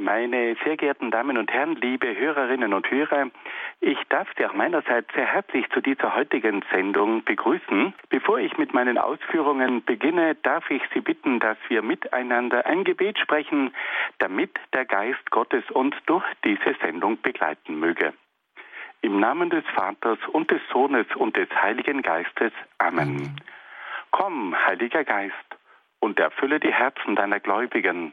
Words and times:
Meine 0.00 0.56
sehr 0.64 0.76
geehrten 0.76 1.12
Damen 1.12 1.38
und 1.38 1.52
Herren, 1.52 1.76
liebe 1.76 2.16
Hörerinnen 2.16 2.74
und 2.74 2.90
Hörer, 2.90 3.28
ich 3.80 3.98
darf 4.08 4.26
Sie 4.36 4.44
auch 4.44 4.52
meinerseits 4.52 5.12
sehr 5.14 5.26
herzlich 5.26 5.70
zu 5.70 5.80
dieser 5.80 6.16
heutigen 6.16 6.64
Sendung 6.72 7.22
begrüßen. 7.22 7.94
Bevor 8.08 8.40
ich 8.40 8.58
mit 8.58 8.74
meinen 8.74 8.98
Ausführungen 8.98 9.84
beginne, 9.84 10.34
darf 10.34 10.68
ich 10.68 10.82
Sie 10.92 11.00
bitten, 11.00 11.38
dass 11.38 11.56
wir 11.68 11.82
miteinander 11.82 12.66
ein 12.66 12.82
Gebet 12.82 13.20
sprechen, 13.20 13.72
damit 14.18 14.50
der 14.72 14.84
Geist 14.84 15.30
Gottes 15.30 15.62
uns 15.70 15.94
durch 16.06 16.24
diese 16.44 16.74
Sendung 16.82 17.22
begleiten 17.22 17.78
möge. 17.78 18.14
Im 19.00 19.20
Namen 19.20 19.48
des 19.48 19.64
Vaters 19.76 20.18
und 20.32 20.50
des 20.50 20.60
Sohnes 20.72 21.06
und 21.14 21.36
des 21.36 21.48
Heiligen 21.62 22.02
Geistes. 22.02 22.52
Amen. 22.78 23.36
Komm, 24.10 24.56
Heiliger 24.66 25.04
Geist, 25.04 25.34
und 26.00 26.18
erfülle 26.18 26.58
die 26.58 26.72
Herzen 26.72 27.14
deiner 27.14 27.38
Gläubigen 27.38 28.12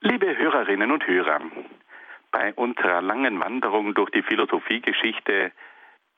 Liebe 0.00 0.38
Hörerinnen 0.38 0.92
und 0.92 1.04
Hörer, 1.08 1.40
bei 2.30 2.54
unserer 2.54 3.02
langen 3.02 3.40
Wanderung 3.40 3.94
durch 3.94 4.10
die 4.10 4.22
Philosophiegeschichte 4.22 5.50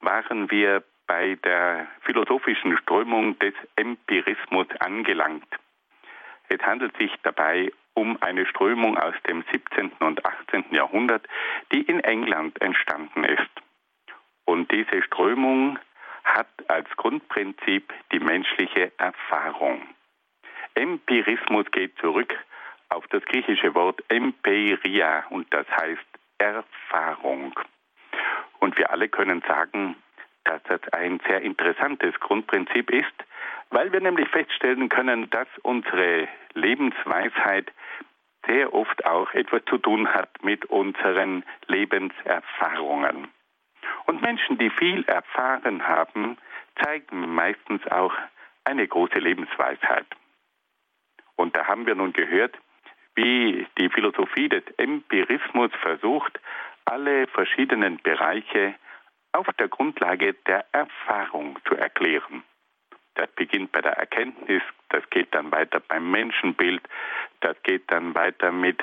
waren 0.00 0.50
wir 0.50 0.84
bei 1.06 1.36
der 1.36 1.88
philosophischen 2.02 2.76
Strömung 2.76 3.38
des 3.38 3.54
Empirismus 3.76 4.66
angelangt. 4.80 5.48
Es 6.50 6.60
handelt 6.60 6.94
sich 6.98 7.10
dabei 7.22 7.72
um 7.94 8.20
eine 8.20 8.44
Strömung 8.44 8.98
aus 8.98 9.14
dem 9.26 9.44
17. 9.50 9.92
und 10.00 10.26
18. 10.26 10.66
Jahrhundert, 10.72 11.26
die 11.72 11.80
in 11.80 12.00
England 12.00 12.60
entstanden 12.60 13.24
ist. 13.24 13.50
Und 14.44 14.70
diese 14.70 15.02
Strömung 15.02 15.78
hat 16.24 16.50
als 16.68 16.88
Grundprinzip 16.98 17.94
die 18.12 18.20
menschliche 18.20 18.92
Erfahrung. 18.98 19.80
Empirismus 20.74 21.64
geht 21.70 21.96
zurück 21.98 22.36
auf 22.90 23.06
das 23.08 23.24
griechische 23.24 23.74
Wort 23.74 24.02
Empiria 24.08 25.24
und 25.30 25.52
das 25.52 25.66
heißt 25.70 26.06
Erfahrung. 26.38 27.58
Und 28.58 28.76
wir 28.76 28.90
alle 28.90 29.08
können 29.08 29.42
sagen, 29.46 29.96
dass 30.44 30.62
das 30.64 30.80
ein 30.92 31.20
sehr 31.26 31.42
interessantes 31.42 32.18
Grundprinzip 32.20 32.90
ist, 32.90 33.12
weil 33.70 33.92
wir 33.92 34.00
nämlich 34.00 34.28
feststellen 34.28 34.88
können, 34.88 35.30
dass 35.30 35.48
unsere 35.62 36.28
Lebensweisheit 36.54 37.70
sehr 38.46 38.74
oft 38.74 39.04
auch 39.04 39.32
etwas 39.34 39.62
zu 39.66 39.78
tun 39.78 40.08
hat 40.12 40.42
mit 40.42 40.64
unseren 40.66 41.44
Lebenserfahrungen. 41.66 43.28
Und 44.06 44.22
Menschen, 44.22 44.58
die 44.58 44.70
viel 44.70 45.04
erfahren 45.04 45.86
haben, 45.86 46.36
zeigen 46.82 47.34
meistens 47.34 47.86
auch 47.88 48.14
eine 48.64 48.86
große 48.86 49.18
Lebensweisheit. 49.18 50.06
Und 51.36 51.54
da 51.56 51.66
haben 51.66 51.86
wir 51.86 51.94
nun 51.94 52.12
gehört, 52.12 52.56
wie 53.14 53.66
die 53.78 53.88
Philosophie 53.88 54.48
des 54.48 54.64
Empirismus 54.76 55.70
versucht, 55.80 56.38
alle 56.84 57.26
verschiedenen 57.28 57.98
Bereiche 58.02 58.74
auf 59.32 59.46
der 59.58 59.68
Grundlage 59.68 60.34
der 60.46 60.64
Erfahrung 60.72 61.58
zu 61.68 61.76
erklären. 61.76 62.42
Das 63.14 63.28
beginnt 63.32 63.72
bei 63.72 63.80
der 63.80 63.92
Erkenntnis, 63.92 64.62
das 64.88 65.08
geht 65.10 65.34
dann 65.34 65.52
weiter 65.52 65.80
beim 65.80 66.10
Menschenbild, 66.10 66.82
das 67.40 67.56
geht 67.62 67.90
dann 67.90 68.14
weiter 68.14 68.52
mit 68.52 68.82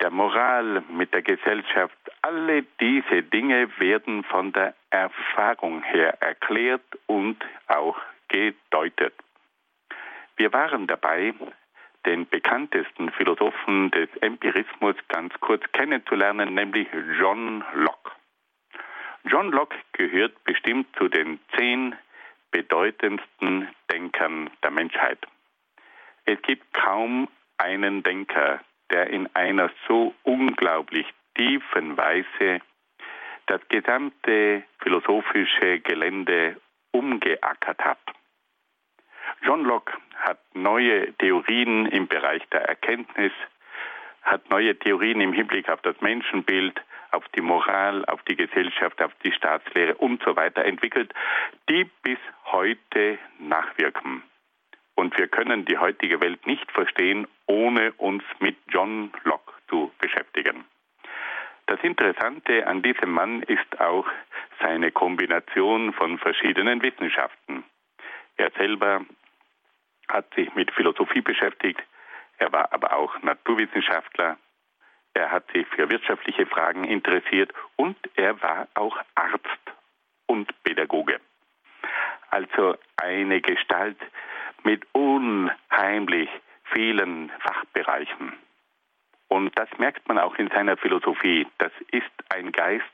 der 0.00 0.10
Moral, 0.10 0.82
mit 0.88 1.12
der 1.12 1.22
Gesellschaft. 1.22 1.96
Alle 2.22 2.62
diese 2.80 3.22
Dinge 3.22 3.68
werden 3.78 4.24
von 4.24 4.52
der 4.52 4.74
Erfahrung 4.90 5.82
her 5.82 6.16
erklärt 6.20 6.82
und 7.06 7.36
auch 7.66 7.98
gedeutet. 8.28 9.14
Wir 10.36 10.52
waren 10.52 10.86
dabei, 10.86 11.34
den 12.06 12.28
bekanntesten 12.28 13.10
Philosophen 13.10 13.90
des 13.90 14.08
Empirismus 14.20 14.96
ganz 15.08 15.32
kurz 15.40 15.62
kennenzulernen, 15.72 16.54
nämlich 16.54 16.88
John 17.18 17.64
Locke. 17.74 18.12
John 19.24 19.50
Locke 19.50 19.76
gehört 19.92 20.44
bestimmt 20.44 20.86
zu 20.96 21.08
den 21.08 21.40
zehn 21.56 21.96
bedeutendsten 22.50 23.68
Denkern 23.90 24.50
der 24.62 24.70
Menschheit. 24.70 25.18
Es 26.24 26.40
gibt 26.42 26.72
kaum 26.74 27.28
einen 27.58 28.02
Denker, 28.02 28.60
der 28.90 29.08
in 29.08 29.28
einer 29.34 29.70
so 29.88 30.14
unglaublich 30.22 31.06
tiefen 31.34 31.96
Weise 31.96 32.60
das 33.46 33.60
gesamte 33.68 34.62
philosophische 34.78 35.80
Gelände 35.80 36.56
umgeackert 36.92 37.84
hat. 37.84 37.98
John 39.42 39.64
Locke 39.64 39.92
hat 40.16 40.38
neue 40.54 41.12
Theorien 41.14 41.86
im 41.86 42.06
Bereich 42.06 42.42
der 42.50 42.62
Erkenntnis, 42.62 43.32
hat 44.22 44.48
neue 44.50 44.78
Theorien 44.78 45.20
im 45.20 45.32
Hinblick 45.32 45.68
auf 45.68 45.82
das 45.82 46.00
Menschenbild, 46.00 46.80
auf 47.10 47.28
die 47.36 47.40
Moral, 47.40 48.04
auf 48.06 48.22
die 48.24 48.36
Gesellschaft, 48.36 49.00
auf 49.02 49.12
die 49.22 49.32
Staatslehre 49.32 49.94
und 49.96 50.22
so 50.22 50.34
weiter 50.36 50.64
entwickelt, 50.64 51.12
die 51.68 51.84
bis 52.02 52.18
heute 52.46 53.18
nachwirken. 53.38 54.22
Und 54.96 55.16
wir 55.18 55.28
können 55.28 55.64
die 55.64 55.78
heutige 55.78 56.20
Welt 56.20 56.46
nicht 56.46 56.70
verstehen, 56.72 57.26
ohne 57.46 57.92
uns 57.92 58.22
mit 58.38 58.56
John 58.68 59.12
Locke 59.24 59.52
zu 59.68 59.92
beschäftigen. 59.98 60.64
Das 61.66 61.80
Interessante 61.82 62.66
an 62.66 62.82
diesem 62.82 63.10
Mann 63.10 63.42
ist 63.42 63.80
auch 63.80 64.06
seine 64.60 64.92
Kombination 64.92 65.92
von 65.92 66.18
verschiedenen 66.18 66.82
Wissenschaften. 66.82 67.64
Er 68.36 68.50
selber 68.52 69.04
hat 70.08 70.32
sich 70.34 70.54
mit 70.54 70.70
Philosophie 70.72 71.20
beschäftigt, 71.20 71.82
er 72.38 72.52
war 72.52 72.72
aber 72.72 72.94
auch 72.94 73.22
Naturwissenschaftler, 73.22 74.36
er 75.14 75.30
hat 75.30 75.50
sich 75.52 75.66
für 75.68 75.88
wirtschaftliche 75.90 76.46
Fragen 76.46 76.84
interessiert 76.84 77.52
und 77.76 77.96
er 78.16 78.40
war 78.42 78.68
auch 78.74 78.98
Arzt 79.14 79.72
und 80.26 80.52
Pädagoge. 80.64 81.20
Also 82.30 82.76
eine 82.96 83.40
Gestalt 83.40 83.98
mit 84.64 84.82
unheimlich 84.92 86.28
vielen 86.64 87.30
Fachbereichen. 87.40 88.32
Und 89.28 89.56
das 89.58 89.68
merkt 89.78 90.08
man 90.08 90.18
auch 90.18 90.36
in 90.36 90.48
seiner 90.48 90.76
Philosophie. 90.76 91.46
Das 91.58 91.72
ist 91.90 92.10
ein 92.30 92.52
Geist, 92.52 92.84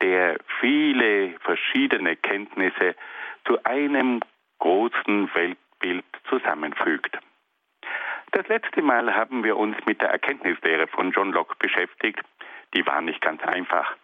der 0.00 0.38
viele 0.60 1.38
verschiedene 1.40 2.16
Kenntnisse 2.16 2.94
zu 3.44 3.62
einem 3.64 4.20
großen 4.58 5.34
Welt 5.34 5.58
Bild 5.86 6.04
zusammenfügt. 6.28 7.16
Das 8.32 8.48
letzte 8.48 8.82
Mal 8.82 9.14
haben 9.14 9.44
wir 9.44 9.56
uns 9.56 9.76
mit 9.86 10.00
der 10.00 10.10
Erkenntnislehre 10.10 10.88
von 10.88 11.12
John 11.12 11.30
Locke 11.30 11.54
beschäftigt, 11.60 12.24
die 12.74 12.84
waren 12.84 13.04
nicht 13.04 13.20
ganz 13.20 13.40
einfach. 13.44 13.94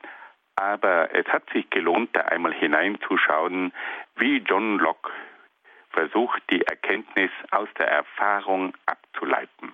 Aber 0.54 1.12
es 1.12 1.26
hat 1.26 1.42
sich 1.50 1.68
gelohnt, 1.70 2.10
da 2.12 2.20
einmal 2.20 2.54
hineinzuschauen, 2.54 3.72
wie 4.14 4.36
John 4.36 4.78
Locke 4.78 5.10
versucht, 5.90 6.40
die 6.50 6.62
Erkenntnis 6.62 7.32
aus 7.50 7.68
der 7.76 7.88
Erfahrung 7.88 8.74
abzuleiten. 8.86 9.72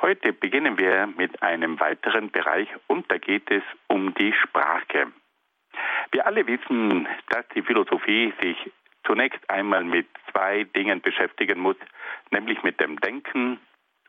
Heute 0.00 0.32
beginnen 0.32 0.78
wir 0.78 1.08
mit 1.08 1.42
einem 1.42 1.80
weiteren 1.80 2.30
Bereich 2.30 2.68
und 2.86 3.10
da 3.10 3.18
geht 3.18 3.50
es 3.50 3.64
um 3.88 4.14
die 4.14 4.32
Sprache. 4.32 5.08
Wir 6.12 6.24
alle 6.24 6.46
wissen, 6.46 7.08
dass 7.30 7.46
die 7.48 7.62
Philosophie 7.62 8.32
sich 8.40 8.72
zunächst 9.08 9.48
einmal 9.48 9.84
mit 9.84 10.06
zwei 10.30 10.64
Dingen 10.64 11.00
beschäftigen 11.00 11.58
muss, 11.58 11.76
nämlich 12.30 12.62
mit 12.62 12.78
dem 12.78 13.00
Denken 13.00 13.58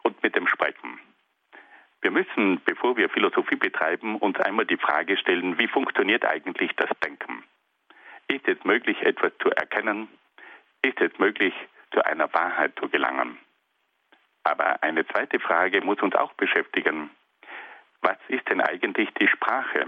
und 0.04 0.22
mit 0.22 0.36
dem 0.36 0.48
Sprechen. 0.48 1.00
Wir 2.01 2.12
müssen, 2.12 2.62
bevor 2.66 2.98
wir 2.98 3.10
Philosophie 3.10 3.56
betreiben, 3.56 4.18
uns 4.18 4.38
einmal 4.40 4.66
die 4.66 4.78
Frage 4.78 5.18
stellen, 5.18 5.57
wie 5.57 5.68
funktioniert 5.68 6.25
eigentlich 6.25 6.72
das 6.75 6.90
Denken? 7.04 7.44
Ist 8.28 8.48
es 8.48 8.63
möglich, 8.63 9.01
etwas 9.01 9.31
zu 9.42 9.50
erkennen? 9.50 10.10
Ist 10.81 11.00
es 11.01 11.18
möglich, 11.18 11.54
zu 11.92 12.06
einer 12.06 12.31
Wahrheit 12.34 12.74
zu 12.80 12.90
gelangen? 12.90 13.38
Aber 14.44 14.84
eine 14.84 15.06
zweite 15.07 15.40
Frage 15.40 15.81
muss 15.81 16.01
uns 16.01 16.16
auch 16.16 16.34
beschäftigen. 16.34 17.10
Was 18.01 18.18
ist 18.28 18.48
denn 18.50 18.62
eigentlich 18.62 19.10
die 19.19 19.28
Sprache? 19.28 19.88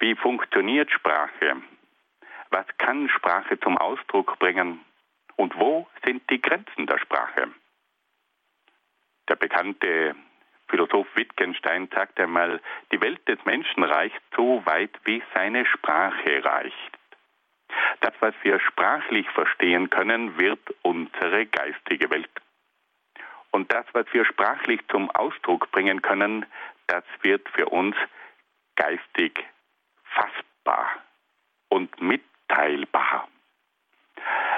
Wie 0.00 0.14
funktioniert 0.14 0.90
Sprache? 0.90 1.62
Was 2.50 2.66
kann 2.78 3.08
Sprache 3.08 3.58
zum 3.60 3.76
Ausdruck 3.78 4.38
bringen? 4.38 4.80
Und 5.36 5.58
wo 5.58 5.86
sind 6.04 6.28
die 6.30 6.40
Grenzen 6.40 6.86
der 6.86 6.98
Sprache? 6.98 7.48
Der 9.28 9.36
bekannte 9.36 10.16
Philosoph 10.68 11.06
Wittgenstein 11.14 11.88
sagt 11.94 12.18
einmal, 12.20 12.60
die 12.92 13.00
Welt 13.00 13.26
des 13.28 13.42
Menschen 13.44 13.84
reicht 13.84 14.20
so 14.36 14.64
weit, 14.66 14.90
wie 15.04 15.22
seine 15.34 15.64
Sprache 15.66 16.44
reicht. 16.44 16.98
Das, 18.00 18.12
was 18.20 18.34
wir 18.42 18.58
sprachlich 18.60 19.28
verstehen 19.30 19.90
können, 19.90 20.38
wird 20.38 20.60
unsere 20.82 21.46
geistige 21.46 22.10
Welt. 22.10 22.30
Und 23.50 23.72
das, 23.72 23.86
was 23.92 24.06
wir 24.12 24.24
sprachlich 24.24 24.80
zum 24.88 25.10
Ausdruck 25.10 25.70
bringen 25.70 26.02
können, 26.02 26.46
das 26.86 27.04
wird 27.22 27.48
für 27.50 27.66
uns 27.66 27.96
geistig 28.76 29.44
fassbar 30.04 30.88
und 31.68 32.00
mitteilbar. 32.48 33.28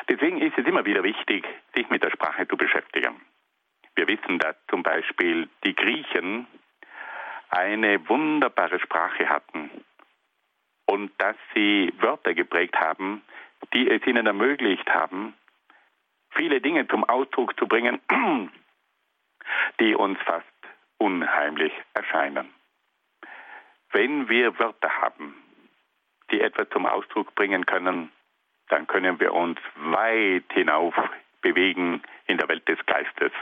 Deswegen 0.09 0.41
ist 0.41 0.57
es 0.59 0.67
immer 0.67 0.85
wieder 0.85 1.03
wichtig, 1.03 1.47
sich 1.75 1.89
mit 1.91 2.03
der 2.03 2.11
Sprache 2.11 2.47
zu 2.49 2.57
beschäftigen. 2.57 3.21
Wir 3.95 4.09
wissen, 4.09 4.39
dass 4.39 4.57
zum 4.69 4.83
Beispiel 4.83 5.49
die 5.65 5.75
Griechen 5.75 6.47
eine 7.51 8.09
wunderbare 8.09 8.81
Sprache 8.81 9.29
hatten 9.29 9.71
und 10.87 11.13
dass 11.19 11.37
sie 11.55 11.93
Wörter 11.99 12.35
geprägt 12.35 12.77
haben, 12.77 13.23
die 13.75 13.91
es 13.91 14.05
ihnen 14.07 14.27
ermöglicht 14.27 14.89
haben, 14.89 15.35
viele 16.31 16.61
Dinge 16.61 16.87
zum 16.89 17.05
Ausdruck 17.05 17.59
zu 17.59 17.67
bringen, 17.67 18.01
die 19.81 19.95
uns 19.95 20.19
fast 20.23 20.47
unheimlich 20.99 21.73
erscheinen. 21.95 22.49
Wenn 23.93 24.29
wir 24.29 24.59
Wörter 24.59 24.91
haben, 25.03 25.35
die 26.31 26.41
etwas 26.41 26.69
zum 26.71 26.87
Ausdruck 26.87 27.35
bringen 27.35 27.67
können, 27.67 28.11
dann 28.69 28.87
können 28.87 29.19
wir 29.21 29.35
uns 29.35 29.59
weit 29.77 30.50
hinauf 30.53 30.94
bewegen 31.43 32.03
in 32.27 32.38
der 32.38 32.49
Welt 32.49 32.67
des 32.69 32.79
Geistes. 32.87 33.32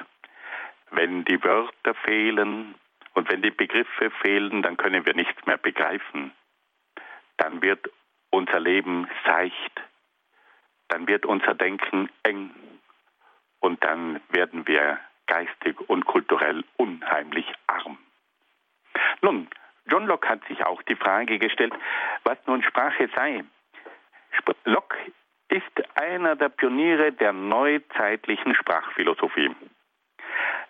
Wenn 0.90 1.24
die 1.24 1.42
Wörter 1.42 1.94
fehlen 1.94 2.74
und 3.14 3.30
wenn 3.30 3.42
die 3.42 3.50
Begriffe 3.50 4.10
fehlen, 4.22 4.62
dann 4.62 4.76
können 4.76 5.04
wir 5.04 5.14
nichts 5.14 5.44
mehr 5.46 5.58
begreifen. 5.58 6.32
Dann 7.36 7.60
wird 7.62 7.90
unser 8.30 8.60
Leben 8.60 9.08
seicht, 9.24 9.82
dann 10.88 11.06
wird 11.06 11.26
unser 11.26 11.54
Denken 11.54 12.08
eng 12.22 12.50
und 13.60 13.82
dann 13.84 14.20
werden 14.30 14.66
wir 14.66 14.98
geistig 15.26 15.78
und 15.88 16.06
kulturell 16.06 16.64
unheimlich 16.76 17.46
arm. 17.66 17.98
Nun, 19.20 19.48
John 19.88 20.06
Locke 20.06 20.28
hat 20.28 20.44
sich 20.46 20.64
auch 20.64 20.82
die 20.82 20.96
Frage 20.96 21.38
gestellt, 21.38 21.72
was 22.24 22.38
nun 22.46 22.62
Sprache 22.62 23.08
sei. 23.14 23.44
Locke 24.64 24.98
ist 25.48 25.98
einer 25.98 26.36
der 26.36 26.50
Pioniere 26.50 27.12
der 27.12 27.32
neuzeitlichen 27.32 28.54
Sprachphilosophie. 28.54 29.50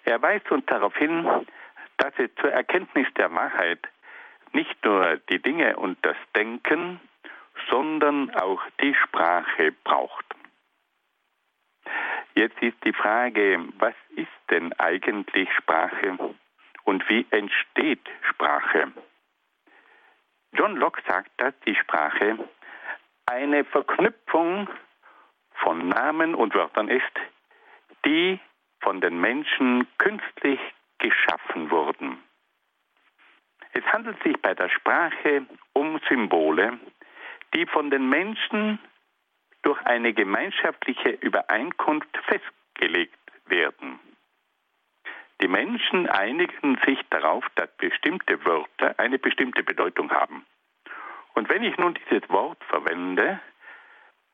Er 0.05 0.23
weist 0.23 0.51
uns 0.51 0.65
darauf 0.67 0.97
hin, 0.97 1.29
dass 1.97 2.13
es 2.19 2.31
zur 2.37 2.53
Erkenntnis 2.53 3.09
der 3.17 3.33
Wahrheit 3.35 3.81
nicht 4.53 4.85
nur 4.85 5.17
die 5.29 5.43
Dinge 5.43 5.77
und 5.77 5.99
das 6.03 6.17
Denken, 6.37 7.01
sondern 7.69 8.31
auch 8.35 8.63
die 8.81 8.95
Sprache 8.95 9.73
braucht. 9.83 10.25
Jetzt 12.35 12.63
ist 12.63 12.77
die 12.85 12.93
Frage, 12.93 13.59
was 13.79 13.95
ist 14.11 14.29
denn 14.51 14.73
eigentlich 14.75 15.53
Sprache 15.55 16.17
und 16.89 17.07
wie 17.11 17.27
entsteht 17.31 18.01
Sprache? 18.31 18.91
John 20.55 20.75
Locke 20.77 21.03
sagt, 21.07 21.31
dass 21.37 21.53
die 21.67 21.75
Sprache 21.75 22.39
eine 23.27 23.65
Verknüpfung 23.65 24.71
von 25.53 25.87
Namen 25.87 26.35
und 26.35 26.55
Wörtern 26.55 26.89
ist, 26.89 27.13
die 28.07 28.41
von 28.81 29.03
den 29.03 29.21
Menschen 29.21 29.87
künstlich 29.99 30.61
geschaffen 30.97 31.71
wurden. 31.71 32.23
Es 33.75 33.85
handelt 33.93 34.23
sich 34.23 34.41
bei 34.41 34.55
der 34.55 34.71
Sprache 34.71 35.45
um 35.75 36.01
Symbole, 36.09 36.79
die 37.53 37.67
von 37.67 37.91
den 37.91 38.09
Menschen 38.09 38.79
durch 39.61 39.79
eine 39.85 40.15
gemeinschaftliche 40.15 41.11
Übereinkunft 41.11 42.17
festgelegt 42.25 43.19
werden. 43.45 44.01
Die 45.41 45.49
Menschen 45.49 46.09
einigen 46.09 46.79
sich 46.85 46.99
darauf, 47.11 47.47
dass 47.55 47.71
bestimmte 47.77 48.45
Wörter 48.45 48.99
eine 48.99 49.19
bestimmte 49.19 49.63
Bedeutung 49.63 50.11
haben. 50.11 50.45
Und 51.35 51.49
wenn 51.49 51.63
ich 51.63 51.77
nun 51.79 51.95
dieses 51.95 52.29
Wort 52.29 52.59
verwende, 52.65 53.41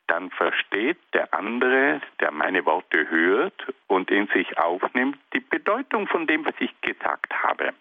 dann 0.06 0.30
versteht 0.30 0.98
der 1.12 1.32
andere, 1.34 2.00
der 2.20 2.30
meine 2.30 2.64
Worte 2.64 3.08
hört 3.10 3.66
und 3.86 4.10
in 4.10 4.26
sich 4.28 4.58
aufnimmt, 4.58 5.18
die 5.34 5.40
Bedeutung 5.40 6.06
von 6.08 6.26
dem, 6.26 6.44
was 6.46 6.54
ich 6.58 6.78
gesagt 6.80 7.32
habe. 7.42 7.74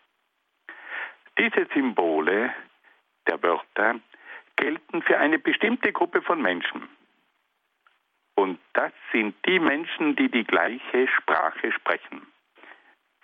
Diese 1.37 1.65
Symbole 1.73 2.53
der 3.27 3.41
Wörter 3.41 3.99
gelten 4.55 5.01
für 5.01 5.17
eine 5.17 5.39
bestimmte 5.39 5.91
Gruppe 5.91 6.21
von 6.21 6.41
Menschen. 6.41 6.89
Und 8.35 8.59
das 8.73 8.91
sind 9.11 9.35
die 9.45 9.59
Menschen, 9.59 10.15
die 10.15 10.29
die 10.29 10.43
gleiche 10.43 11.07
Sprache 11.07 11.71
sprechen. 11.71 12.32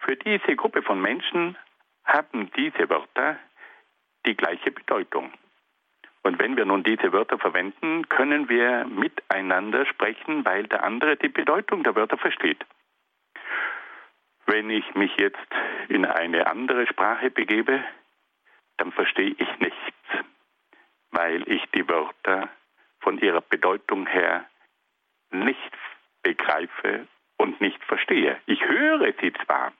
Für 0.02 0.16
diese 0.16 0.56
Gruppe 0.56 0.82
von 0.82 1.02
Menschen 1.02 1.58
haben 2.06 2.52
diese 2.56 2.90
Wörter 2.90 3.38
die 4.26 4.36
gleiche 4.36 4.72
Bedeutung. 4.72 5.32
Und 6.24 6.40
wenn 6.40 6.58
wir 6.58 6.66
nun 6.66 6.84
diese 6.84 7.14
Wörter 7.14 7.38
verwenden, 7.40 8.08
können 8.10 8.50
wir 8.50 8.86
miteinander 8.86 9.86
sprechen, 9.86 10.46
weil 10.46 10.68
der 10.68 10.84
andere 10.84 11.16
die 11.18 11.30
Bedeutung 11.30 11.84
der 11.84 11.96
Wörter 11.96 12.18
versteht. 12.18 12.66
Wenn 14.46 14.70
ich 14.70 14.96
mich 14.96 15.16
jetzt 15.18 15.48
in 15.88 16.06
eine 16.06 16.48
andere 16.48 16.88
Sprache 16.88 17.30
begebe, 17.30 17.84
dann 18.78 18.92
verstehe 18.92 19.36
ich 19.38 19.60
nichts, 19.60 20.26
weil 21.12 21.48
ich 21.52 21.64
die 21.76 21.88
Wörter 21.88 22.50
von 23.00 23.18
ihrer 23.20 23.42
Bedeutung 23.42 24.08
her 24.08 24.46
nicht 25.32 25.78
begreife 26.24 27.08
und 27.38 27.62
nicht 27.62 27.84
verstehe. 27.86 28.38
Ich 28.46 28.64
höre 28.66 29.14
sie 29.22 29.34
zwar, 29.46 29.72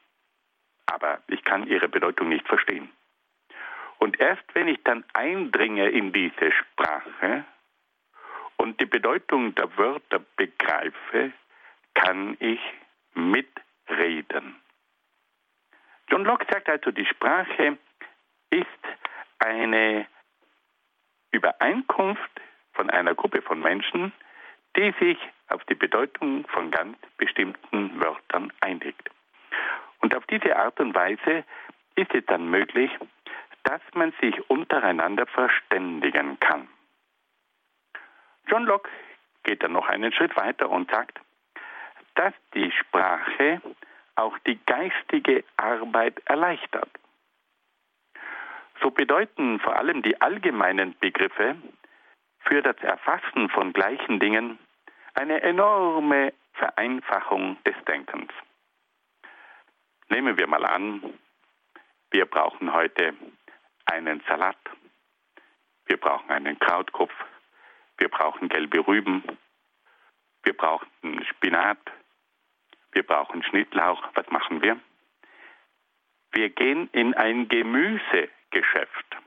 aber 0.92 1.20
ich 1.28 1.44
kann 1.44 1.68
ihre 1.68 1.88
Bedeutung 1.88 2.30
nicht 2.30 2.48
verstehen. 2.48 2.90
Und 4.00 4.20
erst 4.20 4.44
wenn 4.54 4.68
ich 4.68 4.82
dann 4.84 5.04
eindringe 5.14 5.90
in 5.90 6.14
diese 6.14 6.52
Sprache 6.52 7.44
und 8.58 8.80
die 8.80 8.86
Bedeutung 8.86 9.56
der 9.56 9.78
Wörter 9.78 10.20
begreife, 10.36 11.32
kann 11.94 12.38
ich 12.40 12.60
mitreden. 13.14 14.56
John 16.10 16.26
Locke 16.26 16.46
sagt 16.50 16.70
also, 16.70 16.92
die 16.92 17.06
Sprache 17.06 17.78
ist 18.50 18.68
eine 19.40 20.08
Übereinkunft 21.32 22.42
von 22.74 22.90
einer 22.90 23.14
Gruppe 23.14 23.42
von 23.42 23.60
Menschen, 23.62 24.12
die 24.76 24.94
sich 25.00 25.18
auf 25.50 25.64
die 25.66 25.76
Bedeutung 25.76 26.48
von 26.48 26.72
ganz 26.72 26.98
bestimmten 27.18 28.00
Wörtern 28.00 28.52
einigt. 28.62 29.10
Und 30.02 30.16
auf 30.16 30.26
diese 30.28 30.56
Art 30.56 30.80
und 30.80 30.96
Weise 30.96 31.44
ist 31.96 32.14
es 32.14 32.26
dann 32.26 32.50
möglich, 32.50 32.92
dass 33.64 33.82
man 33.94 34.14
sich 34.22 34.50
untereinander 34.50 35.26
verständigen 35.28 36.40
kann. 36.40 36.68
John 38.48 38.66
Locke 38.66 38.90
geht 39.44 39.62
dann 39.64 39.74
noch 39.74 39.88
einen 39.88 40.12
Schritt 40.14 40.36
weiter 40.36 40.70
und 40.70 40.90
sagt, 40.90 41.20
dass 42.16 42.34
die 42.54 42.72
Sprache 42.72 43.62
auch 44.16 44.38
die 44.40 44.60
geistige 44.66 45.44
Arbeit 45.58 46.22
erleichtert. 46.26 46.90
so 48.82 48.92
bedeuten 48.92 49.60
vor 49.60 49.76
allem 49.76 50.02
die 50.02 50.20
allgemeinen 50.22 50.98
Begriffe 51.00 51.56
für 52.40 52.62
das 52.62 52.78
Erfassen 52.78 53.50
von 53.50 53.74
gleichen 53.74 54.20
Dingen 54.20 54.58
eine 55.14 55.42
enorme 55.42 56.34
Vereinfachung 56.54 57.58
des 57.66 57.76
Denkens. 57.86 58.32
Nehmen 60.10 60.38
wir 60.38 60.48
mal 60.48 60.66
an, 60.66 61.20
wir 62.10 62.26
brauchen 62.26 62.74
heute 62.74 63.14
einen 63.86 64.22
Salat, 64.28 64.58
wir 65.86 65.98
brauchen 65.98 66.32
einen 66.32 66.58
Krautkopf, 66.58 67.14
wir 68.00 68.10
brauchen 68.10 68.50
gelbe 68.50 68.86
Rüben, 68.88 69.24
wir 70.44 70.58
brauchen 70.58 71.24
Spinat, 71.26 71.78
wir 72.92 73.04
brauchen 73.04 73.44
Schnittlauch. 73.44 74.04
Was 74.16 74.28
machen 74.32 74.64
wir? 74.64 74.80
Wir 76.32 76.50
gehen 76.50 76.90
in 76.92 77.14
ein 77.14 77.48
Gemüsegeschäft. 77.48 79.18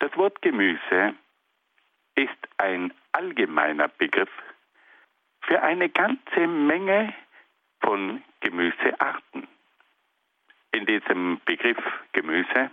Das 0.00 0.14
Wort 0.18 0.42
Gemüse 0.42 1.14
ist 2.14 2.48
ein 2.58 2.92
allgemeiner 3.12 3.88
Begriff 3.88 4.30
für 5.40 5.62
eine 5.62 5.88
ganze 5.88 6.46
Menge 6.46 7.14
von 7.80 8.22
Gemüsearten. 8.40 9.48
In 10.72 10.86
diesem 10.86 11.40
Begriff 11.44 11.78
Gemüse 12.12 12.70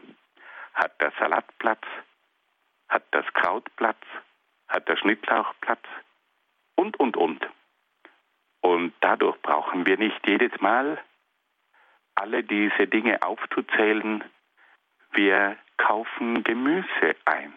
hat 0.74 1.00
der 1.00 1.12
Salatplatz, 1.20 1.86
hat 2.90 3.04
das 3.12 3.26
Krautplatz, 3.34 4.04
hat 4.68 4.88
der 4.90 4.98
Schnittlauchplatz 4.98 5.84
und, 6.76 7.00
und, 7.00 7.16
und. 7.18 7.48
Und 8.62 8.94
dadurch 9.02 9.42
brauchen 9.42 9.86
wir 9.86 9.98
nicht 9.98 10.20
jedes 10.28 10.60
Mal 10.62 11.02
alle 12.16 12.44
diese 12.44 12.88
Dinge 12.88 13.22
aufzuzählen. 13.22 14.24
Wir 15.12 15.58
kaufen 15.78 16.44
Gemüse 16.44 17.16
ein. 17.26 17.54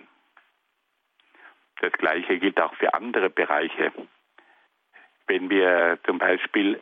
Das 1.80 1.92
Gleiche 1.92 2.38
gilt 2.38 2.60
auch 2.60 2.74
für 2.74 2.94
andere 2.94 3.30
Bereiche. 3.30 3.92
Wenn 5.26 5.50
wir 5.50 5.98
zum 6.04 6.18
Beispiel 6.18 6.80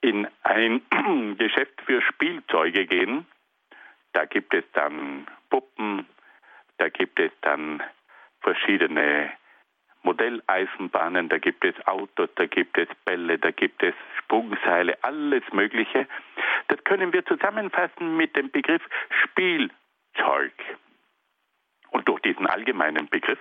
in 0.00 0.28
ein 0.42 0.82
Geschäft 1.38 1.80
für 1.84 2.02
Spielzeuge 2.02 2.86
gehen, 2.86 3.26
da 4.12 4.24
gibt 4.24 4.54
es 4.54 4.64
dann 4.72 5.26
Puppen, 5.50 6.06
da 6.78 6.88
gibt 6.88 7.18
es 7.18 7.32
dann 7.42 7.82
verschiedene 8.40 9.32
Modelleisenbahnen, 10.02 11.28
da 11.28 11.38
gibt 11.38 11.64
es 11.64 11.74
Autos, 11.86 12.30
da 12.36 12.46
gibt 12.46 12.78
es 12.78 12.88
Bälle, 13.04 13.38
da 13.38 13.50
gibt 13.50 13.82
es 13.82 13.94
Sprungseile, 14.18 14.96
alles 15.02 15.42
Mögliche. 15.52 16.06
Das 16.68 16.82
können 16.84 17.12
wir 17.12 17.26
zusammenfassen 17.26 18.16
mit 18.16 18.36
dem 18.36 18.50
Begriff 18.50 18.82
Spielzeug. 19.22 20.52
Und 21.90 22.08
durch 22.08 22.20
diesen 22.20 22.46
allgemeinen 22.46 23.08
Begriff 23.08 23.38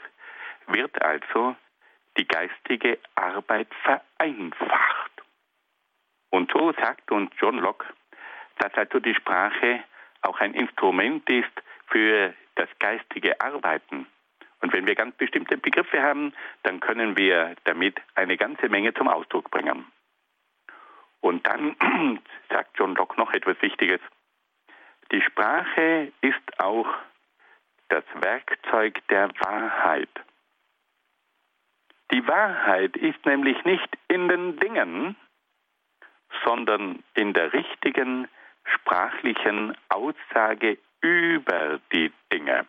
wird 0.67 1.01
also 1.01 1.55
die 2.17 2.27
geistige 2.27 2.97
Arbeit 3.15 3.67
vereinfacht. 3.83 5.14
Und 6.35 6.51
so 6.51 6.73
sagt 6.73 7.13
uns 7.13 7.31
John 7.39 7.59
Locke, 7.59 7.85
dass 8.57 8.73
also 8.73 8.99
die 8.99 9.15
Sprache 9.15 9.85
auch 10.21 10.37
ein 10.41 10.53
Instrument 10.53 11.29
ist 11.29 11.63
für 11.87 12.33
das 12.55 12.67
geistige 12.79 13.39
Arbeiten. 13.39 14.05
Und 14.59 14.73
wenn 14.73 14.85
wir 14.85 14.95
ganz 14.95 15.15
bestimmte 15.15 15.57
Begriffe 15.57 16.03
haben, 16.03 16.33
dann 16.63 16.81
können 16.81 17.17
wir 17.17 17.55
damit 17.63 18.01
eine 18.15 18.35
ganze 18.35 18.67
Menge 18.67 18.93
zum 18.93 19.07
Ausdruck 19.07 19.49
bringen. 19.49 19.85
Und 21.21 21.47
dann 21.47 21.77
sagt 22.49 22.77
John 22.77 22.95
Locke 22.95 23.17
noch 23.17 23.31
etwas 23.31 23.55
Wichtiges. 23.61 24.01
Die 25.13 25.21
Sprache 25.21 26.11
ist 26.19 26.59
auch 26.59 26.87
das 27.87 28.03
Werkzeug 28.13 28.99
der 29.07 29.29
Wahrheit. 29.39 30.09
Die 32.11 32.27
Wahrheit 32.27 32.97
ist 32.97 33.25
nämlich 33.25 33.63
nicht 33.63 33.87
in 34.09 34.27
den 34.27 34.59
Dingen, 34.59 35.15
sondern 36.43 37.03
in 37.13 37.33
der 37.33 37.53
richtigen 37.53 38.27
sprachlichen 38.63 39.75
Aussage 39.89 40.77
über 41.01 41.79
die 41.93 42.11
Dinge. 42.31 42.65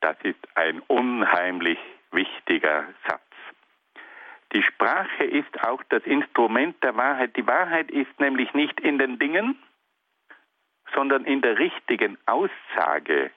Das 0.00 0.16
ist 0.22 0.56
ein 0.56 0.80
unheimlich 0.80 1.78
wichtiger 2.10 2.84
Satz. 3.08 3.22
Die 4.52 4.62
Sprache 4.62 5.24
ist 5.24 5.66
auch 5.66 5.82
das 5.88 6.02
Instrument 6.04 6.76
der 6.84 6.96
Wahrheit. 6.96 7.36
Die 7.36 7.46
Wahrheit 7.46 7.90
ist 7.90 8.20
nämlich 8.20 8.52
nicht 8.54 8.78
in 8.80 8.98
den 8.98 9.18
Dingen, 9.18 9.58
sondern 10.94 11.24
in 11.24 11.40
der 11.40 11.58
richtigen 11.58 12.18
Aussage 12.26 13.30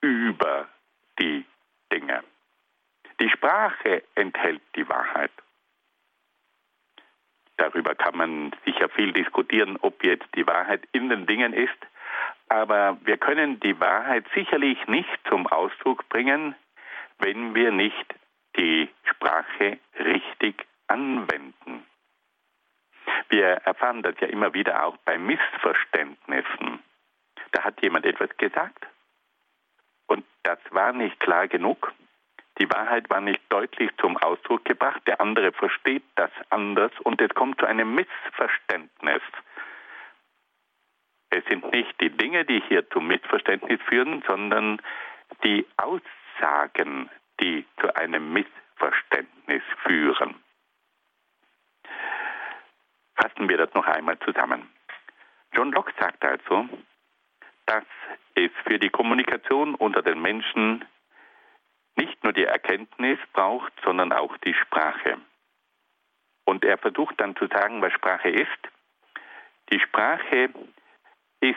über 0.00 0.68
die 1.18 1.44
Dinge. 1.92 2.22
Die 3.20 3.28
Sprache 3.30 4.02
enthält 4.14 4.62
die 4.76 4.88
Wahrheit. 4.88 5.32
Darüber 7.60 7.94
kann 7.94 8.16
man 8.16 8.52
sicher 8.64 8.88
viel 8.88 9.12
diskutieren, 9.12 9.76
ob 9.82 10.02
jetzt 10.02 10.26
die 10.34 10.46
Wahrheit 10.46 10.80
in 10.92 11.10
den 11.10 11.26
Dingen 11.26 11.52
ist. 11.52 11.76
Aber 12.48 12.96
wir 13.02 13.18
können 13.18 13.60
die 13.60 13.78
Wahrheit 13.78 14.24
sicherlich 14.34 14.78
nicht 14.86 15.20
zum 15.28 15.46
Ausdruck 15.46 16.08
bringen, 16.08 16.54
wenn 17.18 17.54
wir 17.54 17.70
nicht 17.70 18.14
die 18.56 18.88
Sprache 19.04 19.78
richtig 19.98 20.66
anwenden. 20.86 21.84
Wir 23.28 23.48
erfahren 23.66 24.02
das 24.02 24.14
ja 24.20 24.28
immer 24.28 24.54
wieder 24.54 24.86
auch 24.86 24.96
bei 25.04 25.18
Missverständnissen. 25.18 26.78
Da 27.52 27.62
hat 27.62 27.82
jemand 27.82 28.06
etwas 28.06 28.34
gesagt 28.38 28.86
und 30.06 30.24
das 30.44 30.58
war 30.70 30.94
nicht 30.94 31.20
klar 31.20 31.46
genug 31.46 31.92
die 32.60 32.70
Wahrheit 32.70 33.08
war 33.08 33.22
nicht 33.22 33.40
deutlich 33.48 33.90
zum 33.96 34.18
Ausdruck 34.18 34.66
gebracht, 34.66 35.00
der 35.06 35.20
andere 35.20 35.50
versteht 35.52 36.04
das 36.14 36.30
anders 36.50 36.92
und 37.02 37.20
es 37.20 37.30
kommt 37.30 37.58
zu 37.58 37.66
einem 37.66 37.94
Missverständnis. 37.94 39.22
Es 41.30 41.42
sind 41.46 41.72
nicht 41.72 41.98
die 42.00 42.10
Dinge, 42.10 42.44
die 42.44 42.60
hier 42.68 42.88
zum 42.90 43.06
Missverständnis 43.06 43.80
führen, 43.88 44.22
sondern 44.26 44.82
die 45.42 45.66
Aussagen, 45.78 47.08
die 47.40 47.64
zu 47.80 47.94
einem 47.96 48.32
Missverständnis 48.32 49.62
führen. 49.84 50.34
Fassen 53.14 53.48
wir 53.48 53.56
das 53.56 53.72
noch 53.72 53.86
einmal 53.86 54.18
zusammen. 54.18 54.68
John 55.54 55.72
Locke 55.72 55.92
sagt 55.98 56.22
also, 56.24 56.68
dass 57.66 57.84
es 58.34 58.50
für 58.66 58.78
die 58.78 58.90
Kommunikation 58.90 59.74
unter 59.74 60.02
den 60.02 60.20
Menschen 60.20 60.84
nicht 61.96 62.22
nur 62.24 62.32
die 62.32 62.44
Erkenntnis 62.44 63.18
braucht, 63.32 63.72
sondern 63.84 64.12
auch 64.12 64.36
die 64.38 64.54
Sprache. 64.54 65.18
Und 66.44 66.64
er 66.64 66.78
versucht 66.78 67.20
dann 67.20 67.36
zu 67.36 67.46
sagen, 67.46 67.82
was 67.82 67.92
Sprache 67.92 68.30
ist. 68.30 68.68
Die 69.72 69.80
Sprache 69.80 70.50
ist 71.40 71.56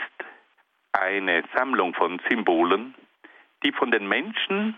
eine 0.92 1.44
Sammlung 1.56 1.94
von 1.94 2.22
Symbolen, 2.30 2.94
die 3.64 3.72
von 3.72 3.92
den 3.92 4.08
Menschen 4.08 4.78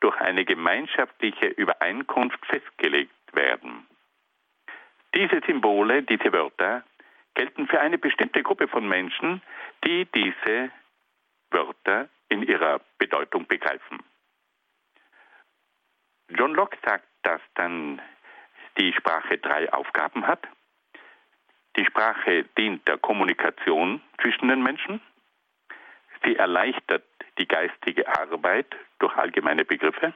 durch 0.00 0.18
eine 0.20 0.44
gemeinschaftliche 0.44 1.46
Übereinkunft 1.46 2.44
festgelegt 2.46 3.12
werden. 3.32 3.86
Diese 5.14 5.40
Symbole, 5.46 6.02
diese 6.02 6.32
Wörter, 6.32 6.84
gelten 7.34 7.66
für 7.66 7.80
eine 7.80 7.98
bestimmte 7.98 8.42
Gruppe 8.42 8.68
von 8.68 8.88
Menschen, 8.88 9.42
die 9.84 10.06
diese 10.06 10.70
Wörter 11.50 12.08
in 12.28 12.42
ihrer 12.42 12.80
Bedeutung 12.98 13.46
begreifen. 13.46 14.02
John 16.36 16.54
Locke 16.54 16.78
sagt, 16.84 17.06
dass 17.22 17.40
dann 17.54 18.00
die 18.78 18.92
Sprache 18.92 19.38
drei 19.38 19.72
Aufgaben 19.72 20.26
hat. 20.26 20.46
Die 21.76 21.84
Sprache 21.84 22.44
dient 22.56 22.86
der 22.88 22.98
Kommunikation 22.98 24.00
zwischen 24.20 24.48
den 24.48 24.62
Menschen. 24.62 25.00
Sie 26.24 26.36
erleichtert 26.36 27.04
die 27.38 27.48
geistige 27.48 28.06
Arbeit 28.08 28.66
durch 28.98 29.16
allgemeine 29.16 29.64
Begriffe. 29.64 30.12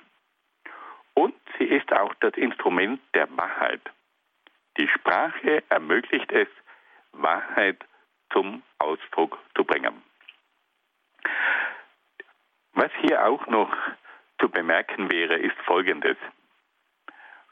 Und 1.15 1.35
sie 1.59 1.65
ist 1.65 1.93
auch 1.93 2.15
das 2.21 2.35
Instrument 2.35 3.01
der 3.15 3.29
Wahrheit. 3.37 3.81
Die 4.77 4.89
Sprache 4.89 5.63
ermöglicht 5.69 6.31
es, 6.33 6.49
Wahrheit 7.13 7.85
zum 8.33 8.63
Ausdruck 8.79 9.39
zu 9.57 9.65
bringen. 9.65 10.03
Was 12.73 12.91
hier 13.01 13.25
auch 13.25 13.47
noch 13.47 13.73
zu 14.41 14.49
bemerken 14.49 15.11
wäre, 15.11 15.37
ist 15.37 15.57
Folgendes. 15.65 16.17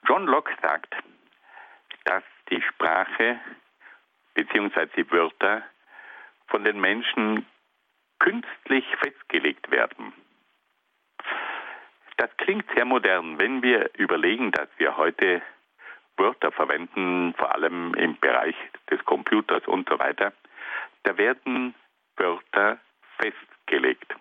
John 0.06 0.26
Locke 0.26 0.52
sagt, 0.62 0.94
dass 2.04 2.24
die 2.50 2.60
Sprache 2.62 3.40
bzw. 4.34 4.86
die 4.96 5.10
Wörter 5.10 5.62
von 6.48 6.64
den 6.64 6.80
Menschen 6.80 7.46
künstlich 8.18 8.84
festgelegt 9.00 9.70
werden. 9.70 10.12
Das 12.16 12.30
klingt 12.36 12.66
sehr 12.74 12.84
modern, 12.84 13.38
wenn 13.38 13.62
wir 13.62 13.90
überlegen, 13.96 14.52
dass 14.52 14.68
wir 14.76 14.96
heute 14.96 15.42
Wörter 16.16 16.52
verwenden, 16.52 17.34
vor 17.34 17.54
allem 17.54 17.94
im 17.94 18.16
Bereich 18.18 18.54
des 18.90 19.04
Computers 19.04 19.66
und 19.66 19.88
so 19.88 19.98
weiter. 19.98 20.32
Da 21.04 21.16
werden 21.16 21.74
Wörter 22.16 22.78
festgelegt 23.18 24.14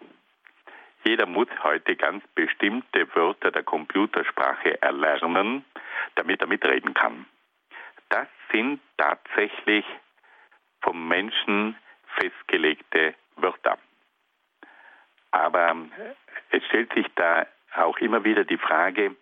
jeder 1.03 1.25
muss 1.25 1.47
heute 1.63 1.95
ganz 1.95 2.23
bestimmte 2.35 3.07
Wörter 3.15 3.51
der 3.51 3.63
Computersprache 3.63 4.81
erlernen, 4.81 5.65
damit 6.15 6.41
er 6.41 6.47
mitreden 6.47 6.93
kann. 6.93 7.25
Das 8.09 8.27
sind 8.51 8.79
tatsächlich 8.97 9.85
vom 10.81 11.07
Menschen 11.07 11.77
festgelegte 12.15 13.15
Wörter. 13.37 13.77
Aber 15.31 15.75
es 16.49 16.63
stellt 16.65 16.93
sich 16.93 17.07
da 17.15 17.47
auch 17.75 17.97
immer 17.99 18.23
wieder 18.23 18.43
die 18.43 18.57
Frage, 18.57 19.15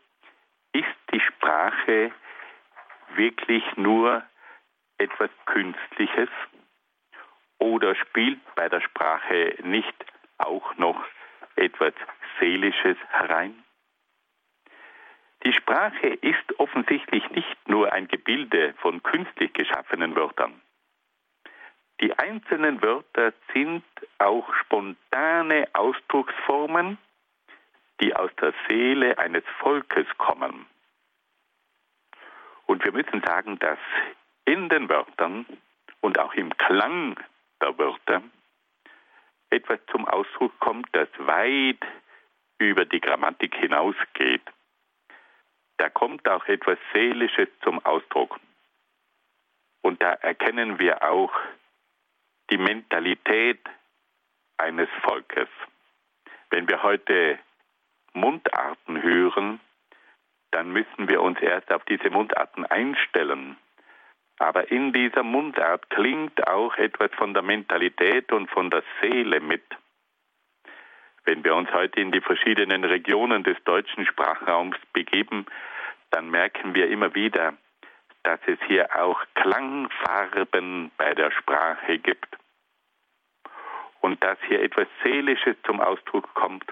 ist 0.74 0.88
die 1.14 1.20
Sprache 1.20 2.12
wirklich 3.16 3.64
nur 3.76 4.24
etwas 4.98 5.30
Künstliches 5.46 6.30
oder 7.60 7.96
spielt 7.96 8.40
bei 8.56 8.70
der 8.70 8.82
Sprache 8.82 9.56
nicht 9.62 9.96
auch 10.38 10.76
noch 10.78 11.04
etwas 11.56 11.94
Seelisches 12.40 12.98
herein? 13.10 13.64
Die 15.46 15.54
Sprache 15.54 16.08
ist 16.08 16.60
offensichtlich 16.60 17.30
nicht 17.32 17.70
nur 17.70 17.94
ein 17.94 18.08
Gebilde 18.08 18.74
von 18.82 19.02
künstlich 19.04 19.54
geschaffenen 19.54 20.16
Wörtern. 20.16 20.62
Die 22.02 22.18
einzelnen 22.18 22.82
Wörter 22.82 23.34
sind 23.54 23.84
auch 24.20 24.54
spontane 24.56 25.68
Ausdrucksformen, 25.74 26.98
die 28.02 28.16
aus 28.16 28.32
der 28.42 28.54
Seele 28.68 29.18
eines 29.18 29.44
Volkes 29.60 30.08
kommen. 30.18 30.66
Und 32.66 32.84
wir 32.84 32.92
müssen 32.92 33.22
sagen, 33.26 33.60
dass 33.60 33.80
in 34.46 34.70
den 34.70 34.88
Wörtern 34.90 35.46
und 36.02 36.20
auch 36.20 36.34
im 36.34 36.56
Klang 36.58 37.20
der 37.62 37.78
Wörter 37.78 38.22
etwas 39.50 39.80
zum 39.92 40.08
Ausdruck 40.08 40.58
kommt, 40.60 40.88
das 40.94 41.10
weit 41.18 41.84
über 42.58 42.86
die 42.86 43.02
Grammatik 43.02 43.56
hinausgeht. 43.56 44.44
Da 45.78 45.90
kommt 45.90 46.28
auch 46.28 46.46
etwas 46.46 46.78
Seelisches 46.94 47.48
zum 47.64 47.84
Ausdruck. 47.86 48.40
Und 49.82 50.02
da 50.02 50.12
erkennen 50.14 50.80
wir 50.80 51.04
auch 51.04 51.32
die 52.52 52.58
Mentalität 52.58 53.60
eines 54.58 54.90
Volkes. 55.04 55.48
Wenn 56.50 56.68
wir 56.68 56.84
heute 56.84 57.40
Mundarten 58.14 59.02
hören, 59.02 59.60
dann 60.52 60.72
müssen 60.72 61.08
wir 61.08 61.22
uns 61.22 61.40
erst 61.40 61.72
auf 61.72 61.86
diese 61.86 62.10
Mundarten 62.10 62.66
einstellen. 62.66 63.56
Aber 64.40 64.72
in 64.72 64.94
dieser 64.94 65.24
Mundart 65.24 65.90
klingt 65.90 66.48
auch 66.48 66.76
etwas 66.78 67.12
von 67.16 67.34
der 67.34 67.44
Mentalität 67.44 68.32
und 68.32 68.50
von 68.50 68.70
der 68.70 68.84
Seele 69.02 69.42
mit. 69.42 69.64
Wenn 71.26 71.44
wir 71.44 71.56
uns 71.56 71.72
heute 71.74 72.00
in 72.00 72.12
die 72.12 72.22
verschiedenen 72.22 72.86
Regionen 72.86 73.44
des 73.44 73.62
deutschen 73.66 74.06
Sprachraums 74.06 74.78
begeben, 74.94 75.46
dann 76.10 76.30
merken 76.30 76.74
wir 76.74 76.90
immer 76.90 77.14
wieder, 77.14 77.54
dass 78.24 78.40
es 78.48 78.58
hier 78.66 78.90
auch 78.96 79.22
Klangfarben 79.36 80.92
bei 80.98 81.14
der 81.14 81.32
Sprache 81.32 82.00
gibt. 82.00 82.38
Und 84.00 84.24
dass 84.24 84.38
hier 84.48 84.64
etwas 84.64 84.88
Seelisches 85.04 85.58
zum 85.66 85.82
Ausdruck 85.82 86.34
kommt. 86.34 86.66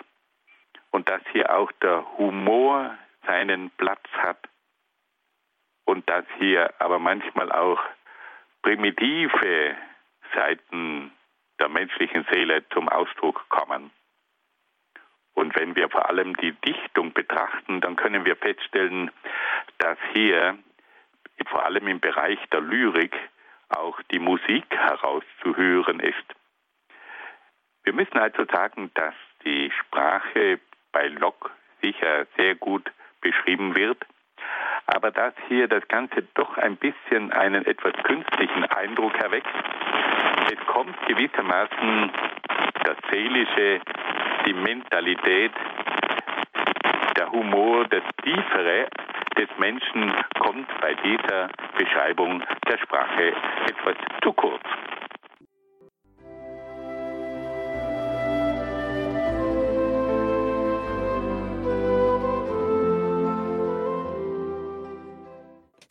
Und 0.91 1.09
dass 1.09 1.21
hier 1.33 1.53
auch 1.53 1.71
der 1.83 2.17
Humor 2.17 2.97
seinen 3.25 3.69
Platz 3.71 4.07
hat 4.13 4.39
und 5.87 6.07
dass 6.09 6.25
hier 6.37 6.73
aber 6.79 6.99
manchmal 6.99 7.49
auch 7.51 7.79
primitive 8.61 9.75
Seiten 10.35 11.11
der 11.59 11.69
menschlichen 11.69 12.25
Seele 12.29 12.67
zum 12.69 12.89
Ausdruck 12.89 13.47
kommen. 13.47 13.89
Und 15.33 15.55
wenn 15.55 15.75
wir 15.75 15.87
vor 15.89 16.09
allem 16.09 16.35
die 16.37 16.51
Dichtung 16.51 17.13
betrachten, 17.13 17.79
dann 17.79 17.95
können 17.95 18.25
wir 18.25 18.35
feststellen, 18.35 19.11
dass 19.77 19.97
hier 20.13 20.57
vor 21.47 21.63
allem 21.63 21.87
im 21.87 22.01
Bereich 22.01 22.39
der 22.51 22.61
Lyrik 22.61 23.15
auch 23.69 24.01
die 24.11 24.19
Musik 24.19 24.65
herauszuhören 24.69 26.01
ist. 26.01 26.25
Wir 27.83 27.93
müssen 27.93 28.17
also 28.17 28.43
sagen, 28.51 28.91
dass 28.95 29.13
die 29.45 29.71
Sprache 29.71 30.59
bei 30.91 31.07
Locke 31.07 31.49
sicher 31.81 32.27
sehr 32.35 32.55
gut 32.55 32.91
beschrieben 33.21 33.75
wird, 33.77 34.05
aber 34.87 35.11
dass 35.11 35.33
hier 35.47 35.67
das 35.67 35.87
Ganze 35.87 36.23
doch 36.33 36.57
ein 36.57 36.77
bisschen 36.77 37.31
einen 37.31 37.65
etwas 37.65 37.93
künstlichen 38.03 38.65
Eindruck 38.65 39.15
erweckt. 39.19 39.53
Es 40.51 40.65
kommt 40.67 40.95
gewissermaßen 41.07 42.11
das 42.83 42.97
Seelische, 43.11 43.81
die 44.45 44.53
Mentalität, 44.53 45.51
der 47.17 47.31
Humor, 47.31 47.85
das 47.89 48.03
Tiefere 48.23 48.87
des 49.37 49.49
Menschen 49.57 50.13
kommt 50.39 50.67
bei 50.81 50.93
dieser 50.95 51.49
Beschreibung 51.77 52.41
der 52.67 52.77
Sprache 52.77 53.33
etwas 53.67 53.95
zu 54.23 54.33
kurz. 54.33 54.63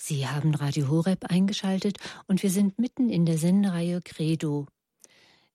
Sie 0.08 0.24
haben 0.24 0.54
Radio 0.54 0.86
Horeb 0.88 1.24
eingeschaltet 1.30 1.98
und 2.28 2.40
wir 2.44 2.50
sind 2.50 2.78
mitten 2.78 3.10
in 3.10 3.26
der 3.26 3.38
Sendereihe 3.38 3.98
Credo. 4.04 4.66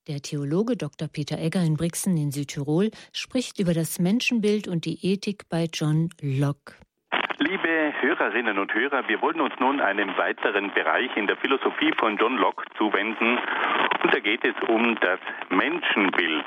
Der 0.08 0.20
Theologe 0.20 0.76
Dr. 0.76 1.08
Peter 1.08 1.38
Egger 1.38 1.62
in 1.62 1.78
Brixen 1.78 2.18
in 2.18 2.32
Südtirol 2.32 2.90
spricht 3.14 3.58
über 3.60 3.72
das 3.72 3.98
Menschenbild 3.98 4.68
und 4.68 4.84
die 4.84 4.98
Ethik 5.10 5.48
bei 5.48 5.68
John 5.72 6.10
Locke. 6.20 6.74
Liebe 7.38 7.94
Hörerinnen 8.02 8.58
und 8.58 8.74
Hörer, 8.74 9.08
wir 9.08 9.22
wollen 9.22 9.40
uns 9.40 9.54
nun 9.58 9.80
einem 9.80 10.14
weiteren 10.18 10.70
Bereich 10.74 11.16
in 11.16 11.26
der 11.26 11.38
Philosophie 11.38 11.94
von 11.98 12.18
John 12.18 12.36
Locke 12.36 12.66
zuwenden. 12.76 13.38
Und 14.02 14.12
da 14.12 14.20
geht 14.20 14.44
es 14.44 14.68
um 14.68 14.98
das 15.00 15.20
Menschenbild. 15.48 16.44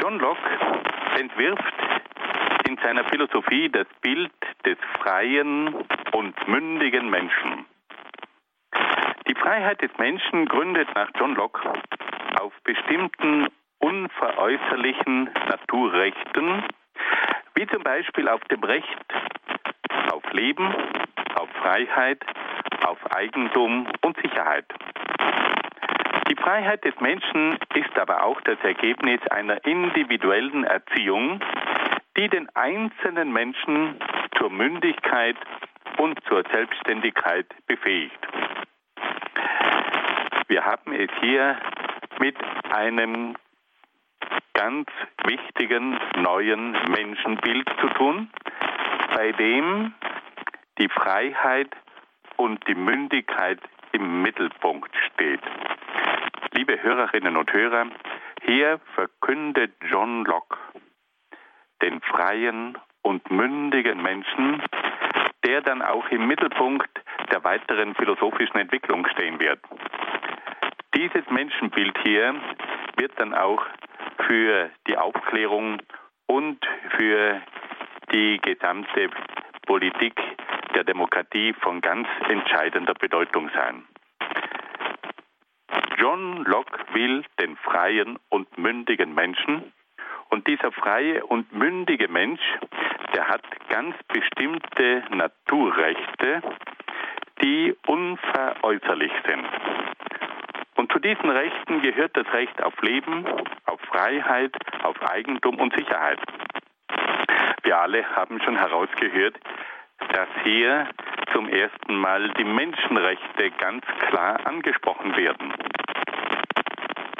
John 0.00 0.18
Locke 0.18 0.48
entwirft 1.20 1.74
in 2.72 2.78
seiner 2.82 3.04
Philosophie 3.04 3.68
das 3.68 3.86
Bild 4.00 4.32
des 4.64 4.78
freien 4.98 5.74
und 6.12 6.48
mündigen 6.48 7.10
Menschen. 7.10 7.66
Die 9.28 9.34
Freiheit 9.34 9.82
des 9.82 9.90
Menschen 9.98 10.46
gründet 10.46 10.88
nach 10.94 11.10
John 11.18 11.34
Locke 11.34 11.70
auf 12.40 12.54
bestimmten 12.64 13.48
unveräußerlichen 13.78 15.28
Naturrechten, 15.50 16.64
wie 17.56 17.66
zum 17.66 17.82
Beispiel 17.82 18.26
auf 18.26 18.40
dem 18.44 18.64
Recht 18.64 19.04
auf 20.10 20.22
Leben, 20.32 20.74
auf 21.34 21.50
Freiheit, 21.60 22.24
auf 22.86 22.98
Eigentum 23.14 23.86
und 24.00 24.16
Sicherheit. 24.22 24.64
Die 26.30 26.36
Freiheit 26.36 26.82
des 26.86 26.98
Menschen 27.00 27.58
ist 27.74 27.98
aber 27.98 28.24
auch 28.24 28.40
das 28.40 28.58
Ergebnis 28.62 29.20
einer 29.30 29.62
individuellen 29.66 30.64
Erziehung, 30.64 31.40
die 32.16 32.28
den 32.28 32.48
einzelnen 32.54 33.32
Menschen 33.32 33.96
zur 34.38 34.50
Mündigkeit 34.50 35.36
und 35.98 36.18
zur 36.28 36.42
Selbstständigkeit 36.52 37.46
befähigt. 37.66 38.18
Wir 40.48 40.64
haben 40.64 40.92
es 40.92 41.10
hier 41.20 41.58
mit 42.18 42.36
einem 42.70 43.36
ganz 44.52 44.88
wichtigen 45.24 45.98
neuen 46.16 46.72
Menschenbild 46.90 47.68
zu 47.80 47.88
tun, 47.88 48.30
bei 49.14 49.32
dem 49.32 49.94
die 50.78 50.88
Freiheit 50.88 51.74
und 52.36 52.66
die 52.68 52.74
Mündigkeit 52.74 53.60
im 53.92 54.22
Mittelpunkt 54.22 54.94
steht. 55.12 55.40
Liebe 56.52 56.82
Hörerinnen 56.82 57.36
und 57.36 57.52
Hörer, 57.52 57.86
hier 58.42 58.80
verkündet 58.94 59.72
John 59.90 60.24
Locke 60.24 60.58
den 61.82 62.00
freien 62.00 62.78
und 63.02 63.30
mündigen 63.30 64.00
Menschen, 64.02 64.62
der 65.44 65.60
dann 65.60 65.82
auch 65.82 66.08
im 66.08 66.26
Mittelpunkt 66.26 66.88
der 67.30 67.42
weiteren 67.44 67.94
philosophischen 67.94 68.56
Entwicklung 68.56 69.06
stehen 69.08 69.40
wird. 69.40 69.60
Dieses 70.94 71.28
Menschenbild 71.30 71.96
hier 72.02 72.34
wird 72.96 73.12
dann 73.18 73.34
auch 73.34 73.64
für 74.26 74.70
die 74.86 74.96
Aufklärung 74.96 75.78
und 76.26 76.58
für 76.96 77.40
die 78.12 78.38
gesamte 78.40 79.10
Politik 79.66 80.14
der 80.74 80.84
Demokratie 80.84 81.54
von 81.54 81.80
ganz 81.80 82.06
entscheidender 82.28 82.94
Bedeutung 82.94 83.50
sein. 83.54 83.84
John 85.96 86.44
Locke 86.44 86.78
will 86.92 87.24
den 87.40 87.56
freien 87.56 88.18
und 88.28 88.58
mündigen 88.58 89.14
Menschen 89.14 89.72
und 90.32 90.46
dieser 90.48 90.72
freie 90.72 91.24
und 91.26 91.52
mündige 91.52 92.08
Mensch, 92.08 92.40
der 93.14 93.28
hat 93.28 93.42
ganz 93.68 93.94
bestimmte 94.08 95.04
Naturrechte, 95.10 96.40
die 97.42 97.76
unveräußerlich 97.86 99.12
sind. 99.26 99.46
Und 100.76 100.90
zu 100.90 100.98
diesen 101.00 101.28
Rechten 101.28 101.82
gehört 101.82 102.16
das 102.16 102.32
Recht 102.32 102.62
auf 102.62 102.72
Leben, 102.80 103.26
auf 103.66 103.80
Freiheit, 103.82 104.56
auf 104.82 104.96
Eigentum 105.02 105.60
und 105.60 105.76
Sicherheit. 105.76 106.18
Wir 107.62 107.78
alle 107.78 108.04
haben 108.16 108.40
schon 108.40 108.56
herausgehört, 108.56 109.38
dass 110.14 110.28
hier 110.44 110.88
zum 111.34 111.46
ersten 111.48 111.94
Mal 111.94 112.30
die 112.30 112.44
Menschenrechte 112.44 113.50
ganz 113.58 113.84
klar 114.08 114.46
angesprochen 114.46 115.14
werden. 115.14 115.52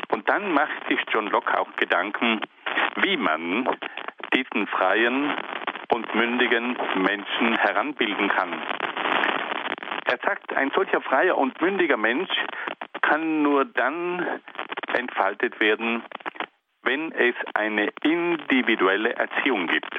Und 0.09 0.29
dann 0.29 0.53
macht 0.53 0.89
sich 0.89 0.99
John 1.13 1.29
Locke 1.29 1.59
auch 1.59 1.77
Gedanken, 1.77 2.41
wie 2.97 3.17
man 3.17 3.69
diesen 4.35 4.67
freien 4.67 5.35
und 5.93 6.15
mündigen 6.15 6.77
Menschen 6.97 7.57
heranbilden 7.59 8.29
kann. 8.29 8.53
Er 10.07 10.19
sagt, 10.25 10.55
ein 10.55 10.71
solcher 10.75 11.01
freier 11.01 11.39
und 11.39 11.61
mündiger 11.61 11.97
Mensch 11.97 12.31
kann 13.03 13.43
nur 13.43 13.65
dann 13.65 14.41
entfaltet 14.97 15.59
werden, 15.61 16.03
wenn 16.83 17.13
es 17.13 17.35
eine 17.55 17.89
individuelle 18.03 19.15
Erziehung 19.17 19.67
gibt. 19.67 19.99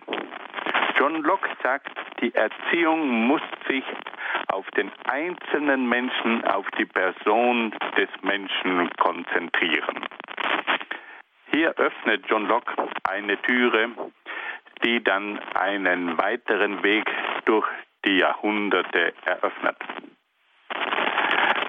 John 0.99 1.23
Locke 1.23 1.49
sagt, 1.63 1.91
die 2.21 2.34
Erziehung 2.36 3.27
muss 3.27 3.41
sich 3.67 3.84
auf 4.47 4.69
den 4.71 4.91
einzelnen 5.06 5.88
Menschen, 5.89 6.45
auf 6.45 6.65
die 6.77 6.86
Person 6.86 7.73
des 7.97 8.10
Menschen 8.21 8.89
konzentrieren. 8.97 10.06
Hier 11.51 11.71
öffnet 11.77 12.25
John 12.27 12.47
Locke 12.47 12.73
eine 13.03 13.41
Türe, 13.41 13.89
die 14.83 15.03
dann 15.03 15.39
einen 15.55 16.17
weiteren 16.17 16.83
Weg 16.83 17.09
durch 17.45 17.67
die 18.05 18.17
Jahrhunderte 18.17 19.13
eröffnet. 19.25 19.77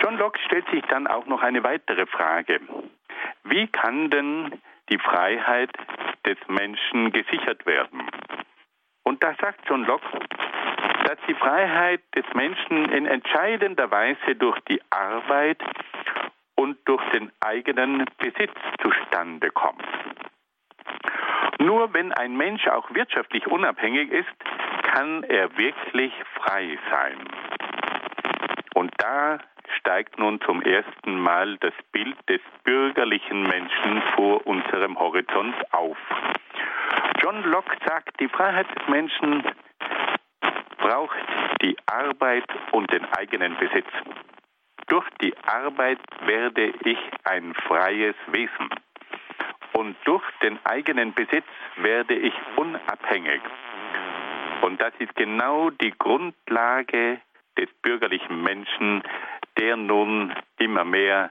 John 0.03 0.19
Locke 0.19 0.39
stellt 0.45 0.69
sich 0.71 0.83
dann 0.87 1.07
auch 1.07 1.27
noch 1.27 1.43
eine 1.43 1.63
weitere 1.65 2.07
Frage. 2.07 2.61
Wie 3.45 3.67
kann 3.69 4.11
denn 4.11 4.61
die 4.91 4.99
Freiheit 4.99 5.71
des 6.27 6.37
Menschen 6.49 7.13
gesichert 7.13 7.65
werden? 7.67 8.03
Und 9.05 9.23
da 9.23 9.35
sagt 9.41 9.61
John 9.69 9.85
Locke, 9.85 10.07
dass 11.05 11.19
die 11.29 11.35
Freiheit 11.35 12.03
des 12.15 12.25
Menschen 12.35 12.91
in 12.91 13.07
entscheidender 13.07 13.91
Weise 13.91 14.35
durch 14.37 14.59
die 14.69 14.81
Arbeit 14.91 15.63
und 16.57 16.79
durch 16.87 17.03
den 17.11 17.31
eigenen 17.41 18.05
Besitz 18.19 18.53
zustande 18.83 19.51
kommt. 19.51 19.85
Nur 21.65 21.95
wenn 21.95 22.13
ein 22.13 22.37
Mensch 22.37 22.67
auch 22.69 22.93
wirtschaftlich 22.95 23.47
unabhängig 23.47 24.11
ist, 24.11 24.29
kann 24.83 25.23
er 25.25 25.57
wirklich 25.57 26.13
frei 26.35 26.79
sein. 26.91 27.17
Und 28.75 28.93
da 28.99 29.39
steigt 29.79 30.19
nun 30.19 30.43
zum 30.43 30.61
ersten 30.61 31.19
Mal 31.19 31.57
das 31.59 31.73
Bild 31.91 32.19
des 32.29 32.43
bürgerlichen 32.65 33.45
Menschen 33.45 34.03
vor 34.15 34.47
unserem 34.47 34.99
Horizont 34.99 35.55
auf. 35.73 35.97
John 37.23 37.43
Locke 37.45 37.79
sagt, 37.87 38.21
die 38.21 38.29
Freiheit 38.29 38.67
des 38.79 38.87
Menschen 38.89 39.43
braucht 40.77 41.17
die 41.63 41.79
Arbeit 41.87 42.45
und 42.73 42.93
den 42.93 43.07
eigenen 43.17 43.57
Besitz. 43.57 43.89
Durch 44.89 45.09
die 45.23 45.35
Arbeit 45.47 46.01
werde 46.27 46.75
ich 46.85 46.99
ein 47.25 47.55
freies 47.55 48.17
Wesen. 48.27 48.69
Und 49.77 49.97
durch 50.05 50.23
den 50.43 50.59
eigenen 50.65 51.15
Besitz 51.15 51.47
werde 51.77 52.15
ich 52.15 52.33
unabhängig. 52.57 53.41
Und 54.63 54.81
das 54.81 54.93
ist 54.99 55.15
genau 55.17 55.71
die 55.71 55.93
Grundlage 55.99 57.21
des 57.59 57.69
bürgerlichen 57.83 58.43
Menschen, 58.43 59.03
der 59.59 59.77
nun 59.77 60.33
immer 60.59 60.85
mehr 60.85 61.31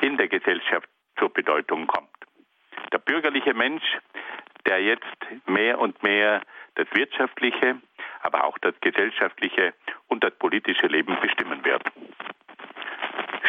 in 0.00 0.16
der 0.16 0.28
Gesellschaft 0.28 0.88
zur 1.18 1.32
Bedeutung 1.32 1.86
kommt. 1.86 2.08
Der 2.92 2.98
bürgerliche 2.98 3.54
Mensch, 3.54 3.84
der 4.66 4.82
jetzt 4.82 5.06
mehr 5.46 5.78
und 5.78 6.02
mehr 6.02 6.42
das 6.74 6.86
wirtschaftliche, 6.92 7.80
aber 8.22 8.44
auch 8.44 8.58
das 8.58 8.74
gesellschaftliche 8.80 9.72
und 10.08 10.24
das 10.24 10.34
politische 10.34 10.86
Leben 10.86 11.16
bestimmen 11.20 11.64
wird. 11.64 11.82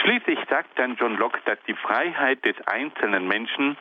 Schließlich 0.01 0.39
sagt 0.49 0.77
dann 0.79 0.95
John 0.95 1.17
Locke, 1.17 1.39
dass 1.45 1.59
die 1.67 1.73
Freiheit 1.73 2.43
des 2.45 2.55
einzelnen 2.67 3.27
Menschen 3.27 3.77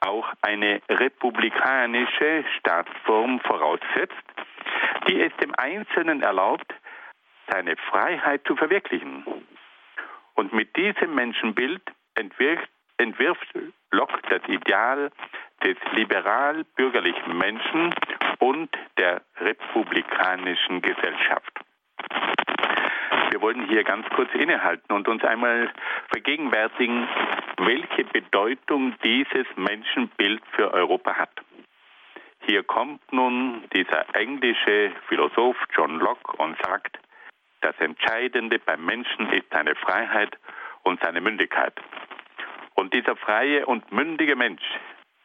auch 0.00 0.32
eine 0.42 0.80
republikanische 0.88 2.44
Staatsform 2.58 3.40
voraussetzt, 3.40 4.14
die 5.08 5.20
es 5.20 5.32
dem 5.36 5.54
Einzelnen 5.56 6.22
erlaubt, 6.22 6.74
seine 7.50 7.76
Freiheit 7.76 8.42
zu 8.46 8.56
verwirklichen. 8.56 9.24
Und 10.34 10.52
mit 10.52 10.76
diesem 10.76 11.14
Menschenbild 11.14 11.82
entwirft, 12.14 12.68
entwirft 12.98 13.48
Locke 13.90 14.20
das 14.28 14.42
Ideal 14.48 15.10
des 15.64 15.76
liberal-bürgerlichen 15.92 17.36
Menschen 17.36 17.94
und 18.38 18.70
der 18.98 19.22
republikanischen 19.40 20.82
Gesellschaft. 20.82 21.57
Wir 23.30 23.42
wollen 23.42 23.68
hier 23.68 23.84
ganz 23.84 24.08
kurz 24.10 24.32
innehalten 24.34 24.92
und 24.92 25.06
uns 25.06 25.22
einmal 25.22 25.70
vergegenwärtigen, 26.10 27.06
welche 27.58 28.04
Bedeutung 28.04 28.94
dieses 29.04 29.46
Menschenbild 29.56 30.42
für 30.52 30.72
Europa 30.72 31.14
hat. 31.14 31.30
Hier 32.46 32.62
kommt 32.62 33.12
nun 33.12 33.64
dieser 33.74 34.14
englische 34.14 34.92
Philosoph 35.08 35.56
John 35.76 35.98
Locke 35.98 36.36
und 36.38 36.56
sagt, 36.62 36.98
das 37.60 37.78
Entscheidende 37.80 38.58
beim 38.58 38.84
Menschen 38.84 39.30
ist 39.32 39.46
seine 39.50 39.74
Freiheit 39.74 40.38
und 40.84 41.00
seine 41.02 41.20
Mündigkeit. 41.20 41.74
Und 42.74 42.94
dieser 42.94 43.16
freie 43.16 43.66
und 43.66 43.92
mündige 43.92 44.36
Mensch, 44.36 44.62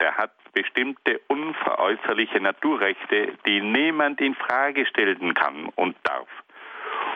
der 0.01 0.17
hat 0.17 0.31
bestimmte 0.53 1.21
unveräußerliche 1.27 2.41
Naturrechte, 2.41 3.37
die 3.45 3.61
niemand 3.61 4.19
in 4.19 4.35
Frage 4.35 4.85
stellen 4.85 5.33
kann 5.33 5.69
und 5.75 5.95
darf. 6.03 6.27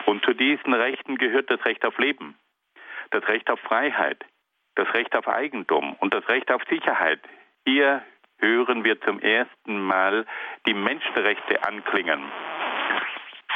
Und 0.08 0.24
zu 0.24 0.32
diesen 0.32 0.72
Rechten 0.72 1.18
gehört 1.18 1.50
das 1.50 1.62
Recht 1.66 1.84
auf 1.84 1.98
Leben, 1.98 2.34
das 3.10 3.28
Recht 3.28 3.50
auf 3.50 3.60
Freiheit, 3.60 4.24
das 4.74 4.88
Recht 4.94 5.14
auf 5.14 5.28
Eigentum 5.28 5.96
und 6.00 6.14
das 6.14 6.26
Recht 6.30 6.50
auf 6.50 6.62
Sicherheit. 6.70 7.20
Hier 7.66 8.02
hören 8.38 8.84
wir 8.84 8.98
zum 9.02 9.20
ersten 9.20 9.78
Mal 9.82 10.24
die 10.66 10.72
Menschenrechte 10.72 11.62
anklingen. 11.62 12.22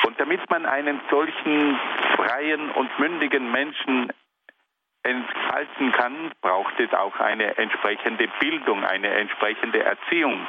Und 0.05 0.21
damit 0.21 0.51
man 0.51 0.67
einen 0.67 1.01
solchen 1.11 1.81
freien 2.17 2.71
und 2.73 2.99
mündigen 2.99 3.51
Menschen 3.51 4.13
entfalten 5.05 5.91
kann, 5.93 6.33
braucht 6.43 6.79
es 6.79 6.93
auch 6.93 7.19
eine 7.19 7.57
entsprechende 7.57 8.29
Bildung, 8.41 8.85
eine 8.85 9.09
entsprechende 9.09 9.83
Erziehung. 9.83 10.47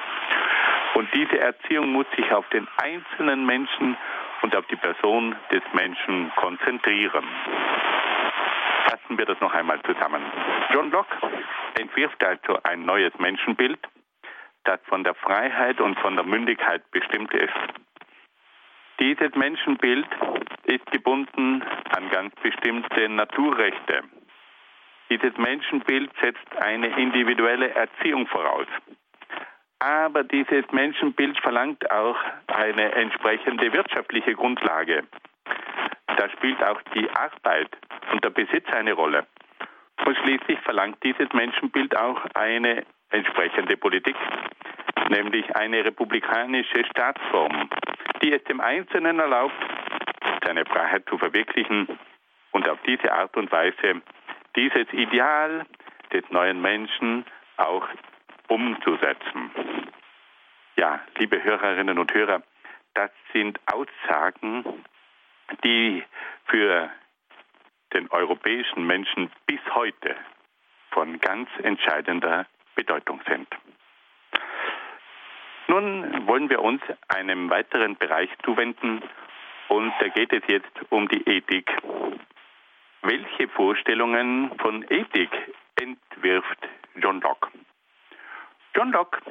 Und 0.95 1.07
diese 1.15 1.39
Erziehung 1.39 1.93
muss 1.93 2.07
sich 2.17 2.29
auf 2.33 2.47
den 2.49 2.67
einzelnen 2.75 3.45
Menschen 3.45 3.95
und 4.43 4.55
auf 4.55 4.67
die 4.67 4.75
Person 4.75 5.35
des 5.51 5.63
Menschen 5.73 6.31
konzentrieren. 6.35 7.25
Fassen 8.85 9.17
wir 9.17 9.25
das 9.25 9.39
noch 9.39 9.53
einmal 9.53 9.81
zusammen. 9.83 10.21
John 10.71 10.91
Locke 10.91 11.15
entwirft 11.79 12.23
also 12.23 12.59
ein 12.63 12.85
neues 12.85 13.13
Menschenbild, 13.17 13.79
das 14.65 14.79
von 14.85 15.03
der 15.03 15.15
Freiheit 15.15 15.81
und 15.81 15.97
von 15.99 16.15
der 16.15 16.25
Mündigkeit 16.25 16.83
bestimmt 16.91 17.33
ist. 17.33 17.53
Dieses 18.99 19.33
Menschenbild 19.35 20.07
ist 20.65 20.85
gebunden 20.91 21.63
an 21.95 22.09
ganz 22.09 22.35
bestimmte 22.41 23.09
Naturrechte. 23.09 24.03
Dieses 25.09 25.35
Menschenbild 25.37 26.11
setzt 26.21 26.55
eine 26.61 26.87
individuelle 26.99 27.73
Erziehung 27.73 28.27
voraus. 28.27 28.67
Aber 29.83 30.23
dieses 30.23 30.63
Menschenbild 30.71 31.37
verlangt 31.41 31.91
auch 31.91 32.15
eine 32.47 32.93
entsprechende 32.93 33.73
wirtschaftliche 33.73 34.33
Grundlage. 34.33 35.03
Da 36.15 36.29
spielt 36.29 36.63
auch 36.63 36.81
die 36.95 37.09
Arbeit 37.09 37.67
und 38.13 38.23
der 38.23 38.29
Besitz 38.29 38.65
eine 38.71 38.93
Rolle. 38.93 39.27
Und 40.05 40.17
schließlich 40.19 40.57
verlangt 40.61 41.03
dieses 41.03 41.27
Menschenbild 41.33 41.97
auch 41.97 42.25
eine 42.33 42.85
entsprechende 43.09 43.75
Politik, 43.75 44.15
nämlich 45.09 45.53
eine 45.53 45.83
republikanische 45.83 46.85
Staatsform, 46.89 47.69
die 48.21 48.31
es 48.31 48.43
dem 48.45 48.61
Einzelnen 48.61 49.19
erlaubt, 49.19 49.53
seine 50.45 50.63
Freiheit 50.63 51.03
zu 51.09 51.17
verwirklichen 51.17 51.89
und 52.51 52.69
auf 52.69 52.79
diese 52.87 53.11
Art 53.11 53.35
und 53.35 53.51
Weise 53.51 54.01
dieses 54.55 54.87
Ideal 54.93 55.65
des 56.13 56.23
neuen 56.29 56.61
Menschen 56.61 57.25
auch 57.57 57.85
umzusetzen. 58.47 59.51
Ja, 60.75 61.01
liebe 61.17 61.43
Hörerinnen 61.43 61.99
und 61.99 62.13
Hörer, 62.13 62.43
das 62.93 63.11
sind 63.31 63.59
Aussagen, 63.71 64.83
die 65.63 66.03
für 66.45 66.89
den 67.93 68.09
europäischen 68.11 68.85
Menschen 68.85 69.31
bis 69.45 69.59
heute 69.73 70.15
von 70.91 71.19
ganz 71.19 71.49
entscheidender 71.61 72.45
Bedeutung 72.75 73.21
sind. 73.27 73.47
Nun 75.67 76.27
wollen 76.27 76.49
wir 76.49 76.61
uns 76.61 76.81
einem 77.07 77.49
weiteren 77.49 77.95
Bereich 77.95 78.29
zuwenden 78.43 79.01
und 79.69 79.93
da 79.99 80.07
geht 80.09 80.33
es 80.33 80.43
jetzt 80.47 80.71
um 80.89 81.07
die 81.07 81.27
Ethik. 81.27 81.71
welche 83.03 83.47
Vorstellungen 83.49 84.51
von 84.59 84.83
Ethik 84.89 85.29
entwirft 85.79 86.69
John 86.95 87.21
Locke? 87.21 87.49
John 88.75 88.91
Locke 88.91 89.21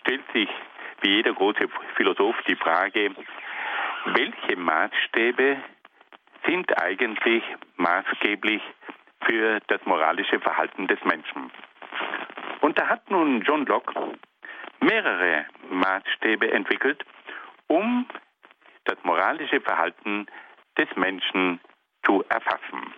stellt 0.00 0.24
sich 0.32 0.48
wie 1.02 1.16
jeder 1.16 1.34
große 1.34 1.68
Philosoph 1.96 2.36
die 2.48 2.56
Frage, 2.56 3.14
welche 4.06 4.56
Maßstäbe 4.56 5.58
sind 6.46 6.82
eigentlich 6.82 7.42
maßgeblich 7.76 8.62
für 9.26 9.60
das 9.66 9.84
moralische 9.84 10.40
Verhalten 10.40 10.86
des 10.86 11.02
Menschen. 11.04 11.50
Und 12.62 12.78
da 12.78 12.88
hat 12.88 13.10
nun 13.10 13.42
John 13.42 13.66
Locke 13.66 14.18
mehrere 14.80 15.44
Maßstäbe 15.70 16.50
entwickelt, 16.50 17.04
um 17.66 18.06
das 18.84 18.96
moralische 19.02 19.60
Verhalten 19.60 20.26
des 20.78 20.88
Menschen 20.96 21.60
zu 22.04 22.24
erfassen. 22.30 22.94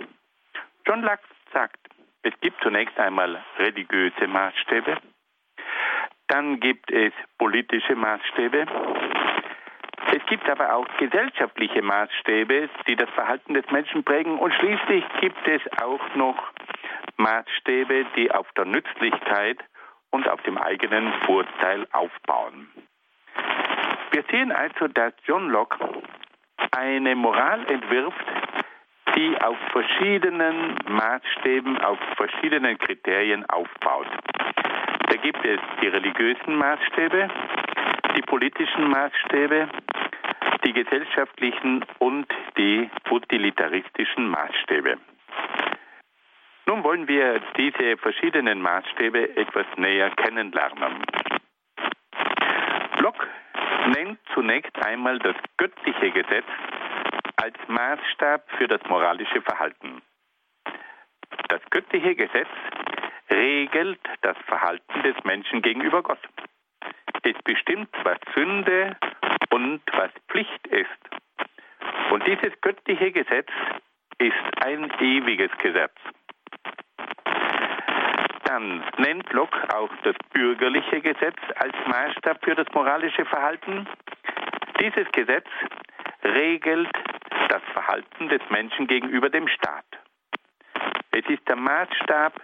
John 0.87 1.03
Locke 1.03 1.25
sagt, 1.53 1.79
es 2.23 2.33
gibt 2.41 2.63
zunächst 2.63 2.99
einmal 2.99 3.43
religiöse 3.59 4.27
Maßstäbe, 4.27 4.99
dann 6.29 6.61
gibt 6.61 6.91
es 6.91 7.13
politische 7.39 7.95
Maßstäbe, 7.95 8.67
es 10.13 10.25
gibt 10.27 10.49
aber 10.49 10.75
auch 10.75 10.87
gesellschaftliche 10.99 11.83
Maßstäbe, 11.83 12.69
die 12.87 12.97
das 12.97 13.11
Verhalten 13.11 13.55
des 13.55 13.69
Menschen 13.71 14.05
prägen. 14.05 14.39
Und 14.39 14.55
schließlich 14.55 15.05
gibt 15.21 15.49
es 15.49 15.61
auch 15.83 16.15
noch 16.15 16.37
Maßstäbe, 17.17 18.07
die 18.17 18.31
auf 18.31 18.47
der 18.57 18.67
Nützlichkeit 18.67 19.59
und 20.11 20.29
auf 20.29 20.41
dem 20.43 20.59
eigenen 20.59 21.13
Vorteil 21.25 21.87
aufbauen. 21.93 22.69
Wir 24.13 24.25
sehen 24.31 24.53
also, 24.53 24.89
dass 24.89 25.13
John 25.25 25.51
Locke 25.51 25.77
eine 26.71 27.17
Moral 27.17 27.69
entwirft, 27.71 28.25
die 29.17 29.37
auf 29.41 29.59
verschiedenen 29.73 30.77
Maßstäben, 30.89 31.79
auf 31.83 31.99
verschiedenen 32.17 32.79
Kriterien 32.79 33.45
aufbaut. 33.51 34.09
Da 35.09 35.17
gibt 35.17 35.45
es 35.45 35.61
die 35.81 35.89
religiösen 35.89 36.57
Maßstäbe, 36.57 37.29
die 38.17 38.23
politischen 38.23 38.89
Maßstäbe, 38.89 39.69
die 40.65 40.73
gesellschaftlichen 40.73 41.85
und 41.99 42.27
die 42.59 42.91
utilitaristischen 43.11 44.29
Maßstäbe. 44.29 44.99
Nun 46.67 46.83
wollen 46.83 47.07
wir 47.07 47.41
diese 47.57 47.97
verschiedenen 47.99 48.61
Maßstäbe 48.61 49.37
etwas 49.37 49.67
näher 49.77 50.11
kennenlernen. 50.17 51.05
Locke 52.99 53.29
nennt 53.95 54.19
zunächst 54.35 54.77
einmal 54.85 55.19
das 55.21 55.37
göttliche 55.57 56.11
Gesetz 56.11 56.47
als 57.37 57.57
Maßstab 57.69 58.51
für 58.59 58.67
das 58.67 58.81
moralische 58.89 59.41
Verhalten. 59.43 60.03
Das 61.49 61.61
göttliche 61.71 62.17
Gesetz 62.17 62.49
regelt 63.31 64.01
das 64.23 64.37
Verhalten 64.47 65.03
des 65.03 65.17
Menschen 65.25 65.63
gegenüber 65.63 66.03
Gott. 66.03 66.21
Es 67.23 67.37
bestimmt, 67.45 67.89
was 68.05 68.19
Sünde 68.35 68.97
und 69.51 69.81
was 69.93 70.11
Pflicht 70.29 70.67
ist. 70.69 70.91
Und 72.11 72.27
dieses 72.27 72.53
göttliche 72.61 73.11
Gesetz 73.13 73.49
ist 74.19 74.65
ein 74.65 74.91
ewiges 75.01 75.51
Gesetz. 75.59 75.95
Dann 78.45 78.85
nennt 78.99 79.33
Locke 79.33 79.75
auch 79.75 79.91
das 80.05 80.15
bürgerliche 80.33 81.01
Gesetz 81.01 81.37
als 81.57 81.75
Maßstab 81.87 82.45
für 82.45 82.55
das 82.55 82.67
moralische 82.73 83.25
Verhalten. 83.25 83.89
Dieses 84.81 85.11
Gesetz 85.11 85.49
regelt 86.23 86.91
das 87.49 87.63
Verhalten 87.73 88.29
des 88.29 88.41
Menschen 88.51 88.87
gegenüber 88.87 89.31
dem 89.31 89.49
Staat. 89.49 89.85
Es 91.11 91.27
ist 91.27 91.49
der 91.49 91.57
Maßstab 91.57 92.35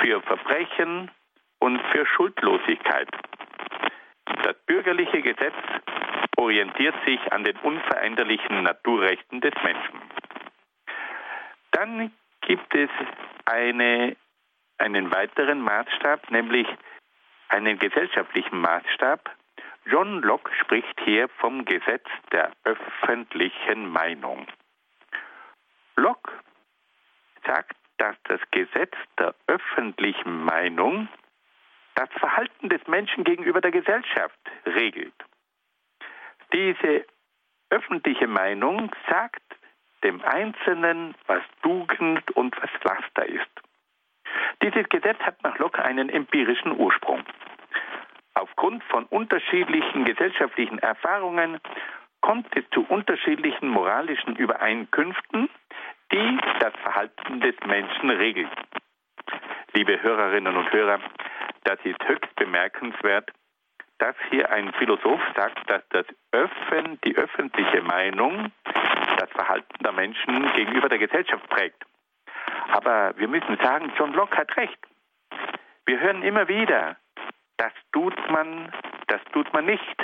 für 0.00 0.20
Verbrechen 0.22 1.10
und 1.58 1.80
für 1.92 2.06
Schuldlosigkeit. 2.06 3.08
Das 4.42 4.56
bürgerliche 4.66 5.22
Gesetz 5.22 5.54
orientiert 6.36 6.94
sich 7.04 7.32
an 7.32 7.44
den 7.44 7.56
unveränderlichen 7.58 8.62
Naturrechten 8.62 9.40
des 9.40 9.54
Menschen. 9.62 10.00
Dann 11.72 12.12
gibt 12.42 12.74
es 12.74 12.90
eine, 13.44 14.16
einen 14.78 15.12
weiteren 15.12 15.60
Maßstab, 15.60 16.30
nämlich 16.30 16.66
einen 17.48 17.78
gesellschaftlichen 17.78 18.60
Maßstab. 18.60 19.30
John 19.86 20.20
Locke 20.22 20.50
spricht 20.60 21.00
hier 21.04 21.28
vom 21.28 21.64
Gesetz 21.64 22.06
der 22.30 22.52
öffentlichen 22.64 23.88
Meinung. 23.88 24.46
Locke 25.96 26.32
sagt, 27.46 27.77
dass 27.98 28.16
das 28.24 28.40
Gesetz 28.50 28.94
der 29.18 29.34
öffentlichen 29.46 30.44
Meinung 30.44 31.08
das 31.94 32.08
Verhalten 32.18 32.68
des 32.68 32.86
Menschen 32.86 33.24
gegenüber 33.24 33.60
der 33.60 33.72
Gesellschaft 33.72 34.38
regelt. 34.64 35.14
Diese 36.52 37.04
öffentliche 37.70 38.26
Meinung 38.26 38.94
sagt 39.10 39.42
dem 40.04 40.22
Einzelnen, 40.22 41.14
was 41.26 41.42
Tugend 41.62 42.30
und 42.36 42.56
was 42.62 42.70
Laster 42.84 43.26
ist. 43.26 43.50
Dieses 44.62 44.88
Gesetz 44.88 45.18
hat 45.20 45.42
nach 45.42 45.58
Locke 45.58 45.84
einen 45.84 46.08
empirischen 46.08 46.78
Ursprung. 46.78 47.24
Aufgrund 48.34 48.84
von 48.84 49.04
unterschiedlichen 49.06 50.04
gesellschaftlichen 50.04 50.78
Erfahrungen 50.78 51.60
kommt 52.20 52.46
es 52.56 52.64
zu 52.70 52.84
unterschiedlichen 52.88 53.68
moralischen 53.68 54.36
Übereinkünften, 54.36 55.48
die 56.12 56.38
das 56.60 56.72
Verhalten 56.82 57.40
des 57.40 57.54
Menschen 57.66 58.10
regeln. 58.10 58.50
Liebe 59.74 60.00
Hörerinnen 60.02 60.56
und 60.56 60.72
Hörer, 60.72 61.00
das 61.64 61.78
ist 61.84 62.02
höchst 62.08 62.34
bemerkenswert, 62.36 63.30
dass 63.98 64.14
hier 64.30 64.50
ein 64.50 64.72
Philosoph 64.74 65.20
sagt, 65.36 65.68
dass 65.70 65.82
das 65.90 66.06
Öffnen, 66.32 66.98
die 67.04 67.16
öffentliche 67.16 67.82
Meinung 67.82 68.52
das 69.18 69.30
Verhalten 69.30 69.82
der 69.82 69.92
Menschen 69.92 70.52
gegenüber 70.54 70.88
der 70.88 70.98
Gesellschaft 70.98 71.46
prägt. 71.48 71.84
Aber 72.70 73.14
wir 73.16 73.28
müssen 73.28 73.58
sagen, 73.62 73.92
John 73.98 74.12
Locke 74.12 74.36
hat 74.36 74.56
recht. 74.56 74.78
Wir 75.86 76.00
hören 76.00 76.22
immer 76.22 76.48
wieder, 76.48 76.96
das 77.56 77.72
tut 77.92 78.16
man, 78.30 78.70
das 79.08 79.20
tut 79.32 79.52
man 79.52 79.66
nicht. 79.66 79.96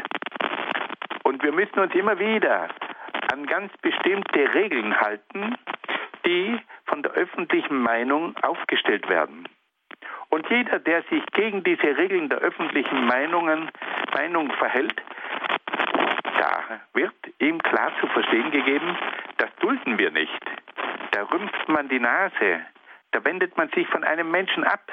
Und 1.23 1.43
wir 1.43 1.53
müssen 1.53 1.79
uns 1.79 1.95
immer 1.95 2.19
wieder 2.19 2.69
an 3.33 3.47
ganz 3.47 3.73
bestimmte 3.79 4.55
Regeln 4.55 5.01
halten, 5.01 5.57
die 6.27 6.59
von 6.87 7.03
der 7.03 7.13
öffentlichen 7.13 7.79
Meinung 7.79 8.37
aufgestellt 8.43 9.09
werden. 9.09 9.49
Und 10.31 10.49
jeder, 10.51 10.79
der 10.81 11.03
sich 11.05 11.25
gegen 11.33 11.63
diese 11.63 11.97
Regeln 11.97 12.29
der 12.29 12.39
öffentlichen 12.39 13.07
Meinungen, 13.07 13.71
Meinung 14.15 14.51
verhält, 14.53 15.01
da 16.41 16.81
wird 16.93 17.15
ihm 17.39 17.63
klar 17.63 17.93
zu 18.01 18.07
verstehen 18.09 18.51
gegeben, 18.51 18.97
das 19.39 19.55
dulden 19.61 19.99
wir 19.99 20.11
nicht. 20.11 20.41
Da 21.13 21.23
rümpft 21.23 21.69
man 21.69 21.89
die 21.89 22.01
Nase, 22.01 22.61
da 23.13 23.25
wendet 23.25 23.57
man 23.57 23.69
sich 23.71 23.87
von 23.89 24.03
einem 24.03 24.31
Menschen 24.31 24.65
ab. 24.65 24.91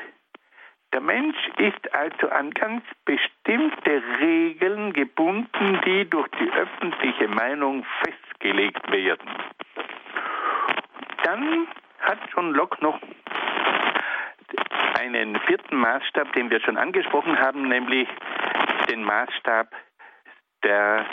Der 0.94 1.02
Mensch 1.02 1.38
ist 1.58 1.94
also 1.96 2.30
an 2.30 2.52
ganz 2.52 2.84
bestimmte 3.06 4.04
Regeln 4.20 4.94
gebunden, 4.94 5.82
die 5.86 6.10
durch 6.10 6.28
die 6.40 6.52
öffentliche 6.52 7.28
Meinung 7.30 7.86
festgelegt 8.04 8.92
werden. 8.92 9.30
Dann 11.32 11.66
hat 12.02 12.18
John 12.36 12.52
Locke 12.52 12.84
noch 12.84 13.00
einen 15.00 15.40
vierten 15.40 15.78
Maßstab, 15.78 16.34
den 16.34 16.50
wir 16.50 16.60
schon 16.60 16.76
angesprochen 16.76 17.40
haben, 17.40 17.70
nämlich 17.70 18.10
den 18.90 19.02
Maßstab 19.02 19.74
der, 20.66 21.06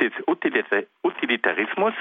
des 0.00 0.12
Utilitarismus. 0.26 1.92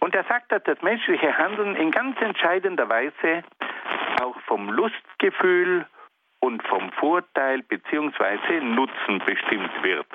Und 0.00 0.12
er 0.16 0.24
sagt, 0.24 0.50
dass 0.50 0.64
das 0.64 0.82
menschliche 0.82 1.38
Handeln 1.38 1.76
in 1.76 1.92
ganz 1.92 2.20
entscheidender 2.20 2.88
Weise 2.88 3.44
auch 4.20 4.40
vom 4.40 4.70
Lustgefühl 4.70 5.86
und 6.40 6.66
vom 6.66 6.90
Vorteil 6.94 7.62
bzw. 7.62 8.60
Nutzen 8.62 9.20
bestimmt 9.24 9.70
wird. 9.84 10.06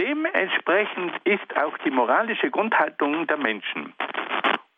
Dementsprechend 0.00 1.12
ist 1.22 1.56
auch 1.56 1.78
die 1.84 1.90
moralische 1.92 2.50
Grundhaltung 2.50 3.28
der 3.28 3.36
Menschen. 3.36 3.94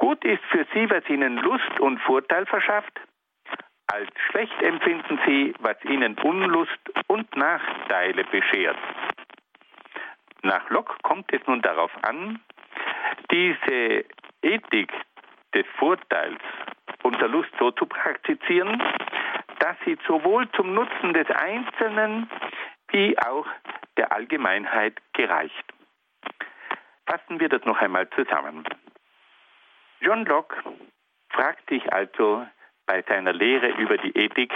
Gut 0.03 0.25
ist 0.25 0.43
für 0.51 0.67
sie, 0.75 0.91
was 0.91 1.09
ihnen 1.09 1.37
Lust 1.37 1.79
und 1.79 2.01
Vorteil 2.01 2.45
verschafft, 2.47 3.01
als 3.87 4.11
schlecht 4.31 4.61
empfinden 4.61 5.21
sie, 5.25 5.55
was 5.61 5.77
ihnen 5.85 6.19
Unlust 6.19 6.81
und 7.07 7.37
Nachteile 7.37 8.25
beschert. 8.25 8.77
Nach 10.43 10.69
Locke 10.71 10.97
kommt 11.05 11.33
es 11.33 11.41
nun 11.47 11.63
darauf 11.63 11.93
an, 12.03 12.41
diese 13.31 14.05
Ethik 14.43 14.93
des 15.55 15.67
Vorteils 15.79 16.43
und 17.05 17.21
der 17.21 17.29
Lust 17.29 17.53
so 17.61 17.71
zu 17.71 17.87
praktizieren, 17.87 18.83
dass 19.61 19.77
sie 19.85 19.97
sowohl 20.09 20.51
zum 20.51 20.75
Nutzen 20.75 21.15
des 21.15 21.31
Einzelnen 21.31 22.29
wie 22.89 23.17
auch 23.21 23.47
der 23.97 24.11
Allgemeinheit 24.11 24.99
gereicht. 25.13 25.73
Fassen 27.07 27.39
wir 27.39 27.49
das 27.49 27.65
noch 27.65 27.81
einmal 27.81 28.11
zusammen. 28.11 28.65
John 30.03 30.25
Locke 30.25 30.57
fragt 31.31 31.69
sich 31.71 31.93
also 31.93 32.45
bei 32.87 33.05
seiner 33.09 33.33
Lehre 33.33 33.69
über 33.81 33.97
die 33.99 34.11
Ethik 34.17 34.53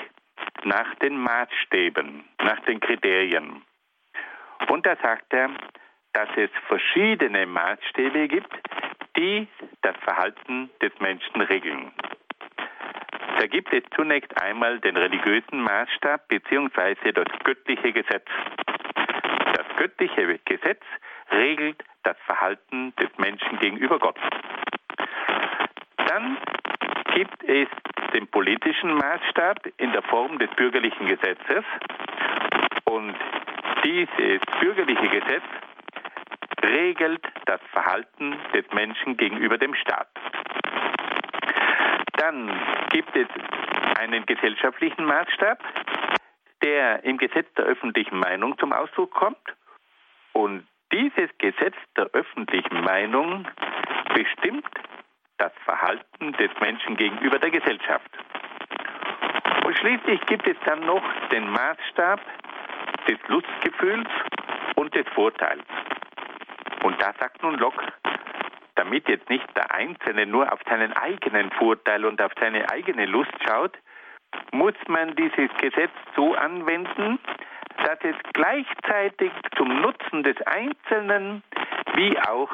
nach 0.65 0.93
den 0.97 1.17
Maßstäben, 1.19 2.25
nach 2.43 2.59
den 2.65 2.81
Kriterien. 2.81 3.63
Und 4.69 4.85
da 4.85 4.97
sagt 4.97 5.33
er, 5.33 5.51
dass 6.15 6.29
es 6.37 6.51
verschiedene 6.67 7.47
Maßstäbe 7.47 8.27
gibt, 8.27 8.53
die 9.17 9.47
das 9.83 9.97
Verhalten 9.99 10.69
des 10.83 10.93
Menschen 10.99 11.41
regeln. 11.43 11.93
Da 13.39 13.47
gibt 13.47 13.73
es 13.73 13.85
zunächst 13.95 14.43
einmal 14.43 14.81
den 14.81 14.97
religiösen 14.97 15.61
Maßstab 15.63 16.27
bzw. 16.27 17.13
das 17.13 17.29
göttliche 17.45 17.93
Gesetz. 17.93 18.27
Das 19.55 19.77
göttliche 19.77 20.41
Gesetz 20.45 20.83
regelt 21.31 21.85
das 22.03 22.17
Verhalten 22.27 22.95
des 22.97 23.17
Menschen 23.19 23.59
gegenüber 23.61 24.01
Gott. 24.01 24.19
Dann 26.17 26.39
gibt 27.15 27.45
es 27.45 27.69
den 28.15 28.27
politischen 28.29 28.95
Maßstab 28.95 29.67
in 29.77 29.93
der 29.93 30.01
Form 30.01 30.39
des 30.39 30.49
bürgerlichen 30.57 31.07
Gesetzes. 31.07 31.63
Und 32.85 33.15
dieses 33.85 34.41
bürgerliche 34.59 35.09
Gesetz 35.09 35.43
regelt 36.63 37.21
das 37.45 37.61
Verhalten 37.71 38.35
des 38.55 38.65
Menschen 38.73 39.19
gegenüber 39.19 39.59
dem 39.59 39.75
Staat. 39.75 40.09
Dann 42.15 42.51
gibt 42.93 43.15
es 43.15 43.29
einen 43.99 44.25
gesellschaftlichen 44.25 45.05
Maßstab, 45.05 45.63
der 46.63 47.05
im 47.05 47.19
Gesetz 47.19 47.53
der 47.59 47.67
öffentlichen 47.67 48.19
Meinung 48.19 48.57
zum 48.57 48.73
Ausdruck 48.73 49.11
kommt. 49.11 49.55
Und 50.33 50.67
dieses 50.93 51.29
Gesetz 51.37 51.77
der 51.95 52.07
öffentlichen 52.15 52.81
Meinung 52.81 53.47
bestimmt 54.15 54.65
das 55.39 55.53
Verhalten 55.65 56.33
des 56.33 56.51
Menschen 56.61 56.97
gegenüber 56.97 57.39
der 57.39 57.51
Gesellschaft. 57.51 58.11
Und 59.65 59.77
schließlich 59.79 60.21
gibt 60.27 60.47
es 60.47 60.57
dann 60.65 60.81
noch 60.81 61.03
den 61.33 61.49
Maßstab 61.51 62.21
des 63.09 63.19
Lustgefühls 63.29 64.09
und 64.77 64.95
des 64.95 65.07
Vorteils. 65.15 65.65
Und 66.83 67.01
da 67.01 67.13
sagt 67.19 67.43
nun 67.43 67.59
Locke, 67.59 67.85
damit 68.77 69.09
jetzt 69.09 69.29
nicht 69.29 69.47
der 69.57 69.75
Einzelne 69.75 70.27
nur 70.27 70.53
auf 70.53 70.61
seinen 70.69 70.93
eigenen 70.93 71.51
Vorteil 71.53 72.05
und 72.05 72.21
auf 72.23 72.33
seine 72.39 72.71
eigene 72.71 73.07
Lust 73.07 73.33
schaut, 73.47 73.77
muss 74.53 74.75
man 74.87 75.15
dieses 75.17 75.51
Gesetz 75.59 75.93
so 76.15 76.35
anwenden, 76.35 77.19
dass 77.79 77.99
es 78.03 78.17
gleichzeitig 78.33 79.33
zum 79.57 79.81
Nutzen 79.81 80.23
des 80.23 80.37
Einzelnen 80.43 81.43
wie 81.95 82.19
auch 82.21 82.51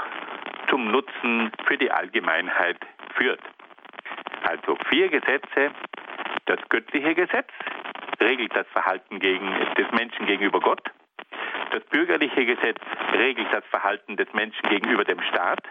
zum 0.73 0.91
Nutzen 0.91 1.53
für 1.67 1.77
die 1.77 1.91
Allgemeinheit 1.91 2.79
führt. 3.15 3.43
Also 4.43 4.79
vier 4.89 5.11
Gesetze. 5.11 5.71
Das 6.47 6.59
göttliche 6.71 7.15
Gesetz 7.15 7.51
regelt 8.19 8.57
das 8.57 8.67
Verhalten 8.69 9.21
gegen, 9.21 9.47
des 9.77 9.91
Menschen 9.93 10.25
gegenüber 10.25 10.61
Gott. 10.61 10.83
Das 11.73 11.85
bürgerliche 11.85 12.47
Gesetz 12.47 12.81
regelt 13.13 13.53
das 13.53 13.65
Verhalten 13.67 14.17
des 14.17 14.33
Menschen 14.33 14.67
gegenüber 14.71 15.05
dem 15.05 15.21
Staat. 15.25 15.63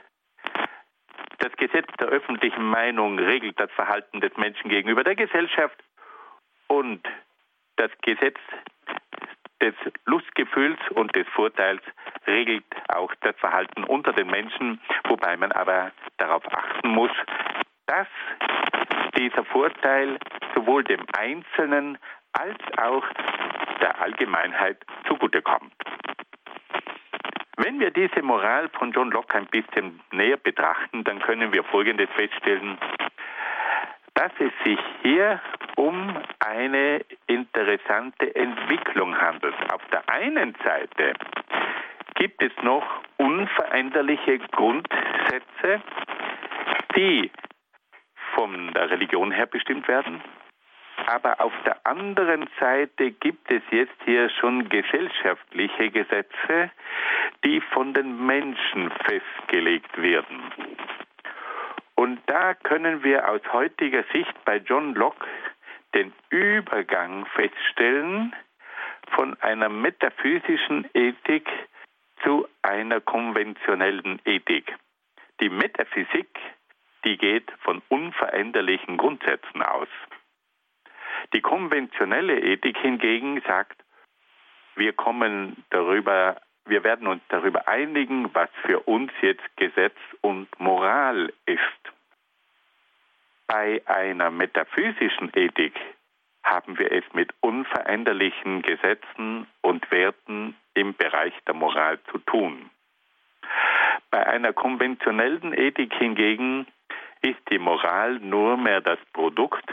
Das 1.40 1.52
Gesetz 1.54 1.88
der 2.00 2.08
öffentlichen 2.08 2.64
Meinung 2.64 3.18
regelt 3.18 3.60
das 3.60 3.72
Verhalten 3.72 4.22
des 4.22 4.38
Menschen 4.38 4.70
gegenüber 4.70 5.04
der 5.04 5.16
Gesellschaft. 5.16 5.84
Und 6.68 7.02
das 7.76 7.90
Gesetz 8.04 8.38
des 9.62 9.76
Lustgefühls 10.06 10.80
und 10.92 11.16
des 11.16 11.28
Vorteils 11.30 11.82
regelt 12.28 12.66
auch 12.90 13.14
das 13.22 13.36
Verhalten 13.38 13.84
unter 13.84 14.14
den 14.14 14.28
Menschen, 14.28 14.82
wobei 15.08 15.38
man 15.38 15.52
aber 15.52 15.92
darauf 16.18 16.44
achten 16.52 16.90
muss, 16.90 17.12
dass 17.86 18.08
dieser 19.18 19.46
Vorteil 19.46 20.18
sowohl 20.56 20.84
dem 20.84 21.02
Einzelnen 21.18 21.98
als 22.34 22.58
auch 22.78 23.04
der 23.82 24.02
Allgemeinheit 24.02 24.78
zugutekommt. 25.08 25.74
Wenn 27.58 27.80
wir 27.80 27.92
diese 27.92 28.24
Moral 28.24 28.70
von 28.70 28.92
John 28.92 29.12
Locke 29.12 29.38
ein 29.38 29.46
bisschen 29.46 30.00
näher 30.12 30.38
betrachten, 30.38 31.04
dann 31.04 31.20
können 31.20 31.54
wir 31.54 31.64
Folgendes 31.66 32.10
feststellen, 32.16 32.78
dass 34.14 34.32
es 34.40 34.52
sich 34.64 34.80
hier 35.04 35.42
um 35.76 36.18
eine 36.40 37.02
interessante 37.28 38.36
Entwicklung 38.36 39.20
handelt. 39.20 39.56
Auf 39.72 39.82
der 39.92 40.08
einen 40.10 40.56
Seite 40.64 41.14
gibt 42.16 42.42
es 42.42 42.52
noch 42.62 42.86
unveränderliche 43.18 44.40
Grundsätze, 44.40 45.82
die 46.96 47.32
von 48.36 48.74
der 48.74 48.90
Religion 48.90 49.32
her 49.32 49.46
bestimmt 49.46 49.88
werden. 49.88 50.22
Aber 51.08 51.42
auf 51.42 51.54
der 51.66 51.78
anderen 51.86 52.48
Seite 52.60 53.12
gibt 53.12 53.50
es 53.52 53.64
jetzt 53.72 53.96
hier 54.06 54.30
schon 54.30 54.70
gesellschaftliche 54.70 55.90
Gesetze, 55.90 56.70
die 57.44 57.60
von 57.74 57.94
den 57.94 58.26
Menschen 58.26 58.92
festgelegt 59.06 60.00
werden. 60.00 60.44
Und 62.02 62.20
da 62.26 62.56
können 62.56 63.04
wir 63.04 63.30
aus 63.30 63.42
heutiger 63.54 64.04
Sicht 64.12 64.34
bei 64.44 64.58
John 64.58 64.96
Locke 64.96 65.28
den 65.94 66.12
Übergang 66.32 67.28
feststellen 67.28 68.36
von 69.12 69.40
einer 69.42 69.70
metaphysischen 69.70 70.90
Ethik 70.96 71.48
zu 72.24 72.48
einer 72.64 73.02
konventionellen 73.02 74.20
Ethik. 74.26 74.76
Die 75.42 75.50
Metaphysik, 75.50 76.40
die 77.06 77.18
geht 77.18 77.52
von 77.60 77.84
unveränderlichen 77.90 78.98
Grundsätzen 78.98 79.62
aus. 79.62 79.90
Die 81.36 81.42
konventionelle 81.42 82.40
Ethik 82.40 82.80
hingegen 82.80 83.44
sagt, 83.46 83.80
wir 84.74 84.94
kommen 84.94 85.64
darüber, 85.70 86.42
wir 86.66 86.84
werden 86.84 87.08
uns 87.08 87.22
darüber 87.30 87.68
einigen, 87.68 88.34
was 88.34 88.50
für 88.64 88.80
uns 88.82 89.12
jetzt 89.22 89.44
Gesetz 89.58 89.96
und 90.22 90.48
Moral 90.60 91.34
ist. 91.46 91.62
Bei 93.48 93.82
einer 93.86 94.32
metaphysischen 94.32 95.32
Ethik 95.34 95.74
haben 96.44 96.78
wir 96.78 96.92
es 96.92 97.04
mit 97.14 97.34
unveränderlichen 97.42 98.62
Gesetzen 98.62 99.48
und 99.62 99.90
Werten 99.92 100.56
im 100.74 100.96
Bereich 100.96 101.34
der 101.46 101.54
Moral 101.54 102.00
zu 102.12 102.18
tun. 102.20 102.70
Bei 104.10 104.26
einer 104.26 104.54
konventionellen 104.54 105.54
Ethik 105.54 105.94
hingegen 105.94 106.66
ist 107.22 107.40
die 107.50 107.60
Moral 107.60 108.20
nur 108.20 108.58
mehr 108.58 108.82
das 108.82 109.00
Produkt 109.14 109.66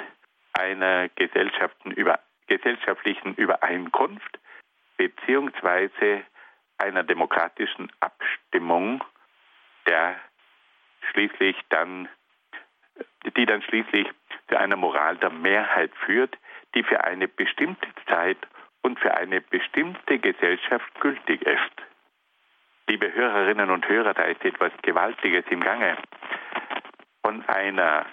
einer 0.53 1.09
gesellschaftlichen 1.09 3.35
Übereinkunft 3.35 4.39
beziehungsweise 4.97 6.25
einer 6.79 7.03
demokratischen 7.03 7.91
Abstimmung, 8.01 9.03
der 9.87 10.17
schließlich 11.11 11.57
dann, 11.69 12.09
die 13.37 13.47
dann 13.47 13.63
schließlich 13.63 14.09
zu 14.49 14.59
einer 14.59 14.77
Moral 14.77 15.17
der 15.17 15.31
Mehrheit 15.31 15.93
führt, 16.05 16.37
die 16.75 16.83
für 16.83 17.05
eine 17.05 17.29
bestimmte 17.29 17.89
Zeit 18.07 18.39
und 18.83 18.99
für 19.01 19.15
eine 19.15 19.41
bestimmte 19.41 20.19
Gesellschaft 20.19 20.89
gültig 21.01 21.43
ist. 21.43 21.73
Liebe 22.89 23.13
Hörerinnen 23.13 23.71
und 23.71 23.87
Hörer, 23.87 24.15
da 24.15 24.23
ist 24.23 24.45
etwas 24.45 24.73
Gewaltiges 24.83 25.45
im 25.51 25.61
Gange. 25.61 25.97
Von 27.23 27.47
einer 27.49 28.07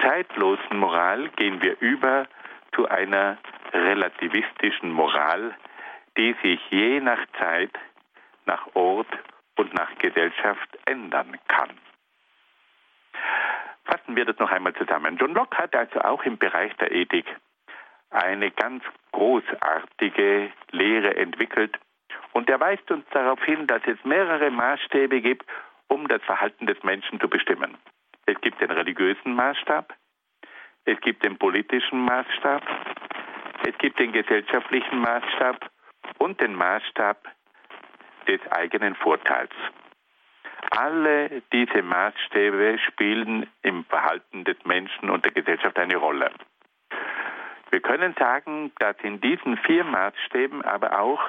zeitlosen 0.00 0.76
Moral 0.78 1.28
gehen 1.30 1.60
wir 1.60 1.76
über 1.80 2.26
zu 2.74 2.88
einer 2.88 3.38
relativistischen 3.72 4.92
Moral, 4.92 5.56
die 6.20 6.36
sich 6.42 6.60
je 6.68 7.00
nach 7.00 7.24
Zeit, 7.38 7.70
nach 8.44 8.66
Ort 8.74 9.08
und 9.56 9.72
nach 9.72 9.94
Gesellschaft 9.96 10.68
ändern 10.84 11.38
kann. 11.48 11.70
Fassen 13.84 14.16
wir 14.16 14.26
das 14.26 14.38
noch 14.38 14.50
einmal 14.50 14.74
zusammen. 14.74 15.16
John 15.16 15.32
Locke 15.32 15.56
hat 15.56 15.74
also 15.74 15.98
auch 16.02 16.22
im 16.24 16.36
Bereich 16.36 16.76
der 16.76 16.92
Ethik 16.92 17.24
eine 18.10 18.50
ganz 18.50 18.84
großartige 19.12 20.52
Lehre 20.72 21.16
entwickelt. 21.16 21.78
Und 22.34 22.50
er 22.50 22.60
weist 22.60 22.90
uns 22.90 23.06
darauf 23.12 23.42
hin, 23.42 23.66
dass 23.66 23.80
es 23.86 23.96
mehrere 24.04 24.50
Maßstäbe 24.50 25.22
gibt, 25.22 25.46
um 25.88 26.06
das 26.06 26.22
Verhalten 26.24 26.66
des 26.66 26.82
Menschen 26.82 27.18
zu 27.18 27.28
bestimmen. 27.28 27.78
Es 28.26 28.38
gibt 28.42 28.60
den 28.60 28.70
religiösen 28.70 29.34
Maßstab, 29.34 29.94
es 30.84 31.00
gibt 31.00 31.24
den 31.24 31.38
politischen 31.38 32.04
Maßstab, 32.04 32.62
es 33.66 33.78
gibt 33.78 33.98
den 33.98 34.12
gesellschaftlichen 34.12 34.98
Maßstab 34.98 35.70
und 36.18 36.40
den 36.40 36.54
Maßstab 36.54 37.28
des 38.26 38.40
eigenen 38.50 38.94
Vorteils. 38.94 39.52
Alle 40.70 41.42
diese 41.52 41.82
Maßstäbe 41.82 42.78
spielen 42.86 43.46
im 43.62 43.84
Verhalten 43.86 44.44
des 44.44 44.56
Menschen 44.64 45.10
und 45.10 45.24
der 45.24 45.32
Gesellschaft 45.32 45.78
eine 45.78 45.96
Rolle. 45.96 46.30
Wir 47.70 47.80
können 47.80 48.14
sagen, 48.18 48.72
dass 48.78 48.96
in 49.02 49.20
diesen 49.20 49.56
vier 49.58 49.84
Maßstäben 49.84 50.62
aber 50.62 51.00
auch 51.00 51.20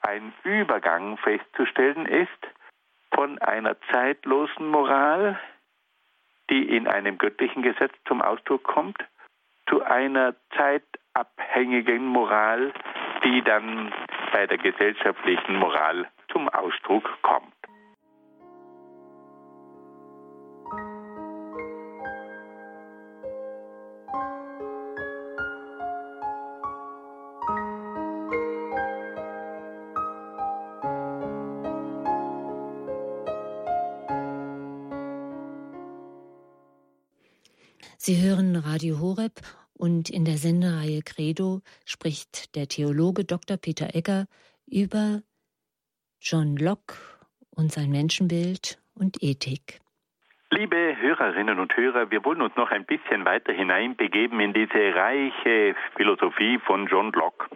ein 0.00 0.32
Übergang 0.42 1.16
festzustellen 1.18 2.06
ist 2.06 2.30
von 3.14 3.38
einer 3.38 3.76
zeitlosen 3.92 4.68
Moral, 4.68 5.38
die 6.50 6.76
in 6.76 6.88
einem 6.88 7.18
göttlichen 7.18 7.62
Gesetz 7.62 7.92
zum 8.06 8.20
Ausdruck 8.20 8.64
kommt, 8.64 8.98
zu 9.68 9.82
einer 9.82 10.34
zeitabhängigen 10.56 12.04
Moral, 12.04 12.72
die 13.24 13.42
dann 13.42 13.92
bei 14.32 14.46
der 14.46 14.58
gesellschaftlichen 14.58 15.56
Moral 15.56 16.08
zum 16.30 16.48
Ausdruck 16.48 17.08
kommt. 17.22 17.52
Sie 38.04 38.20
hören 38.20 38.56
Radio 38.56 38.98
Horeb 38.98 39.40
und 39.82 40.10
in 40.10 40.24
der 40.24 40.36
Sendereihe 40.36 41.02
Credo 41.02 41.60
spricht 41.84 42.54
der 42.54 42.68
Theologe 42.68 43.24
Dr. 43.24 43.56
Peter 43.56 43.96
Egger 43.96 44.26
über 44.64 45.22
John 46.20 46.56
Locke 46.56 46.94
und 47.50 47.72
sein 47.72 47.90
Menschenbild 47.90 48.78
und 48.94 49.20
Ethik. 49.20 49.80
Liebe 50.50 50.96
Hörerinnen 51.00 51.58
und 51.58 51.76
Hörer, 51.76 52.12
wir 52.12 52.24
wollen 52.24 52.42
uns 52.42 52.54
noch 52.54 52.70
ein 52.70 52.84
bisschen 52.84 53.24
weiter 53.24 53.52
hineinbegeben 53.52 54.38
in 54.38 54.52
diese 54.52 54.94
reiche 54.94 55.74
Philosophie 55.96 56.60
von 56.64 56.86
John 56.86 57.10
Locke. 57.10 57.48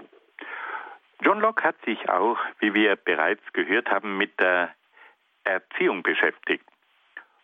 John 1.22 1.39
Locke 1.39 1.62
hat 1.62 1.77
sich 1.85 2.09
auch, 2.09 2.39
wie 2.59 2.74
wir 2.74 2.97
bereits 2.97 3.45
gehört 3.53 3.89
haben, 3.89 4.18
mit 4.18 4.41
der 4.41 4.74
Erziehung 5.45 6.03
beschäftigt. 6.03 6.64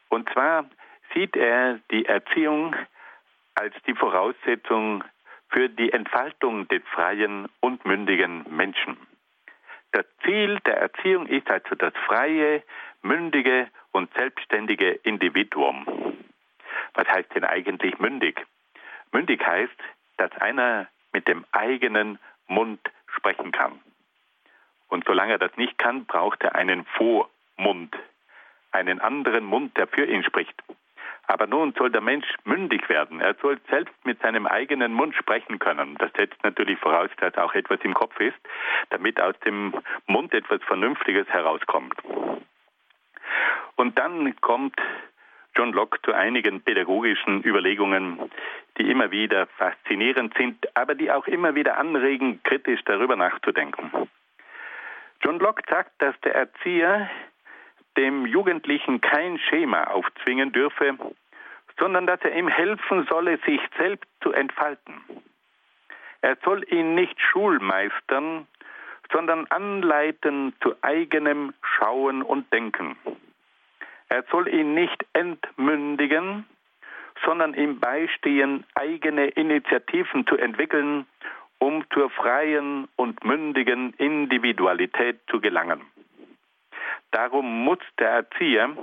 Und 0.09 0.29
zwar 0.31 0.69
sieht 1.15 1.37
er 1.37 1.79
die 1.93 2.05
Erziehung 2.05 2.75
als 3.55 3.75
die 3.87 3.95
Voraussetzung 3.95 5.05
für 5.49 5.69
die 5.69 5.93
Entfaltung 5.93 6.67
des 6.69 6.83
freien 6.95 7.49
und 7.61 7.85
mündigen 7.85 8.45
Menschen. 8.49 8.97
Das 9.93 10.07
Ziel 10.25 10.59
der 10.65 10.79
Erziehung 10.79 11.27
ist 11.27 11.51
also 11.51 11.75
das 11.75 11.93
freie, 12.07 12.63
mündige 13.03 13.69
und 13.93 14.13
selbstständige 14.15 14.91
Individuum. 14.91 15.85
Was 16.95 17.07
heißt 17.09 17.35
denn 17.35 17.45
eigentlich 17.45 17.99
mündig? 17.99 18.41
Mündig 19.13 19.47
heißt, 19.47 19.79
dass 20.17 20.33
einer 20.41 20.89
mit 21.13 21.29
dem 21.29 21.45
eigenen 21.53 22.19
Mund 22.47 22.81
sprechen 23.15 23.53
kann. 23.53 23.81
Und 24.89 25.05
solange 25.05 25.33
er 25.33 25.39
das 25.39 25.57
nicht 25.57 25.77
kann, 25.79 26.07
braucht 26.07 26.43
er 26.43 26.55
einen 26.55 26.85
Vormund, 26.85 27.95
einen 28.73 29.01
anderen 29.01 29.45
Mund, 29.45 29.77
der 29.77 29.87
für 29.87 30.07
ihn 30.07 30.25
spricht. 30.25 30.55
Aber 31.27 31.47
nun 31.47 31.73
soll 31.79 31.91
der 31.91 32.01
Mensch 32.01 32.27
mündig 32.45 32.89
werden. 32.89 33.21
Er 33.21 33.35
soll 33.41 33.59
selbst 33.71 33.95
mit 34.05 34.21
seinem 34.21 34.47
eigenen 34.47 34.93
Mund 34.93 35.15
sprechen 35.15 35.59
können. 35.59 35.97
Das 35.99 36.11
setzt 36.17 36.43
natürlich 36.43 36.79
voraus, 36.79 37.11
dass 37.19 37.37
auch 37.37 37.55
etwas 37.55 37.81
im 37.83 37.95
Kopf 37.95 38.19
ist, 38.21 38.39
damit 38.91 39.21
aus 39.21 39.39
dem 39.41 39.73
Mund 40.07 40.35
etwas 40.35 40.63
Vernünftiges 40.65 41.29
herauskommt. 41.29 41.95
Und 43.77 43.99
dann 43.99 44.35
kommt 44.41 44.77
John 45.55 45.73
Locke 45.73 46.01
zu 46.03 46.13
einigen 46.13 46.63
pädagogischen 46.63 47.45
Überlegungen, 47.45 48.31
die 48.79 48.91
immer 48.91 49.11
wieder 49.11 49.47
faszinierend 49.59 50.35
sind, 50.37 50.57
aber 50.77 50.95
die 50.95 51.11
auch 51.11 51.27
immer 51.27 51.55
wieder 51.55 51.77
anregen, 51.77 52.43
kritisch 52.43 52.81
darüber 52.85 53.17
nachzudenken. 53.17 54.09
John 55.23 55.39
Locke 55.39 55.63
sagt, 55.69 55.93
dass 55.99 56.19
der 56.21 56.35
Erzieher 56.35 57.11
dem 57.97 58.27
Jugendlichen 58.27 59.01
kein 59.01 59.39
Schema 59.39 59.85
aufzwingen 59.85 60.53
dürfe, 60.53 60.97
sondern 61.79 62.07
dass 62.07 62.21
er 62.23 62.37
ihm 62.37 62.49
helfen 62.49 63.07
solle, 63.09 63.39
sich 63.47 63.61
selbst 63.79 64.09
zu 64.23 64.33
entfalten. 64.33 64.95
Er 66.21 66.37
soll 66.45 66.65
ihn 66.73 66.95
nicht 66.95 67.21
schulmeistern, 67.21 68.47
sondern 69.13 69.47
anleiten 69.49 70.55
zu 70.63 70.75
eigenem 70.83 71.53
Schauen 71.63 72.23
und 72.23 72.53
Denken. 72.53 72.97
Er 74.09 74.25
soll 74.31 74.49
ihn 74.49 74.75
nicht 74.75 75.05
entmündigen, 75.13 76.47
sondern 77.25 77.55
ihm 77.55 77.81
beistehen, 77.81 78.65
eigene 78.75 79.29
Initiativen 79.29 80.27
zu 80.27 80.37
entwickeln, 80.37 81.07
um 81.59 81.85
zur 81.93 82.11
freien 82.11 82.89
und 82.97 83.25
mündigen 83.25 83.93
Individualität 83.95 85.21
zu 85.31 85.41
gelangen. 85.41 85.83
Darum 87.13 87.65
muss 87.65 87.79
der 87.99 88.11
Erzieher 88.11 88.77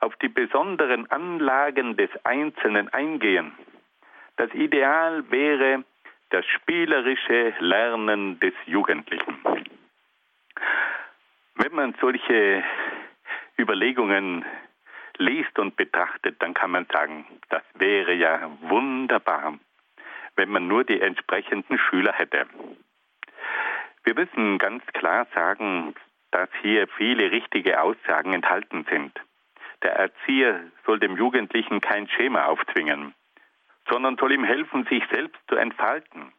auf 0.00 0.16
die 0.16 0.28
besonderen 0.28 1.10
Anlagen 1.10 1.96
des 1.96 2.10
Einzelnen 2.24 2.88
eingehen. 2.88 3.52
Das 4.36 4.52
Ideal 4.54 5.30
wäre 5.30 5.84
das 6.30 6.46
spielerische 6.46 7.54
Lernen 7.58 8.40
des 8.40 8.54
Jugendlichen. 8.66 9.36
Wenn 11.54 11.74
man 11.74 11.94
solche 12.00 12.64
Überlegungen 13.58 14.44
liest 15.18 15.58
und 15.58 15.76
betrachtet, 15.76 16.40
dann 16.40 16.54
kann 16.54 16.70
man 16.70 16.86
sagen, 16.86 17.26
das 17.50 17.62
wäre 17.74 18.14
ja 18.14 18.50
wunderbar, 18.62 19.58
wenn 20.36 20.48
man 20.48 20.66
nur 20.66 20.84
die 20.84 21.00
entsprechenden 21.00 21.78
Schüler 21.78 22.12
hätte. 22.12 22.46
Wir 24.04 24.14
müssen 24.14 24.58
ganz 24.58 24.84
klar 24.94 25.26
sagen, 25.34 25.94
dass 26.32 26.48
hier 26.60 26.88
viele 26.88 27.30
richtige 27.30 27.80
Aussagen 27.80 28.32
enthalten 28.32 28.84
sind. 28.90 29.12
Der 29.82 29.92
Erzieher 29.94 30.60
soll 30.86 30.98
dem 30.98 31.16
Jugendlichen 31.16 31.80
kein 31.80 32.08
Schema 32.08 32.46
aufzwingen, 32.46 33.14
sondern 33.88 34.16
soll 34.16 34.32
ihm 34.32 34.44
helfen, 34.44 34.84
sich 34.86 35.04
selbst 35.10 35.40
zu 35.48 35.56
entfalten. 35.56 36.32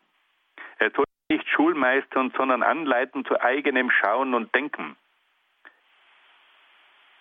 Er 0.80 0.92
soll 0.92 1.06
nicht 1.30 1.48
schulmeistern, 1.50 2.32
sondern 2.36 2.64
anleiten 2.64 3.26
zu 3.26 3.40
eigenem 3.42 3.90
Schauen 3.92 4.34
und 4.34 4.54
Denken. 4.56 4.96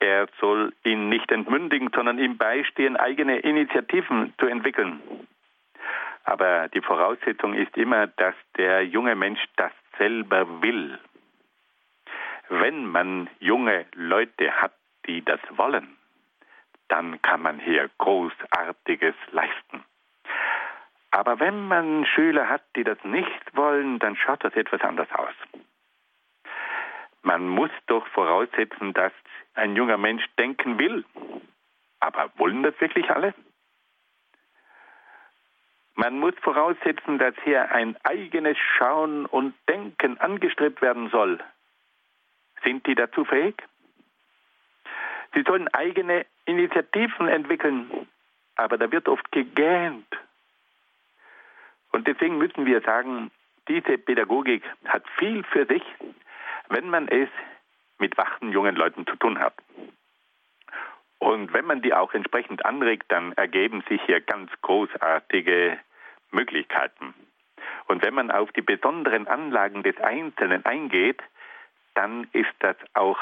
Er 0.00 0.26
soll 0.40 0.72
ihn 0.82 1.08
nicht 1.08 1.30
entmündigen, 1.30 1.90
sondern 1.94 2.18
ihm 2.18 2.36
beistehen, 2.36 2.96
eigene 2.96 3.38
Initiativen 3.38 4.34
zu 4.38 4.46
entwickeln. 4.46 5.00
Aber 6.24 6.68
die 6.68 6.80
Voraussetzung 6.80 7.54
ist 7.54 7.76
immer, 7.76 8.06
dass 8.06 8.34
der 8.56 8.84
junge 8.84 9.14
Mensch 9.14 9.40
das 9.56 9.72
selber 9.98 10.62
will. 10.62 10.98
Wenn 12.54 12.84
man 12.84 13.30
junge 13.40 13.86
Leute 13.94 14.60
hat, 14.60 14.74
die 15.06 15.24
das 15.24 15.40
wollen, 15.52 15.96
dann 16.88 17.22
kann 17.22 17.40
man 17.40 17.58
hier 17.58 17.88
Großartiges 17.96 19.14
leisten. 19.30 19.82
Aber 21.12 21.40
wenn 21.40 21.66
man 21.66 22.04
Schüler 22.04 22.50
hat, 22.50 22.62
die 22.76 22.84
das 22.84 23.02
nicht 23.04 23.56
wollen, 23.56 23.98
dann 24.00 24.16
schaut 24.16 24.44
das 24.44 24.54
etwas 24.54 24.82
anders 24.82 25.08
aus. 25.12 25.32
Man 27.22 27.48
muss 27.48 27.70
doch 27.86 28.06
voraussetzen, 28.08 28.92
dass 28.92 29.14
ein 29.54 29.74
junger 29.74 29.96
Mensch 29.96 30.24
denken 30.38 30.78
will. 30.78 31.06
Aber 32.00 32.30
wollen 32.36 32.62
das 32.62 32.78
wirklich 32.82 33.08
alle? 33.10 33.32
Man 35.94 36.18
muss 36.18 36.34
voraussetzen, 36.42 37.16
dass 37.18 37.34
hier 37.44 37.72
ein 37.72 37.96
eigenes 38.02 38.58
Schauen 38.58 39.24
und 39.24 39.54
Denken 39.70 40.18
angestrebt 40.18 40.82
werden 40.82 41.08
soll. 41.08 41.42
Sind 42.64 42.86
die 42.86 42.94
dazu 42.94 43.24
fähig? 43.24 43.62
Sie 45.34 45.42
sollen 45.42 45.68
eigene 45.68 46.26
Initiativen 46.44 47.28
entwickeln, 47.28 47.90
aber 48.56 48.76
da 48.76 48.90
wird 48.90 49.08
oft 49.08 49.30
gegähnt. 49.32 50.06
Und 51.90 52.06
deswegen 52.06 52.38
müssen 52.38 52.66
wir 52.66 52.80
sagen, 52.82 53.30
diese 53.68 53.98
Pädagogik 53.98 54.62
hat 54.84 55.04
viel 55.18 55.44
für 55.44 55.66
sich, 55.66 55.82
wenn 56.68 56.90
man 56.90 57.08
es 57.08 57.28
mit 57.98 58.16
wachen 58.18 58.52
jungen 58.52 58.76
Leuten 58.76 59.06
zu 59.06 59.16
tun 59.16 59.38
hat. 59.38 59.54
Und 61.18 61.52
wenn 61.52 61.66
man 61.66 61.82
die 61.82 61.94
auch 61.94 62.12
entsprechend 62.14 62.64
anregt, 62.64 63.04
dann 63.08 63.32
ergeben 63.34 63.84
sich 63.88 64.02
hier 64.02 64.20
ganz 64.20 64.50
großartige 64.62 65.78
Möglichkeiten. 66.32 67.14
Und 67.86 68.02
wenn 68.02 68.14
man 68.14 68.30
auf 68.32 68.50
die 68.52 68.62
besonderen 68.62 69.28
Anlagen 69.28 69.84
des 69.84 69.96
Einzelnen 69.98 70.64
eingeht, 70.64 71.22
dann 71.94 72.28
ist 72.32 72.52
das 72.60 72.76
auch 72.94 73.18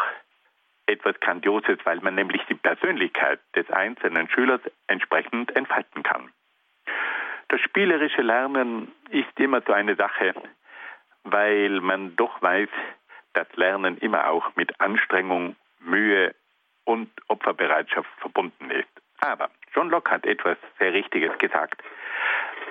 etwas 0.86 1.18
Grandioses, 1.20 1.78
weil 1.84 2.00
man 2.00 2.14
nämlich 2.14 2.42
die 2.48 2.54
Persönlichkeit 2.54 3.40
des 3.54 3.70
einzelnen 3.70 4.28
Schülers 4.28 4.60
entsprechend 4.88 5.54
entfalten 5.54 6.02
kann. 6.02 6.32
Das 7.48 7.60
spielerische 7.60 8.22
Lernen 8.22 8.92
ist 9.10 9.38
immer 9.38 9.60
so 9.62 9.72
eine 9.72 9.96
Sache, 9.96 10.34
weil 11.24 11.80
man 11.80 12.16
doch 12.16 12.40
weiß, 12.42 12.68
dass 13.32 13.46
Lernen 13.56 13.98
immer 13.98 14.28
auch 14.28 14.54
mit 14.56 14.80
Anstrengung, 14.80 15.56
Mühe 15.80 16.34
und 16.84 17.10
Opferbereitschaft 17.28 18.10
verbunden 18.18 18.70
ist. 18.70 18.88
Aber 19.20 19.50
John 19.74 19.90
Locke 19.90 20.10
hat 20.10 20.26
etwas 20.26 20.58
sehr 20.78 20.92
Richtiges 20.92 21.36
gesagt. 21.38 21.82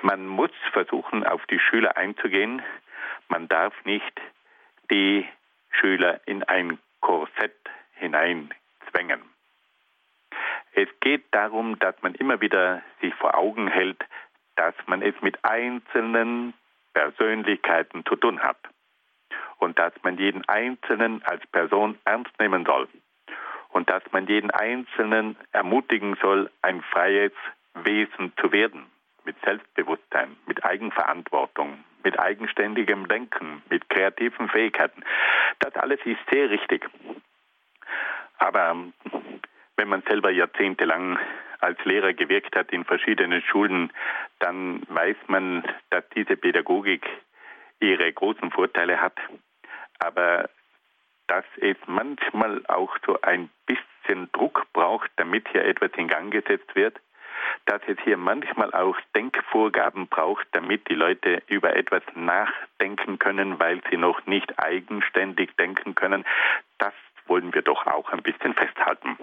Man 0.02 0.26
muss 0.26 0.50
versuchen, 0.72 1.26
auf 1.26 1.44
die 1.46 1.58
Schüler 1.58 1.96
einzugehen. 1.96 2.62
Man 3.28 3.48
darf 3.48 3.74
nicht 3.84 4.20
die 4.90 5.26
Schüler 5.70 6.20
in 6.26 6.42
ein 6.44 6.78
Korsett 7.00 7.56
hineinzwängen. 7.94 9.22
Es 10.72 10.88
geht 11.00 11.24
darum, 11.32 11.78
dass 11.78 11.94
man 12.02 12.14
immer 12.14 12.40
wieder 12.40 12.82
sich 13.00 13.14
vor 13.14 13.36
Augen 13.36 13.68
hält, 13.68 14.04
dass 14.56 14.74
man 14.86 15.02
es 15.02 15.14
mit 15.20 15.44
einzelnen 15.44 16.54
Persönlichkeiten 16.92 18.04
zu 18.04 18.16
tun 18.16 18.40
hat 18.40 18.58
und 19.58 19.78
dass 19.78 19.92
man 20.02 20.18
jeden 20.18 20.46
Einzelnen 20.48 21.22
als 21.24 21.46
Person 21.48 21.98
ernst 22.04 22.32
nehmen 22.38 22.64
soll 22.64 22.88
und 23.70 23.88
dass 23.88 24.02
man 24.12 24.26
jeden 24.26 24.50
Einzelnen 24.50 25.36
ermutigen 25.52 26.16
soll, 26.20 26.50
ein 26.62 26.82
freies 26.82 27.32
Wesen 27.74 28.32
zu 28.40 28.52
werden, 28.52 28.86
mit 29.30 29.36
Selbstbewusstsein, 29.44 30.36
mit 30.46 30.64
Eigenverantwortung, 30.64 31.84
mit 32.02 32.18
eigenständigem 32.18 33.06
Denken, 33.06 33.62
mit 33.70 33.88
kreativen 33.88 34.48
Fähigkeiten. 34.48 35.04
Das 35.60 35.72
alles 35.76 36.00
ist 36.04 36.18
sehr 36.32 36.50
richtig. 36.50 36.84
Aber 38.38 38.76
wenn 39.76 39.88
man 39.88 40.02
selber 40.08 40.32
jahrzehntelang 40.32 41.16
als 41.60 41.78
Lehrer 41.84 42.12
gewirkt 42.12 42.56
hat 42.56 42.72
in 42.72 42.84
verschiedenen 42.84 43.40
Schulen, 43.42 43.92
dann 44.40 44.82
weiß 44.88 45.16
man, 45.28 45.62
dass 45.90 46.02
diese 46.16 46.36
Pädagogik 46.36 47.06
ihre 47.78 48.12
großen 48.12 48.50
Vorteile 48.50 49.00
hat, 49.00 49.16
aber 50.00 50.50
dass 51.28 51.44
es 51.60 51.76
manchmal 51.86 52.66
auch 52.66 52.96
so 53.06 53.20
ein 53.20 53.48
bisschen 53.66 54.28
Druck 54.32 54.66
braucht, 54.72 55.12
damit 55.18 55.46
hier 55.52 55.64
etwas 55.64 55.92
in 55.96 56.08
Gang 56.08 56.32
gesetzt 56.32 56.74
wird, 56.74 56.98
dass 57.66 57.80
es 57.86 57.98
hier 58.04 58.16
manchmal 58.16 58.72
auch 58.72 58.96
Denkvorgaben 59.14 60.08
braucht, 60.08 60.46
damit 60.52 60.88
die 60.88 60.94
Leute 60.94 61.42
über 61.48 61.76
etwas 61.76 62.02
nachdenken 62.14 63.18
können, 63.18 63.58
weil 63.58 63.80
sie 63.90 63.96
noch 63.96 64.26
nicht 64.26 64.58
eigenständig 64.58 65.54
denken 65.56 65.94
können, 65.94 66.24
das 66.78 66.94
wollen 67.26 67.54
wir 67.54 67.62
doch 67.62 67.86
auch 67.86 68.10
ein 68.10 68.22
bisschen 68.22 68.54
festhalten. 68.54 69.16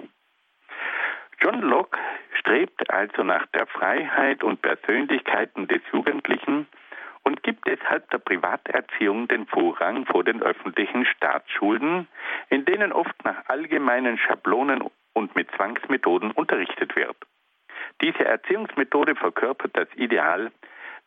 John 1.39 1.61
Locke 1.61 1.99
strebt 2.39 2.89
also 2.89 3.23
nach 3.23 3.45
der 3.47 3.67
Freiheit 3.67 4.43
und 4.43 4.61
Persönlichkeiten 4.61 5.67
des 5.67 5.81
Jugendlichen 5.91 6.67
und 7.23 7.43
gibt 7.43 7.67
deshalb 7.67 8.09
der 8.09 8.19
Privaterziehung 8.19 9.27
den 9.27 9.45
Vorrang 9.47 10.05
vor 10.05 10.23
den 10.23 10.41
öffentlichen 10.41 11.05
Staatsschulen, 11.05 12.07
in 12.49 12.65
denen 12.65 12.93
oft 12.93 13.23
nach 13.25 13.49
allgemeinen 13.49 14.17
Schablonen 14.17 14.81
und 15.13 15.35
mit 15.35 15.51
Zwangsmethoden 15.51 16.31
unterrichtet 16.31 16.95
wird. 16.95 17.17
Diese 18.01 18.25
Erziehungsmethode 18.25 19.15
verkörpert 19.15 19.71
das 19.75 19.87
Ideal 19.95 20.51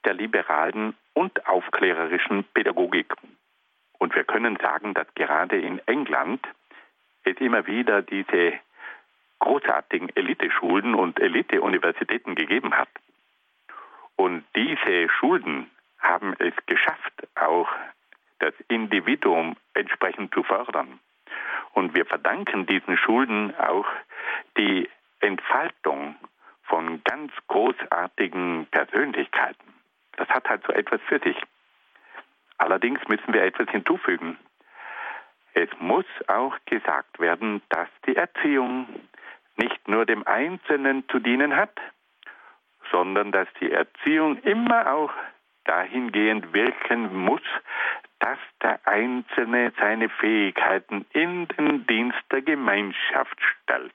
der 0.05 0.15
liberalen 0.15 0.97
und 1.15 1.47
aufklärerischen 1.47 2.45
Pädagogik. 2.55 3.13
Und 3.99 4.15
wir 4.15 4.25
können 4.25 4.57
sagen, 4.57 4.95
dass 4.95 5.07
gerade 5.15 5.61
in 5.61 5.79
England 5.87 6.47
es 7.25 7.37
immer 7.39 7.67
wieder 7.67 8.03
diese 8.03 8.55
großartigen 9.39 10.15
Eliteschulen 10.17 10.95
und 10.95 11.21
Eliteuniversitäten 11.21 12.35
gegeben 12.35 12.75
hat. 12.75 12.89
Und 14.17 14.45
diese 14.55 15.09
Schulen 15.11 15.71
haben 15.99 16.35
es 16.39 16.55
geschafft, 16.67 17.13
auch 17.37 17.69
das 18.39 18.55
Individuum 18.69 19.57
entsprechend 19.75 20.33
zu 20.35 20.43
fördern. 20.43 20.99
Und 21.73 21.95
wir 21.95 22.05
verdanken 22.05 22.67
diesen 22.67 22.97
Schulen 22.97 23.55
auch 23.57 23.87
die 24.57 24.89
Entfaltung 25.21 26.17
von 26.71 27.03
ganz 27.05 27.33
großartigen 27.49 28.67
Persönlichkeiten. 28.71 29.75
Das 30.17 30.29
hat 30.29 30.49
halt 30.49 30.63
so 30.67 30.73
etwas 30.73 31.01
für 31.09 31.19
sich. 31.19 31.37
Allerdings 32.59 33.01
müssen 33.09 33.35
wir 33.35 33.43
etwas 33.43 33.69
hinzufügen. 33.71 34.39
Es 35.53 35.69
muss 35.81 36.07
auch 36.29 36.57
gesagt 36.67 37.19
werden, 37.19 37.61
dass 37.71 37.89
die 38.07 38.17
Erziehung 38.17 38.87
nicht 39.57 39.89
nur 39.89 40.07
dem 40.07 40.27
Einzelnen 40.27 41.07
zu 41.09 41.19
dienen 41.19 41.57
hat, 41.57 41.77
sondern 42.91 43.33
dass 43.33 43.49
die 43.61 43.71
Erziehung 43.71 44.39
immer 44.39 44.93
auch 44.93 45.13
dahingehend 45.65 46.53
wirken 46.53 47.15
muss, 47.17 47.43
dass 48.21 48.39
der 48.63 48.81
Einzelne 48.87 49.73
seine 49.79 50.09
Fähigkeiten 50.09 51.07
in 51.13 51.49
den 51.49 51.87
Dienst 51.87 52.21
der 52.31 52.43
Gemeinschaft 52.43 53.39
stellt. 53.41 53.93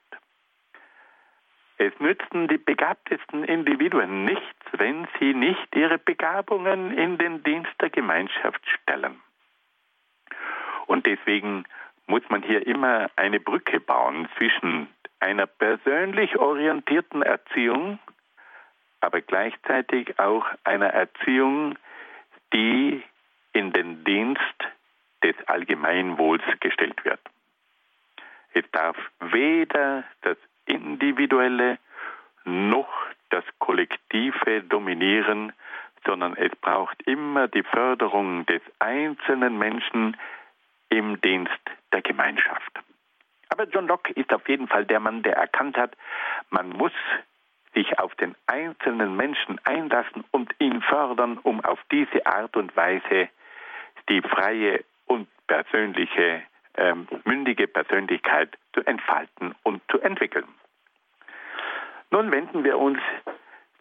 Es 1.78 1.94
nützen 2.00 2.48
die 2.48 2.58
begabtesten 2.58 3.44
Individuen 3.44 4.24
nichts, 4.24 4.66
wenn 4.74 5.08
sie 5.20 5.34
nicht 5.34 5.76
ihre 5.76 5.98
Begabungen 5.98 6.98
in 6.98 7.18
den 7.18 7.44
Dienst 7.44 7.74
der 7.82 7.90
Gemeinschaft 7.90 8.62
stellen. 8.68 9.20
Und 10.88 11.06
deswegen 11.06 11.66
muss 12.08 12.24
man 12.30 12.44
hier 12.44 12.66
immer 12.66 13.10
eine 13.16 13.40
Brücke 13.40 13.80
bauen 13.80 14.30
zwischen 14.38 14.88
einer 15.20 15.48
persönlich 15.48 16.38
orientierten 16.38 17.22
Erziehung, 17.22 18.00
aber 19.02 19.22
gleichzeitig 19.22 20.18
auch 20.20 20.46
einer 20.64 20.88
Erziehung, 20.88 21.78
die 22.54 23.04
in 23.54 23.74
den 23.74 24.04
Dienst 24.04 24.40
des 25.24 25.36
Allgemeinwohls 25.48 26.44
gestellt 26.60 27.04
wird. 27.04 27.20
Es 28.54 28.64
darf 28.72 28.98
weder 29.20 30.04
das 30.22 30.38
Individuelle 30.66 31.78
noch 32.46 32.90
das 33.30 33.44
Kollektive 33.60 34.62
dominieren, 34.64 35.54
sondern 36.06 36.36
es 36.36 36.56
braucht 36.62 37.02
immer 37.04 37.48
die 37.48 37.64
Förderung 37.64 38.46
des 38.46 38.62
einzelnen 38.80 39.58
Menschen 39.58 40.16
im 40.90 41.20
Dienst 41.22 41.52
der 41.92 42.02
Gemeinschaft. 42.02 42.80
Aber 43.50 43.68
John 43.68 43.88
Locke 43.88 44.14
ist 44.14 44.32
auf 44.34 44.48
jeden 44.48 44.68
Fall 44.68 44.86
der 44.86 45.00
Mann, 45.00 45.24
der 45.24 45.36
erkannt 45.36 45.78
hat, 45.78 45.96
man 46.50 46.70
muss 46.70 46.92
sich 47.74 48.00
auf 48.00 48.16
den 48.16 48.36
einzelnen 48.48 49.16
Menschen 49.16 49.60
einlassen 49.66 50.24
und 50.32 50.54
ihn 50.60 50.82
fördern, 50.82 51.38
um 51.40 51.64
auf 51.64 51.80
diese 51.92 52.26
Art 52.26 52.56
und 52.56 52.76
Weise 52.76 53.30
die 54.10 54.22
freie 54.22 54.84
und 55.06 55.28
persönliche, 55.48 56.44
ähm, 56.78 57.08
mündige 57.24 57.68
Persönlichkeit 57.68 58.58
zu 58.74 58.82
entfalten 58.86 59.56
und 59.64 59.82
zu 59.90 60.00
entwickeln. 60.02 60.48
Nun 62.12 62.32
wenden 62.32 62.64
wir 62.64 62.78
uns 62.78 63.00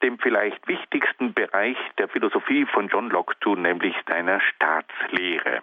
dem 0.03 0.19
vielleicht 0.19 0.67
wichtigsten 0.69 1.33
Bereich 1.33 1.79
der 1.99 2.09
Philosophie 2.09 2.67
von 2.67 2.89
John 2.89 3.11
Locke 3.11 3.35
zu, 3.41 3.55
nämlich 3.55 3.95
seiner 4.07 4.41
Staatslehre. 4.41 5.63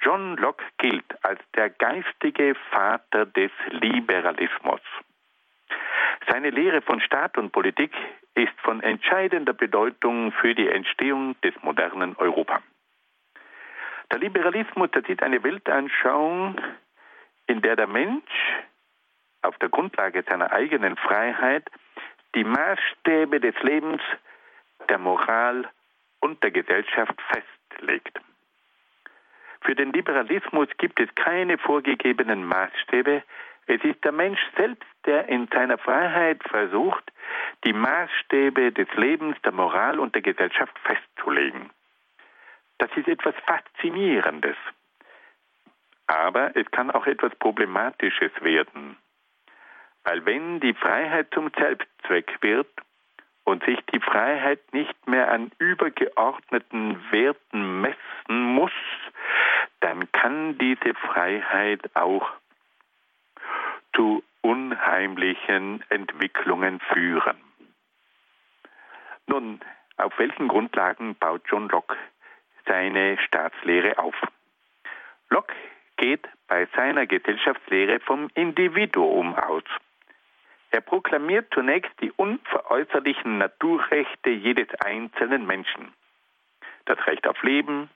John 0.00 0.36
Locke 0.36 0.64
gilt 0.78 1.24
als 1.24 1.40
der 1.54 1.70
geistige 1.70 2.54
Vater 2.70 3.26
des 3.26 3.50
Liberalismus. 3.70 4.80
Seine 6.28 6.50
Lehre 6.50 6.82
von 6.82 7.00
Staat 7.00 7.36
und 7.38 7.52
Politik 7.52 7.92
ist 8.34 8.58
von 8.62 8.82
entscheidender 8.82 9.52
Bedeutung 9.52 10.32
für 10.32 10.54
die 10.54 10.68
Entstehung 10.68 11.40
des 11.42 11.54
modernen 11.62 12.16
Europa. 12.16 12.60
Der 14.10 14.18
Liberalismus 14.18 14.90
das 14.92 15.04
ist 15.08 15.22
eine 15.22 15.42
Weltanschauung, 15.42 16.60
in 17.46 17.62
der 17.62 17.76
der 17.76 17.86
Mensch 17.86 18.30
auf 19.42 19.58
der 19.58 19.68
Grundlage 19.68 20.22
seiner 20.28 20.52
eigenen 20.52 20.96
Freiheit 20.96 21.68
die 22.34 22.44
Maßstäbe 22.44 23.40
des 23.40 23.54
Lebens, 23.62 24.02
der 24.88 24.98
Moral 24.98 25.68
und 26.20 26.42
der 26.42 26.50
Gesellschaft 26.50 27.14
festlegt. 27.22 28.18
Für 29.60 29.74
den 29.74 29.92
Liberalismus 29.92 30.68
gibt 30.78 31.00
es 31.00 31.14
keine 31.14 31.58
vorgegebenen 31.58 32.44
Maßstäbe. 32.44 33.22
Es 33.66 33.82
ist 33.82 34.04
der 34.04 34.12
Mensch 34.12 34.40
selbst, 34.56 34.84
der 35.06 35.28
in 35.28 35.48
seiner 35.48 35.78
Freiheit 35.78 36.42
versucht, 36.44 37.10
die 37.64 37.72
Maßstäbe 37.72 38.72
des 38.72 38.88
Lebens, 38.94 39.36
der 39.42 39.52
Moral 39.52 39.98
und 39.98 40.14
der 40.14 40.22
Gesellschaft 40.22 40.78
festzulegen. 40.80 41.70
Das 42.78 42.90
ist 42.96 43.08
etwas 43.08 43.34
Faszinierendes. 43.46 44.56
Aber 46.06 46.54
es 46.56 46.70
kann 46.70 46.90
auch 46.90 47.06
etwas 47.06 47.34
Problematisches 47.36 48.32
werden. 48.40 48.96
Weil 50.02 50.24
wenn 50.26 50.60
die 50.60 50.74
Freiheit 50.74 51.28
zum 51.32 51.50
Selbstzweck 51.56 52.38
wird, 52.42 52.68
und 53.44 53.62
sich 53.64 53.78
die 53.92 54.00
Freiheit 54.00 54.60
nicht 54.72 55.06
mehr 55.06 55.30
an 55.30 55.52
übergeordneten 55.58 56.98
Werten 57.12 57.82
messen 57.82 58.42
muss, 58.54 58.72
dann 59.80 60.10
kann 60.12 60.58
diese 60.58 60.94
Freiheit 60.94 61.94
auch 61.94 62.30
zu 63.94 64.24
unheimlichen 64.40 65.84
Entwicklungen 65.90 66.80
führen. 66.92 67.36
Nun, 69.26 69.60
auf 69.96 70.18
welchen 70.18 70.48
Grundlagen 70.48 71.14
baut 71.14 71.42
John 71.46 71.68
Locke 71.68 71.96
seine 72.66 73.18
Staatslehre 73.18 73.98
auf? 73.98 74.14
Locke 75.30 75.54
geht 75.96 76.28
bei 76.48 76.66
seiner 76.76 77.06
Gesellschaftslehre 77.06 78.00
vom 78.00 78.28
Individuum 78.34 79.34
aus. 79.34 79.64
Er 80.70 80.80
proklamiert 80.80 81.46
zunächst 81.54 81.92
die 82.00 82.10
unveräußerlichen 82.12 83.38
Naturrechte 83.38 84.30
jedes 84.30 84.68
einzelnen 84.80 85.46
Menschen. 85.46 85.92
Das 86.84 86.98
Recht 87.06 87.26
auf 87.28 87.40
Leben, 87.42 87.88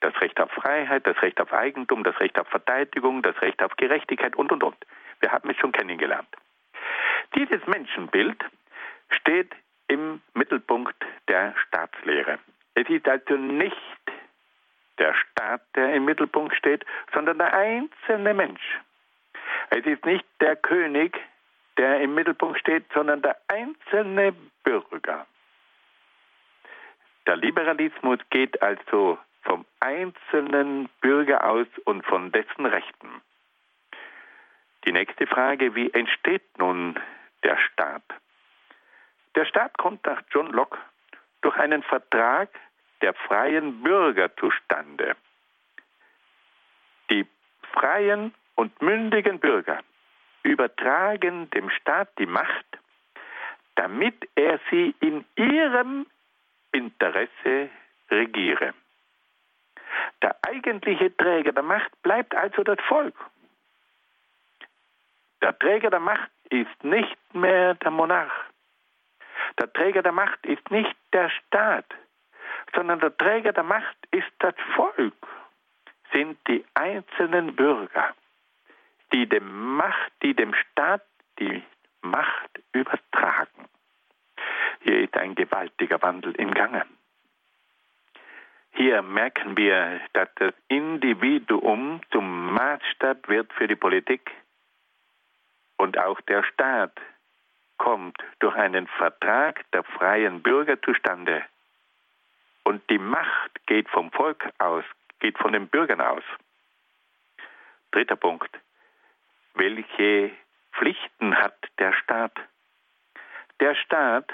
das 0.00 0.18
Recht 0.20 0.40
auf 0.40 0.50
Freiheit, 0.52 1.06
das 1.06 1.20
Recht 1.22 1.40
auf 1.40 1.52
Eigentum, 1.52 2.04
das 2.04 2.18
Recht 2.20 2.38
auf 2.38 2.48
Verteidigung, 2.48 3.22
das 3.22 3.40
Recht 3.42 3.62
auf 3.62 3.76
Gerechtigkeit 3.76 4.36
und, 4.36 4.52
und, 4.52 4.62
und. 4.62 4.76
Wir 5.20 5.32
haben 5.32 5.50
es 5.50 5.56
schon 5.56 5.72
kennengelernt. 5.72 6.28
Dieses 7.34 7.66
Menschenbild 7.66 8.42
steht 9.10 9.52
im 9.88 10.22
Mittelpunkt 10.34 10.96
der 11.28 11.54
Staatslehre. 11.66 12.38
Es 12.74 12.88
ist 12.88 13.08
also 13.08 13.36
nicht 13.36 13.76
der 14.98 15.14
Staat, 15.14 15.62
der 15.74 15.94
im 15.94 16.04
Mittelpunkt 16.04 16.54
steht, 16.54 16.84
sondern 17.12 17.38
der 17.38 17.52
einzelne 17.52 18.34
Mensch. 18.34 18.80
Es 19.70 19.84
ist 19.86 20.04
nicht 20.04 20.24
der 20.40 20.56
König, 20.56 21.18
der 21.78 22.00
im 22.00 22.14
Mittelpunkt 22.14 22.58
steht, 22.58 22.84
sondern 22.92 23.22
der 23.22 23.36
einzelne 23.48 24.34
Bürger. 24.62 25.26
Der 27.26 27.36
Liberalismus 27.36 28.18
geht 28.30 28.60
also 28.62 29.18
vom 29.42 29.64
einzelnen 29.80 30.88
Bürger 31.00 31.44
aus 31.48 31.66
und 31.84 32.04
von 32.04 32.30
dessen 32.32 32.66
Rechten. 32.66 33.22
Die 34.84 34.92
nächste 34.92 35.26
Frage, 35.26 35.74
wie 35.74 35.90
entsteht 35.92 36.58
nun 36.58 36.98
der 37.42 37.56
Staat? 37.58 38.02
Der 39.34 39.44
Staat 39.44 39.76
kommt 39.78 40.04
nach 40.04 40.22
John 40.30 40.50
Locke 40.50 40.78
durch 41.42 41.56
einen 41.56 41.82
Vertrag 41.82 42.48
der 43.00 43.14
freien 43.14 43.82
Bürger 43.82 44.34
zustande. 44.36 45.16
Die 47.10 47.26
freien 47.72 48.34
und 48.56 48.80
mündigen 48.82 49.38
Bürger 49.38 49.80
übertragen 50.42 51.50
dem 51.50 51.70
Staat 51.70 52.08
die 52.18 52.26
Macht, 52.26 52.66
damit 53.74 54.28
er 54.34 54.60
sie 54.70 54.94
in 55.00 55.24
ihrem 55.36 56.06
Interesse 56.72 57.70
regiere. 58.10 58.74
Der 60.22 60.36
eigentliche 60.42 61.14
Träger 61.16 61.52
der 61.52 61.62
Macht 61.62 61.90
bleibt 62.02 62.34
also 62.34 62.62
das 62.62 62.78
Volk. 62.86 63.14
Der 65.42 65.58
Träger 65.58 65.90
der 65.90 66.00
Macht 66.00 66.30
ist 66.50 66.84
nicht 66.84 67.16
mehr 67.34 67.74
der 67.74 67.90
Monarch. 67.90 68.49
Der 69.60 69.70
Träger 69.74 70.02
der 70.02 70.12
Macht 70.12 70.46
ist 70.46 70.70
nicht 70.70 70.96
der 71.12 71.28
Staat, 71.28 71.84
sondern 72.74 72.98
der 72.98 73.14
Träger 73.14 73.52
der 73.52 73.62
Macht 73.62 73.96
ist 74.10 74.32
das 74.38 74.54
Volk, 74.74 75.26
sind 76.12 76.38
die 76.48 76.64
einzelnen 76.72 77.54
Bürger, 77.54 78.14
die 79.12 79.28
dem 79.28 79.76
Macht, 79.76 80.12
die 80.22 80.32
dem 80.32 80.54
Staat 80.54 81.02
die 81.38 81.62
Macht 82.00 82.62
übertragen. 82.72 83.68
Hier 84.80 85.00
ist 85.00 85.14
ein 85.18 85.34
gewaltiger 85.34 86.00
Wandel 86.00 86.32
im 86.36 86.54
Gange. 86.54 86.86
Hier 88.72 89.02
merken 89.02 89.58
wir, 89.58 90.00
dass 90.14 90.28
das 90.36 90.54
Individuum 90.68 92.00
zum 92.12 92.54
Maßstab 92.54 93.28
wird 93.28 93.52
für 93.52 93.68
die 93.68 93.76
Politik 93.76 94.30
und 95.76 95.98
auch 95.98 96.18
der 96.22 96.44
Staat 96.44 96.98
kommt 97.80 98.18
durch 98.40 98.54
einen 98.56 98.86
Vertrag 98.86 99.64
der 99.72 99.82
freien 99.82 100.42
Bürger 100.42 100.80
zustande. 100.82 101.42
Und 102.62 102.82
die 102.90 102.98
Macht 102.98 103.66
geht 103.66 103.88
vom 103.88 104.12
Volk 104.12 104.46
aus, 104.58 104.84
geht 105.18 105.38
von 105.38 105.54
den 105.54 105.66
Bürgern 105.66 106.02
aus. 106.02 106.22
Dritter 107.90 108.16
Punkt. 108.16 108.50
Welche 109.54 110.30
Pflichten 110.74 111.34
hat 111.34 111.56
der 111.78 111.94
Staat? 111.94 112.38
Der 113.60 113.74
Staat 113.74 114.30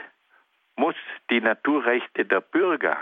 muss 0.75 0.97
die 1.31 1.41
Naturrechte 1.41 2.25
der 2.25 2.41
Bürger, 2.41 2.99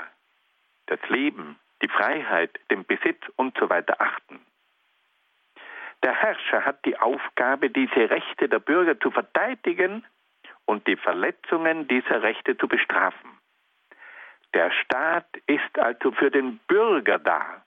das 0.87 1.01
Leben, 1.09 1.59
die 1.81 1.89
Freiheit, 1.89 2.61
den 2.71 2.85
Besitz 2.85 3.23
und 3.37 3.57
so 3.59 3.71
weiter 3.71 3.99
achten. 3.99 4.41
Der 6.03 6.13
Herrscher 6.13 6.67
hat 6.67 6.85
die 6.85 6.99
Aufgabe, 6.99 7.71
diese 7.71 8.11
Rechte 8.11 8.47
der 8.51 8.59
Bürger 8.59 9.01
zu 9.01 9.11
verteidigen 9.11 10.05
und 10.67 10.87
die 10.87 10.97
Verletzungen 10.97 11.89
dieser 11.89 12.23
Rechte 12.23 12.57
zu 12.57 12.69
bestrafen. 12.69 13.31
Der 14.55 14.71
Staat 14.71 15.27
ist 15.47 15.79
also 15.79 16.13
für 16.13 16.31
den 16.31 16.59
Bürger 16.69 17.19
da 17.19 17.65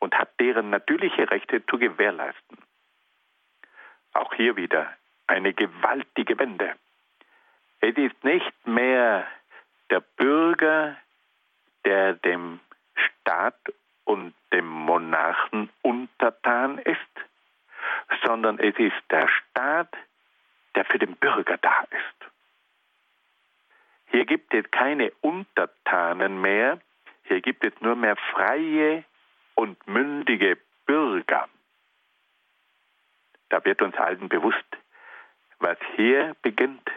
und 0.00 0.14
hat 0.14 0.28
deren 0.40 0.70
natürliche 0.70 1.30
Rechte 1.30 1.64
zu 1.66 1.78
gewährleisten. 1.78 2.58
Auch 4.12 4.34
hier 4.34 4.56
wieder 4.56 4.92
eine 5.26 5.54
gewaltige 5.54 6.38
Wende. 6.38 6.74
Es 7.80 7.96
ist 7.96 8.24
nicht 8.24 8.66
mehr 8.66 9.26
der 9.90 10.00
Bürger, 10.00 10.96
der 11.84 12.14
dem 12.14 12.60
Staat 12.94 13.60
und 14.04 14.34
dem 14.52 14.66
Monarchen 14.66 15.70
untertan 15.82 16.78
ist, 16.78 16.98
sondern 18.24 18.58
es 18.58 18.76
ist 18.78 19.02
der 19.10 19.28
Staat, 19.28 19.94
der 20.74 20.84
für 20.84 20.98
den 20.98 21.16
Bürger 21.16 21.58
da 21.58 21.82
ist. 21.90 22.30
Hier 24.10 24.26
gibt 24.26 24.52
es 24.54 24.70
keine 24.70 25.10
Untertanen 25.20 26.40
mehr, 26.40 26.80
hier 27.24 27.40
gibt 27.40 27.64
es 27.64 27.72
nur 27.80 27.96
mehr 27.96 28.16
freie 28.16 29.04
und 29.54 29.86
mündige 29.86 30.58
Bürger. 30.86 31.48
Da 33.48 33.64
wird 33.64 33.82
uns 33.82 33.96
allen 33.96 34.28
bewusst, 34.28 34.64
was 35.58 35.78
hier 35.96 36.36
beginnt, 36.42 36.90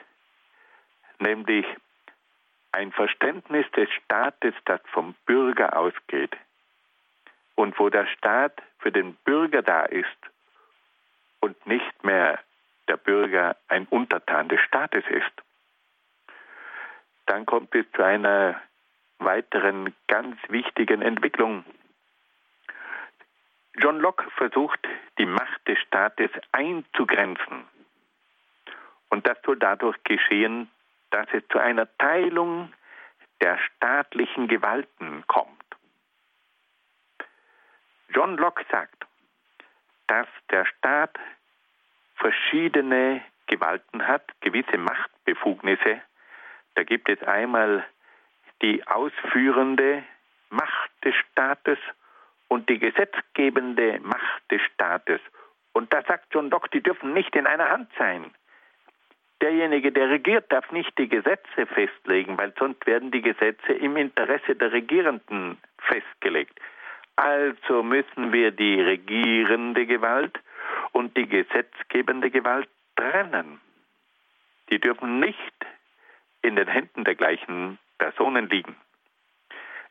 nämlich 1.20 1.66
ein 2.72 2.92
Verständnis 2.92 3.70
des 3.72 3.90
Staates, 3.94 4.54
das 4.66 4.82
vom 4.92 5.16
Bürger 5.26 5.78
ausgeht 5.78 6.36
und 7.56 7.80
wo 7.80 7.90
der 7.90 8.06
Staat 8.08 8.62
für 8.80 8.92
den 8.92 9.16
Bürger 9.24 9.62
da 9.62 9.86
ist 9.86 10.08
und 11.40 11.66
nicht 11.66 12.04
mehr 12.04 12.40
der 12.88 12.98
Bürger 12.98 13.56
ein 13.68 13.86
Untertan 13.88 14.50
des 14.50 14.62
Staates 14.62 15.04
ist. 15.10 15.32
Dann 17.26 17.46
kommt 17.46 17.74
es 17.74 17.86
zu 17.94 18.04
einer 18.04 18.62
weiteren 19.20 19.96
ganz 20.08 20.38
wichtigen 20.50 21.02
Entwicklung. 21.02 21.66
John 23.78 24.00
Locke 24.00 24.30
versucht, 24.32 24.80
die 25.18 25.26
Macht 25.26 25.68
des 25.68 25.80
Staates 25.80 26.32
einzugrenzen. 26.52 27.66
Und 29.10 29.28
das 29.28 29.38
soll 29.46 29.58
dadurch 29.58 30.02
geschehen, 30.04 30.70
dass 31.10 31.28
es 31.34 31.44
zu 31.50 31.60
einer 31.60 31.88
Teilung 31.98 32.72
der 33.42 33.58
staatlichen 33.58 34.48
Gewalten 34.48 35.26
kommt. 35.28 35.64
John 38.10 38.38
Locke 38.38 38.66
sagt, 38.72 39.06
dass 40.08 40.28
der 40.50 40.66
Staat 40.66 41.18
verschiedene 42.26 43.22
Gewalten 43.46 44.08
hat, 44.08 44.24
gewisse 44.42 44.78
Machtbefugnisse. 44.78 46.02
Da 46.74 46.84
gibt 46.84 47.08
es 47.08 47.22
einmal 47.22 47.86
die 48.64 48.86
ausführende 48.88 50.04
Macht 50.50 50.92
des 51.04 51.14
Staates 51.16 51.78
und 52.48 52.68
die 52.68 52.80
gesetzgebende 52.80 54.00
Macht 54.02 54.42
des 54.50 54.60
Staates. 54.74 55.22
Und 55.74 55.94
da 55.94 56.02
sagt 56.02 56.34
John 56.34 56.50
Locke, 56.50 56.70
die 56.74 56.82
dürfen 56.82 57.14
nicht 57.14 57.36
in 57.36 57.46
einer 57.46 57.70
Hand 57.70 57.92
sein. 58.00 58.32
Derjenige, 59.42 59.92
der 59.92 60.10
regiert, 60.10 60.52
darf 60.52 60.72
nicht 60.72 60.98
die 60.98 61.10
Gesetze 61.10 61.68
festlegen, 61.68 62.40
weil 62.40 62.54
sonst 62.58 62.88
werden 62.88 63.12
die 63.12 63.22
Gesetze 63.22 63.74
im 63.74 63.98
Interesse 63.98 64.56
der 64.56 64.72
Regierenden 64.72 65.60
festgelegt. 65.78 66.60
Also 67.18 67.84
müssen 67.84 68.34
wir 68.34 68.50
die 68.50 68.82
regierende 68.82 69.86
Gewalt 69.86 70.40
und 70.96 71.18
die 71.18 71.28
gesetzgebende 71.28 72.32
Gewalt 72.32 72.70
trennen. 72.96 73.60
Die 74.70 74.80
dürfen 74.80 75.20
nicht 75.20 75.66
in 76.42 76.56
den 76.56 76.70
Händen 76.70 77.04
der 77.04 77.16
gleichen 77.16 77.78
Personen 77.98 78.48
liegen. 78.50 78.78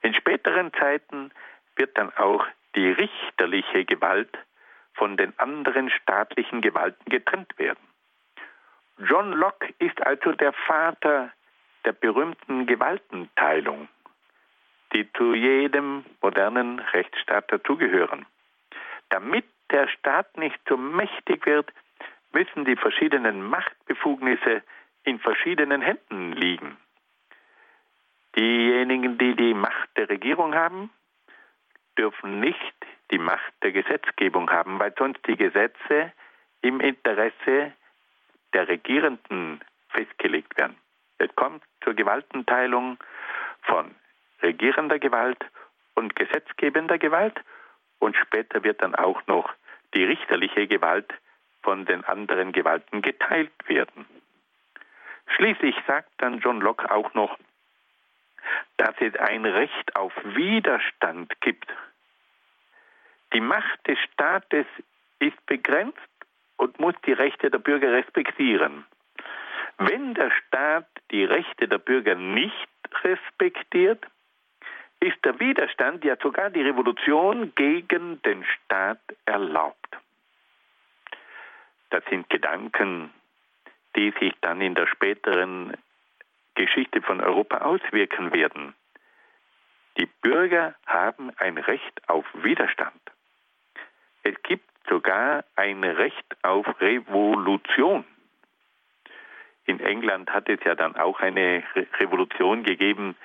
In 0.00 0.14
späteren 0.14 0.72
Zeiten 0.72 1.30
wird 1.76 1.98
dann 1.98 2.10
auch 2.16 2.46
die 2.74 2.90
richterliche 2.90 3.84
Gewalt 3.84 4.38
von 4.94 5.18
den 5.18 5.38
anderen 5.38 5.90
staatlichen 5.90 6.62
Gewalten 6.62 7.10
getrennt 7.10 7.52
werden. 7.58 7.86
John 8.96 9.32
Locke 9.32 9.74
ist 9.80 10.00
also 10.06 10.32
der 10.32 10.54
Vater 10.54 11.30
der 11.84 11.92
berühmten 11.92 12.64
Gewaltenteilung, 12.64 13.88
die 14.94 15.12
zu 15.12 15.34
jedem 15.34 16.06
modernen 16.22 16.78
Rechtsstaat 16.78 17.52
dazugehören. 17.52 18.24
Damit 19.10 19.44
der 19.70 19.88
Staat 19.88 20.36
nicht 20.36 20.60
so 20.68 20.76
mächtig 20.76 21.46
wird, 21.46 21.72
müssen 22.32 22.64
die 22.64 22.76
verschiedenen 22.76 23.42
Machtbefugnisse 23.48 24.62
in 25.04 25.18
verschiedenen 25.20 25.82
Händen 25.82 26.32
liegen. 26.32 26.76
Diejenigen, 28.36 29.18
die 29.18 29.36
die 29.36 29.54
Macht 29.54 29.88
der 29.96 30.08
Regierung 30.08 30.54
haben, 30.54 30.90
dürfen 31.96 32.40
nicht 32.40 32.74
die 33.10 33.18
Macht 33.18 33.52
der 33.62 33.72
Gesetzgebung 33.72 34.50
haben, 34.50 34.78
weil 34.80 34.92
sonst 34.98 35.24
die 35.26 35.36
Gesetze 35.36 36.12
im 36.62 36.80
Interesse 36.80 37.72
der 38.52 38.68
Regierenden 38.68 39.60
festgelegt 39.90 40.56
werden. 40.56 40.76
Es 41.18 41.32
kommt 41.36 41.62
zur 41.82 41.94
Gewaltenteilung 41.94 42.98
von 43.62 43.94
regierender 44.42 44.98
Gewalt 44.98 45.38
und 45.94 46.16
gesetzgebender 46.16 46.98
Gewalt 46.98 47.40
und 48.04 48.16
später 48.16 48.62
wird 48.62 48.82
dann 48.82 48.94
auch 48.94 49.26
noch 49.26 49.50
die 49.94 50.04
richterliche 50.04 50.66
Gewalt 50.66 51.12
von 51.62 51.86
den 51.86 52.04
anderen 52.04 52.52
Gewalten 52.52 53.00
geteilt 53.00 53.52
werden. 53.66 54.04
Schließlich 55.34 55.74
sagt 55.86 56.10
dann 56.18 56.38
John 56.40 56.60
Locke 56.60 56.90
auch 56.90 57.14
noch, 57.14 57.38
dass 58.76 58.94
es 59.00 59.16
ein 59.16 59.46
Recht 59.46 59.96
auf 59.96 60.12
Widerstand 60.22 61.40
gibt. 61.40 61.66
Die 63.32 63.40
Macht 63.40 63.86
des 63.88 63.98
Staates 64.12 64.66
ist 65.18 65.46
begrenzt 65.46 65.98
und 66.58 66.78
muss 66.78 66.94
die 67.06 67.14
Rechte 67.14 67.50
der 67.50 67.58
Bürger 67.58 67.92
respektieren. 67.92 68.84
Wenn 69.78 70.14
der 70.14 70.30
Staat 70.30 70.86
die 71.10 71.24
Rechte 71.24 71.66
der 71.68 71.78
Bürger 71.78 72.14
nicht 72.14 72.68
respektiert, 73.02 74.04
ist 75.04 75.22
der 75.24 75.38
Widerstand, 75.38 76.02
ja 76.02 76.16
sogar 76.16 76.48
die 76.50 76.62
Revolution 76.62 77.52
gegen 77.54 78.22
den 78.22 78.44
Staat 78.44 79.00
erlaubt. 79.26 79.98
Das 81.90 82.02
sind 82.06 82.28
Gedanken, 82.30 83.10
die 83.96 84.12
sich 84.18 84.32
dann 84.40 84.60
in 84.62 84.74
der 84.74 84.86
späteren 84.86 85.76
Geschichte 86.54 87.02
von 87.02 87.20
Europa 87.20 87.58
auswirken 87.58 88.32
werden. 88.32 88.74
Die 89.98 90.06
Bürger 90.22 90.74
haben 90.86 91.30
ein 91.36 91.58
Recht 91.58 92.08
auf 92.08 92.24
Widerstand. 92.32 93.00
Es 94.22 94.34
gibt 94.42 94.68
sogar 94.88 95.44
ein 95.54 95.84
Recht 95.84 96.36
auf 96.42 96.66
Revolution. 96.80 98.04
In 99.66 99.80
England 99.80 100.30
hat 100.30 100.48
es 100.48 100.60
ja 100.64 100.74
dann 100.74 100.96
auch 100.96 101.20
eine 101.20 101.62
Revolution 101.98 102.64
gegeben, 102.64 103.16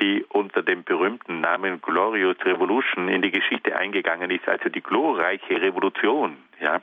die 0.00 0.24
unter 0.28 0.62
dem 0.62 0.84
berühmten 0.84 1.40
Namen 1.40 1.80
Glorious 1.80 2.36
Revolution 2.44 3.08
in 3.08 3.22
die 3.22 3.30
Geschichte 3.30 3.76
eingegangen 3.76 4.30
ist, 4.30 4.48
also 4.48 4.68
die 4.68 4.82
glorreiche 4.82 5.60
Revolution. 5.60 6.36
Ja. 6.60 6.82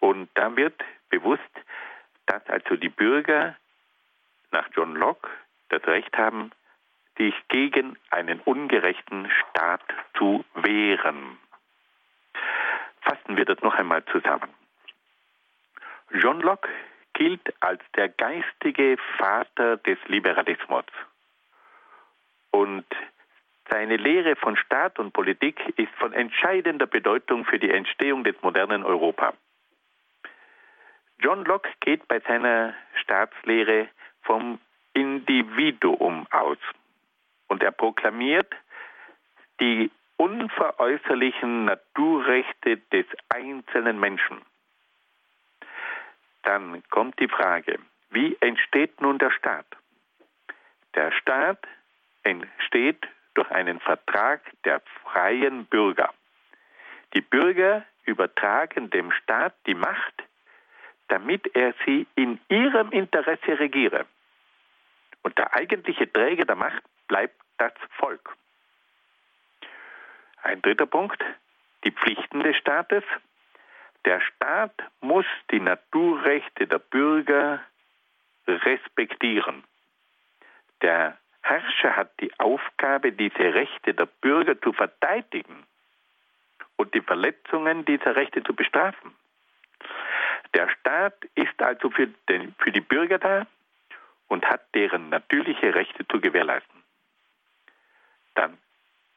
Und 0.00 0.28
da 0.34 0.54
wird 0.56 0.80
bewusst, 1.10 1.42
dass 2.26 2.46
also 2.48 2.76
die 2.76 2.88
Bürger 2.88 3.56
nach 4.50 4.68
John 4.74 4.94
Locke 4.94 5.28
das 5.70 5.84
Recht 5.86 6.16
haben, 6.16 6.52
sich 7.16 7.34
gegen 7.48 7.96
einen 8.10 8.40
ungerechten 8.40 9.30
Staat 9.30 9.82
zu 10.16 10.44
wehren. 10.54 11.38
Fassen 13.02 13.36
wir 13.36 13.44
das 13.44 13.60
noch 13.60 13.74
einmal 13.74 14.04
zusammen. 14.06 14.48
John 16.12 16.40
Locke 16.40 16.68
gilt 17.14 17.54
als 17.60 17.82
der 17.96 18.08
geistige 18.08 18.96
Vater 19.18 19.76
des 19.78 19.98
Liberalismus. 20.06 20.84
Und 22.52 22.86
seine 23.68 23.96
Lehre 23.96 24.36
von 24.36 24.56
Staat 24.56 24.98
und 24.98 25.12
Politik 25.12 25.60
ist 25.76 25.92
von 25.94 26.12
entscheidender 26.12 26.86
Bedeutung 26.86 27.44
für 27.44 27.58
die 27.58 27.70
Entstehung 27.70 28.22
des 28.22 28.40
modernen 28.42 28.84
Europa. 28.84 29.34
John 31.18 31.44
Locke 31.44 31.70
geht 31.80 32.06
bei 32.08 32.20
seiner 32.20 32.74
Staatslehre 33.00 33.88
vom 34.22 34.58
Individuum 34.92 36.26
aus 36.30 36.58
und 37.48 37.62
er 37.62 37.72
proklamiert 37.72 38.52
die 39.60 39.90
unveräußerlichen 40.16 41.64
Naturrechte 41.64 42.76
des 42.92 43.06
einzelnen 43.28 43.98
Menschen. 43.98 44.40
Dann 46.42 46.82
kommt 46.90 47.18
die 47.20 47.28
Frage, 47.28 47.78
wie 48.10 48.36
entsteht 48.40 49.00
nun 49.00 49.18
der 49.18 49.30
Staat? 49.30 49.66
Der 50.94 51.12
Staat 51.12 51.66
entsteht 52.22 53.06
durch 53.34 53.50
einen 53.50 53.80
Vertrag 53.80 54.40
der 54.64 54.80
freien 55.02 55.66
Bürger. 55.66 56.12
Die 57.14 57.20
Bürger 57.20 57.84
übertragen 58.04 58.90
dem 58.90 59.12
Staat 59.12 59.54
die 59.66 59.74
Macht, 59.74 60.22
damit 61.08 61.54
er 61.54 61.74
sie 61.84 62.06
in 62.14 62.40
ihrem 62.48 62.90
Interesse 62.90 63.58
regiere. 63.58 64.06
Und 65.22 65.38
der 65.38 65.52
eigentliche 65.54 66.10
Träger 66.10 66.44
der 66.44 66.56
Macht 66.56 66.82
bleibt 67.06 67.40
das 67.58 67.72
Volk. 67.98 68.36
Ein 70.42 70.60
dritter 70.62 70.86
Punkt, 70.86 71.22
die 71.84 71.92
Pflichten 71.92 72.40
des 72.40 72.56
Staates. 72.56 73.04
Der 74.04 74.20
Staat 74.20 74.74
muss 75.00 75.26
die 75.50 75.60
Naturrechte 75.60 76.66
der 76.66 76.78
Bürger 76.78 77.62
respektieren. 78.48 79.62
Der 80.80 81.16
Herrscher 81.42 81.96
hat 81.96 82.12
die 82.20 82.32
Aufgabe, 82.38 83.12
diese 83.12 83.54
Rechte 83.54 83.94
der 83.94 84.06
Bürger 84.06 84.60
zu 84.60 84.72
verteidigen 84.72 85.66
und 86.76 86.94
die 86.94 87.00
Verletzungen 87.00 87.84
dieser 87.84 88.16
Rechte 88.16 88.42
zu 88.42 88.54
bestrafen. 88.54 89.14
Der 90.54 90.68
Staat 90.68 91.24
ist 91.34 91.60
also 91.60 91.90
für, 91.90 92.08
den, 92.28 92.54
für 92.58 92.72
die 92.72 92.80
Bürger 92.80 93.18
da 93.18 93.46
und 94.28 94.44
hat 94.46 94.62
deren 94.74 95.08
natürliche 95.08 95.74
Rechte 95.74 96.06
zu 96.08 96.20
gewährleisten. 96.20 96.82
Dann 98.34 98.58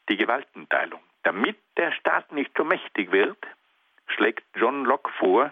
die 0.09 0.17
Gewaltenteilung. 0.17 1.01
Damit 1.23 1.57
der 1.77 1.91
Staat 1.93 2.31
nicht 2.31 2.51
so 2.57 2.63
mächtig 2.63 3.11
wird, 3.11 3.37
schlägt 4.07 4.43
John 4.55 4.85
Locke 4.85 5.11
vor, 5.17 5.51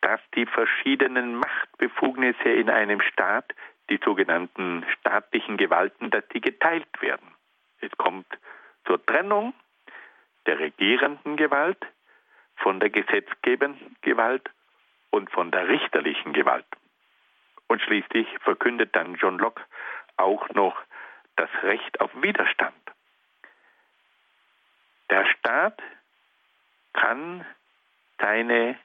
dass 0.00 0.20
die 0.34 0.46
verschiedenen 0.46 1.36
Machtbefugnisse 1.36 2.48
in 2.48 2.70
einem 2.70 3.00
Staat, 3.00 3.54
die 3.90 4.00
sogenannten 4.04 4.84
staatlichen 4.98 5.56
Gewalten, 5.56 6.10
dass 6.10 6.26
die 6.28 6.40
geteilt 6.40 7.00
werden. 7.00 7.28
Es 7.80 7.90
kommt 7.96 8.26
zur 8.84 9.04
Trennung 9.04 9.54
der 10.46 10.58
regierenden 10.58 11.36
Gewalt 11.36 11.84
von 12.56 12.80
der 12.80 12.90
gesetzgebenden 12.90 13.96
Gewalt 14.02 14.50
und 15.10 15.30
von 15.30 15.50
der 15.50 15.68
richterlichen 15.68 16.32
Gewalt. 16.32 16.66
Und 17.68 17.82
schließlich 17.82 18.26
verkündet 18.40 18.94
dann 18.94 19.16
John 19.16 19.38
Locke 19.38 19.62
auch 20.16 20.48
noch 20.50 20.76
das 21.36 21.50
Recht 21.62 22.00
auf 22.00 22.10
Widerstand. 22.22 22.74
Der 25.10 25.26
Staat 25.26 25.80
kann 26.92 27.44
seine 28.18 28.78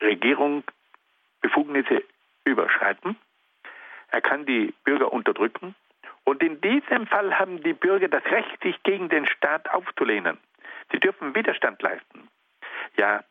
Regierungsbefugnisse 0.00 2.04
überschreiten. 2.44 3.16
Er 4.10 4.20
kann 4.20 4.46
die 4.46 4.74
Bürger 4.84 5.12
unterdrücken. 5.12 5.74
Und 6.24 6.42
in 6.42 6.60
diesem 6.60 7.06
Fall 7.06 7.38
haben 7.38 7.62
die 7.62 7.72
Bürger 7.72 8.08
das 8.08 8.24
Recht, 8.26 8.62
sich 8.62 8.82
gegen 8.82 9.08
den 9.08 9.26
Staat 9.26 9.70
aufzulehnen. 9.70 10.38
Sie 10.92 11.00
dürfen 11.00 11.34
Widerstand 11.34 11.80
leisten. 11.82 12.28
Ja, 12.96 13.24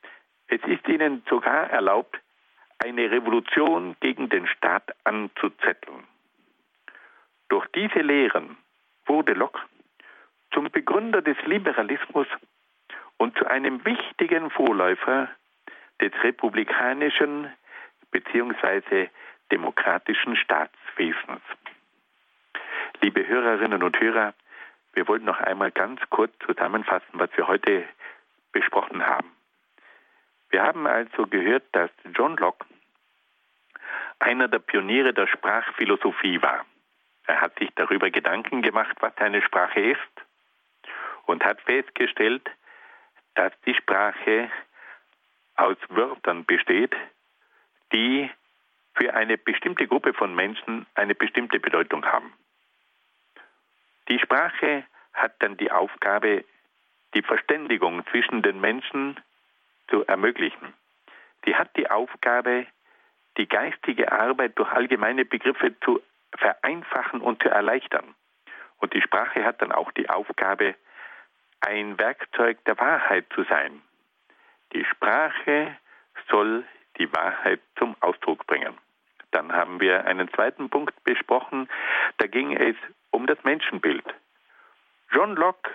es 0.47 0.61
ist 0.63 0.87
ihnen 0.87 1.23
sogar 1.29 1.69
erlaubt, 1.69 2.19
eine 2.79 3.09
Revolution 3.11 3.95
gegen 3.99 4.29
den 4.29 4.47
Staat 4.47 4.95
anzuzetteln. 5.03 6.03
Durch 7.49 7.65
diese 7.75 7.99
Lehren 7.99 8.57
wurde 9.05 9.33
Locke 9.33 9.61
zum 10.53 10.69
Begründer 10.71 11.21
des 11.21 11.37
Liberalismus 11.45 12.27
und 13.17 13.37
zu 13.37 13.45
einem 13.45 13.83
wichtigen 13.85 14.49
Vorläufer 14.49 15.29
des 16.01 16.11
republikanischen 16.23 17.51
bzw. 18.11 19.09
demokratischen 19.51 20.35
Staatswesens. 20.35 21.41
Liebe 23.01 23.27
Hörerinnen 23.27 23.83
und 23.83 23.99
Hörer, 23.99 24.33
wir 24.93 25.07
wollen 25.07 25.25
noch 25.25 25.39
einmal 25.39 25.71
ganz 25.71 26.01
kurz 26.09 26.33
zusammenfassen, 26.45 27.07
was 27.13 27.29
wir 27.35 27.47
heute 27.47 27.85
besprochen 28.51 29.05
haben. 29.05 29.31
Wir 30.49 30.63
haben 30.63 30.87
also 30.87 31.27
gehört, 31.27 31.63
dass 31.73 31.91
John 32.15 32.35
Locke 32.37 32.65
einer 34.19 34.47
der 34.47 34.59
Pioniere 34.59 35.13
der 35.13 35.27
Sprachphilosophie 35.27 36.41
war. 36.41 36.65
Er 37.27 37.41
hat 37.41 37.59
sich 37.59 37.69
darüber 37.75 38.09
Gedanken 38.09 38.61
gemacht, 38.61 38.97
was 38.99 39.15
eine 39.17 39.41
Sprache 39.41 39.79
ist 39.79 40.25
und 41.25 41.43
hat 41.43 41.61
festgestellt, 41.61 42.49
dass 43.35 43.51
die 43.65 43.75
Sprache 43.75 44.49
aus 45.55 45.77
Wörtern 45.89 46.45
besteht, 46.45 46.95
die 47.91 48.29
für 48.97 49.13
eine 49.13 49.37
bestimmte 49.37 49.87
Gruppe 49.87 50.13
von 50.13 50.35
Menschen 50.35 50.85
eine 50.95 51.15
bestimmte 51.15 51.59
Bedeutung 51.59 52.05
haben. 52.05 52.33
Die 54.09 54.19
Sprache 54.19 54.85
hat 55.13 55.35
dann 55.39 55.57
die 55.57 55.71
Aufgabe, 55.71 56.45
die 57.13 57.21
Verständigung 57.21 58.05
zwischen 58.07 58.41
den 58.41 58.59
Menschen 58.59 59.19
zu 59.89 60.05
ermöglichen. 60.05 60.73
Sie 61.45 61.55
hat 61.55 61.75
die 61.77 61.89
Aufgabe, 61.89 62.67
die 63.37 63.47
geistige 63.47 64.11
Arbeit 64.11 64.57
durch 64.57 64.71
allgemeine 64.71 65.25
Begriffe 65.25 65.79
zu 65.81 66.01
vereinfachen 66.35 67.21
und 67.21 67.41
zu 67.41 67.49
erleichtern. 67.49 68.15
Und 68.79 68.93
die 68.93 69.01
Sprache 69.01 69.43
hat 69.43 69.61
dann 69.61 69.71
auch 69.71 69.91
die 69.91 70.09
Aufgabe, 70.09 70.75
ein 71.61 71.97
Werkzeug 71.97 72.63
der 72.65 72.77
Wahrheit 72.77 73.25
zu 73.33 73.43
sein. 73.43 73.81
Die 74.73 74.85
Sprache 74.85 75.75
soll 76.29 76.65
die 76.97 77.11
Wahrheit 77.13 77.61
zum 77.77 77.95
Ausdruck 78.01 78.45
bringen. 78.45 78.77
Dann 79.37 79.53
haben 79.53 79.79
wir 79.79 80.05
einen 80.05 80.33
zweiten 80.33 80.67
Punkt 80.71 81.03
besprochen, 81.03 81.69
da 82.17 82.25
ging 82.25 82.57
es 82.57 82.75
um 83.11 83.27
das 83.27 83.37
Menschenbild. 83.43 84.03
John 85.11 85.35
Locke 85.35 85.69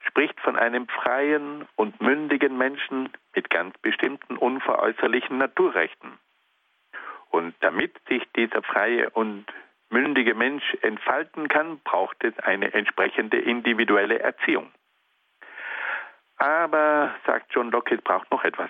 spricht 0.00 0.38
von 0.40 0.56
einem 0.56 0.86
freien 0.86 1.66
und 1.76 1.98
mündigen 2.02 2.58
Menschen 2.58 3.08
mit 3.34 3.48
ganz 3.48 3.78
bestimmten 3.78 4.36
unveräußerlichen 4.36 5.38
Naturrechten. 5.38 6.18
Und 7.30 7.54
damit 7.60 7.96
sich 8.10 8.22
dieser 8.36 8.62
freie 8.62 9.08
und 9.08 9.46
mündige 9.88 10.34
Mensch 10.34 10.76
entfalten 10.82 11.48
kann, 11.48 11.78
braucht 11.78 12.22
es 12.24 12.38
eine 12.40 12.74
entsprechende 12.74 13.38
individuelle 13.38 14.18
Erziehung. 14.18 14.70
Aber, 16.36 17.14
sagt 17.24 17.54
John 17.54 17.70
Locke, 17.70 17.94
es 17.94 18.02
braucht 18.02 18.30
noch 18.30 18.44
etwas. 18.44 18.68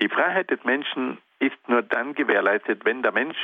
Die 0.00 0.08
Freiheit 0.08 0.50
des 0.50 0.64
Menschen 0.64 1.18
ist 1.42 1.68
nur 1.68 1.82
dann 1.82 2.14
gewährleistet, 2.14 2.84
wenn 2.84 3.02
der 3.02 3.10
Mensch 3.10 3.36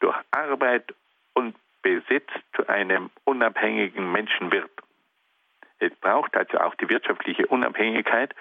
durch 0.00 0.16
Arbeit 0.30 0.94
und 1.32 1.56
Besitz 1.80 2.28
zu 2.54 2.68
einem 2.68 3.10
unabhängigen 3.24 4.12
Menschen 4.12 4.52
wird. 4.52 4.70
Es 5.78 5.94
braucht 5.96 6.36
also 6.36 6.58
auch 6.58 6.74
die 6.74 6.88
wirtschaftliche 6.88 7.46
Unabhängigkeit, 7.46 8.34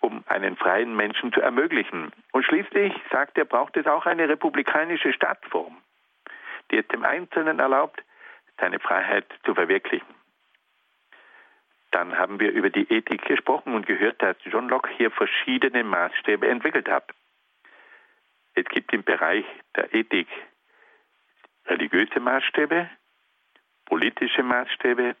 um 0.00 0.22
einen 0.28 0.56
freien 0.56 0.94
Menschen 0.94 1.32
zu 1.32 1.40
ermöglichen. 1.40 2.12
Und 2.30 2.44
schließlich, 2.44 2.94
sagt 3.10 3.38
er, 3.38 3.44
braucht 3.44 3.76
es 3.76 3.86
auch 3.86 4.06
eine 4.06 4.28
republikanische 4.28 5.12
Staatsform, 5.12 5.76
die 6.70 6.78
es 6.78 6.86
dem 6.88 7.04
Einzelnen 7.04 7.58
erlaubt, 7.58 8.02
seine 8.60 8.78
Freiheit 8.78 9.26
zu 9.44 9.54
verwirklichen. 9.54 10.14
Dann 11.90 12.16
haben 12.16 12.38
wir 12.38 12.52
über 12.52 12.70
die 12.70 12.90
Ethik 12.92 13.24
gesprochen 13.24 13.74
und 13.74 13.86
gehört, 13.86 14.22
dass 14.22 14.36
John 14.44 14.68
Locke 14.68 14.90
hier 14.96 15.10
verschiedene 15.10 15.82
Maßstäbe 15.82 16.46
entwickelt 16.46 16.88
hat. 16.88 17.12
Es 18.54 18.64
gibt 18.66 18.92
im 18.92 19.02
Bereich 19.02 19.44
der 19.76 19.92
Ethik 19.94 20.28
religiöse 21.66 22.20
Maßstäbe, 22.20 22.88
politische 23.86 24.42
Maßstäbe, 24.42 25.16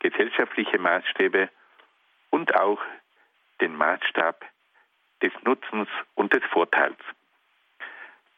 gesellschaftliche 0.00 0.78
Maßstäbe 0.78 1.48
und 2.30 2.54
auch 2.54 2.80
den 3.60 3.76
Maßstab 3.76 4.44
des 5.22 5.32
Nutzens 5.44 5.88
und 6.14 6.32
des 6.32 6.42
Vorteils. 6.44 6.98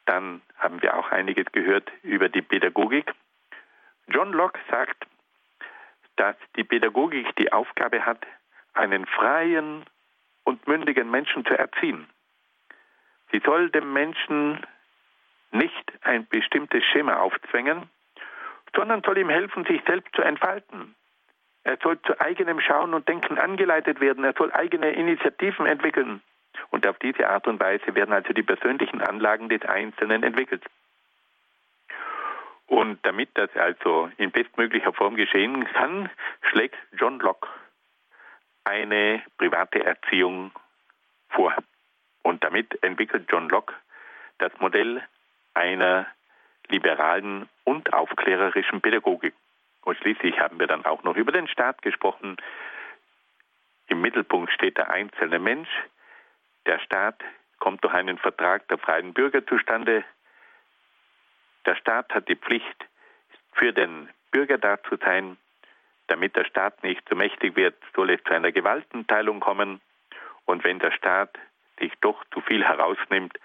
Dann 0.05 0.41
haben 0.57 0.81
wir 0.81 0.97
auch 0.97 1.11
einiges 1.11 1.45
gehört 1.51 1.89
über 2.01 2.29
die 2.29 2.41
Pädagogik. 2.41 3.13
John 4.07 4.33
Locke 4.33 4.59
sagt, 4.69 5.05
dass 6.17 6.35
die 6.55 6.63
Pädagogik 6.63 7.33
die 7.37 7.51
Aufgabe 7.53 8.05
hat, 8.05 8.25
einen 8.73 9.05
freien 9.05 9.85
und 10.43 10.67
mündigen 10.67 11.09
Menschen 11.09 11.45
zu 11.45 11.57
erziehen. 11.57 12.07
Sie 13.33 13.41
soll 13.43 13.71
dem 13.71 13.91
Menschen 13.91 14.59
nicht 15.51 15.91
ein 16.03 16.27
bestimmtes 16.27 16.83
Schema 16.85 17.17
aufzwängen, 17.17 17.89
sondern 18.75 19.01
soll 19.01 19.17
ihm 19.17 19.29
helfen, 19.29 19.65
sich 19.65 19.81
selbst 19.87 20.15
zu 20.15 20.21
entfalten. 20.21 20.93
Er 21.63 21.77
soll 21.81 21.99
zu 22.03 22.19
eigenem 22.21 22.59
Schauen 22.59 22.93
und 22.93 23.07
Denken 23.07 23.39
angeleitet 23.39 23.99
werden. 23.99 24.23
Er 24.23 24.33
soll 24.33 24.51
eigene 24.51 24.91
Initiativen 24.91 25.65
entwickeln. 25.65 26.21
Und 26.69 26.85
auf 26.85 26.99
diese 26.99 27.27
Art 27.27 27.47
und 27.47 27.59
Weise 27.59 27.95
werden 27.95 28.13
also 28.13 28.33
die 28.33 28.43
persönlichen 28.43 29.01
Anlagen 29.01 29.49
des 29.49 29.63
Einzelnen 29.63 30.21
entwickelt. 30.21 30.63
Und 32.67 33.03
damit 33.03 33.29
das 33.33 33.49
also 33.55 34.11
in 34.17 34.29
bestmöglicher 34.31 34.93
Form 34.93 35.15
geschehen 35.15 35.65
kann, 35.73 36.09
schlägt 36.51 36.77
John 36.97 37.19
Locke 37.19 37.47
eine 38.63 39.23
private 39.37 39.83
Erziehung 39.83 40.51
vor. 41.29 41.55
Und 42.23 42.43
damit 42.43 42.81
entwickelt 42.83 43.27
John 43.29 43.49
Locke 43.49 43.73
das 44.39 44.51
Modell 44.59 45.03
einer 45.53 46.07
liberalen 46.67 47.47
und 47.63 47.93
aufklärerischen 47.93 48.81
Pädagogik. 48.81 49.33
Und 49.83 49.97
schließlich 49.97 50.39
haben 50.39 50.59
wir 50.59 50.67
dann 50.67 50.85
auch 50.85 51.03
noch 51.03 51.15
über 51.15 51.31
den 51.31 51.47
Staat 51.47 51.81
gesprochen. 51.81 52.37
Im 53.87 54.01
Mittelpunkt 54.01 54.51
steht 54.51 54.77
der 54.77 54.89
einzelne 54.89 55.39
Mensch. 55.39 55.69
Der 56.65 56.79
Staat 56.79 57.21
kommt 57.59 57.83
durch 57.83 57.93
einen 57.93 58.17
Vertrag 58.17 58.67
der 58.69 58.77
freien 58.77 59.13
Bürger 59.13 59.45
zustande. 59.45 60.03
Der 61.65 61.75
Staat 61.75 62.13
hat 62.13 62.27
die 62.27 62.35
Pflicht, 62.35 62.85
für 63.53 63.73
den 63.73 64.09
Bürger 64.31 64.57
da 64.57 64.81
zu 64.83 64.97
sein. 64.97 65.37
Damit 66.07 66.35
der 66.35 66.45
Staat 66.45 66.83
nicht 66.83 67.07
zu 67.07 67.15
mächtig 67.15 67.55
wird, 67.55 67.75
soll 67.95 68.09
es 68.09 68.23
zu 68.23 68.33
einer 68.33 68.51
Gewaltenteilung 68.51 69.39
kommen. 69.39 69.81
Und 70.45 70.63
wenn 70.63 70.79
der 70.79 70.91
Staat 70.91 71.37
sich 71.79 71.93
doch 72.01 72.23
zu 72.33 72.41
viel 72.41 72.63
herausnimmt 72.63 73.37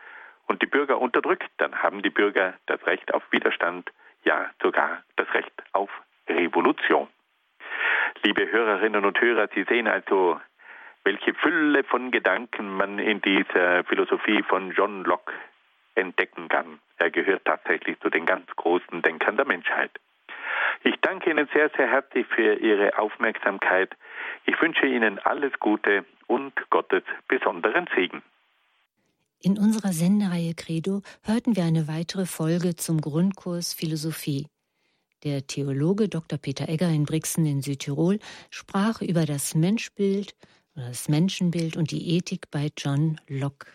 und 0.47 0.63
die 0.63 0.67
Bürger 0.67 1.01
unterdrückt, 1.01 1.49
dann 1.59 1.83
haben 1.83 2.03
die 2.03 2.11
Bürger 2.11 2.55
das 2.67 2.85
Recht 2.87 3.13
auf 3.15 3.23
Widerstand, 3.31 3.91
ja 4.25 4.51
sogar 4.63 5.03
das 5.17 5.33
Recht 5.35 5.53
auf 5.73 5.91
Revolution. 6.29 7.09
Liebe 8.23 8.51
Hörerinnen 8.51 9.05
und 9.05 9.21
Hörer, 9.21 9.49
Sie 9.55 9.65
sehen 9.65 9.87
also, 9.87 10.41
welche 11.05 11.35
Fülle 11.35 11.85
von 11.85 12.11
Gedanken 12.11 12.77
man 12.77 12.99
in 12.99 13.21
dieser 13.21 13.85
Philosophie 13.85 14.43
von 14.43 14.73
John 14.73 15.05
Locke 15.05 15.33
entdecken 15.95 16.49
kann. 16.49 16.81
Er 16.99 17.11
gehört 17.11 17.45
tatsächlich 17.45 17.99
zu 18.01 18.11
den 18.11 18.27
ganz 18.27 18.47
großen 18.57 19.03
Denkern 19.03 19.37
der 19.37 19.47
Menschheit. 19.47 19.91
Ich 20.83 20.97
danke 21.01 21.31
Ihnen 21.31 21.49
sehr, 21.53 21.71
sehr 21.71 21.91
herzlich 21.91 22.27
für 22.27 22.55
Ihre 22.55 22.99
Aufmerksamkeit. 22.99 23.91
Ich 24.45 24.61
wünsche 24.61 24.87
Ihnen 24.87 25.19
alles 25.19 25.53
Gute 25.59 26.05
und 26.29 26.53
Gottes 26.71 27.03
besonderen 27.27 27.89
Segen. 27.97 28.23
In 29.41 29.59
unserer 29.59 29.93
Sendereihe 29.93 30.55
Credo 30.55 31.03
hörten 31.23 31.57
wir 31.57 31.65
eine 31.65 31.89
weitere 31.89 32.27
Folge 32.27 32.77
zum 32.77 33.01
Grundkurs 33.01 33.73
Philosophie. 33.73 34.47
Der 35.25 35.47
Theologe 35.47 36.09
Dr. 36.09 36.39
Peter 36.39 36.69
Egger 36.69 36.89
in 36.89 37.05
Brixen 37.05 37.45
in 37.45 37.63
Südtirol 37.63 38.21
sprach 38.51 39.03
über 39.03 39.27
das 39.27 39.57
Menschbild 39.57 40.37
das 40.79 41.09
Menschenbild 41.09 41.77
und 41.77 41.91
die 41.91 42.17
Ethik 42.17 42.51
bei 42.51 42.71
John 42.77 43.21
Locke. 43.27 43.67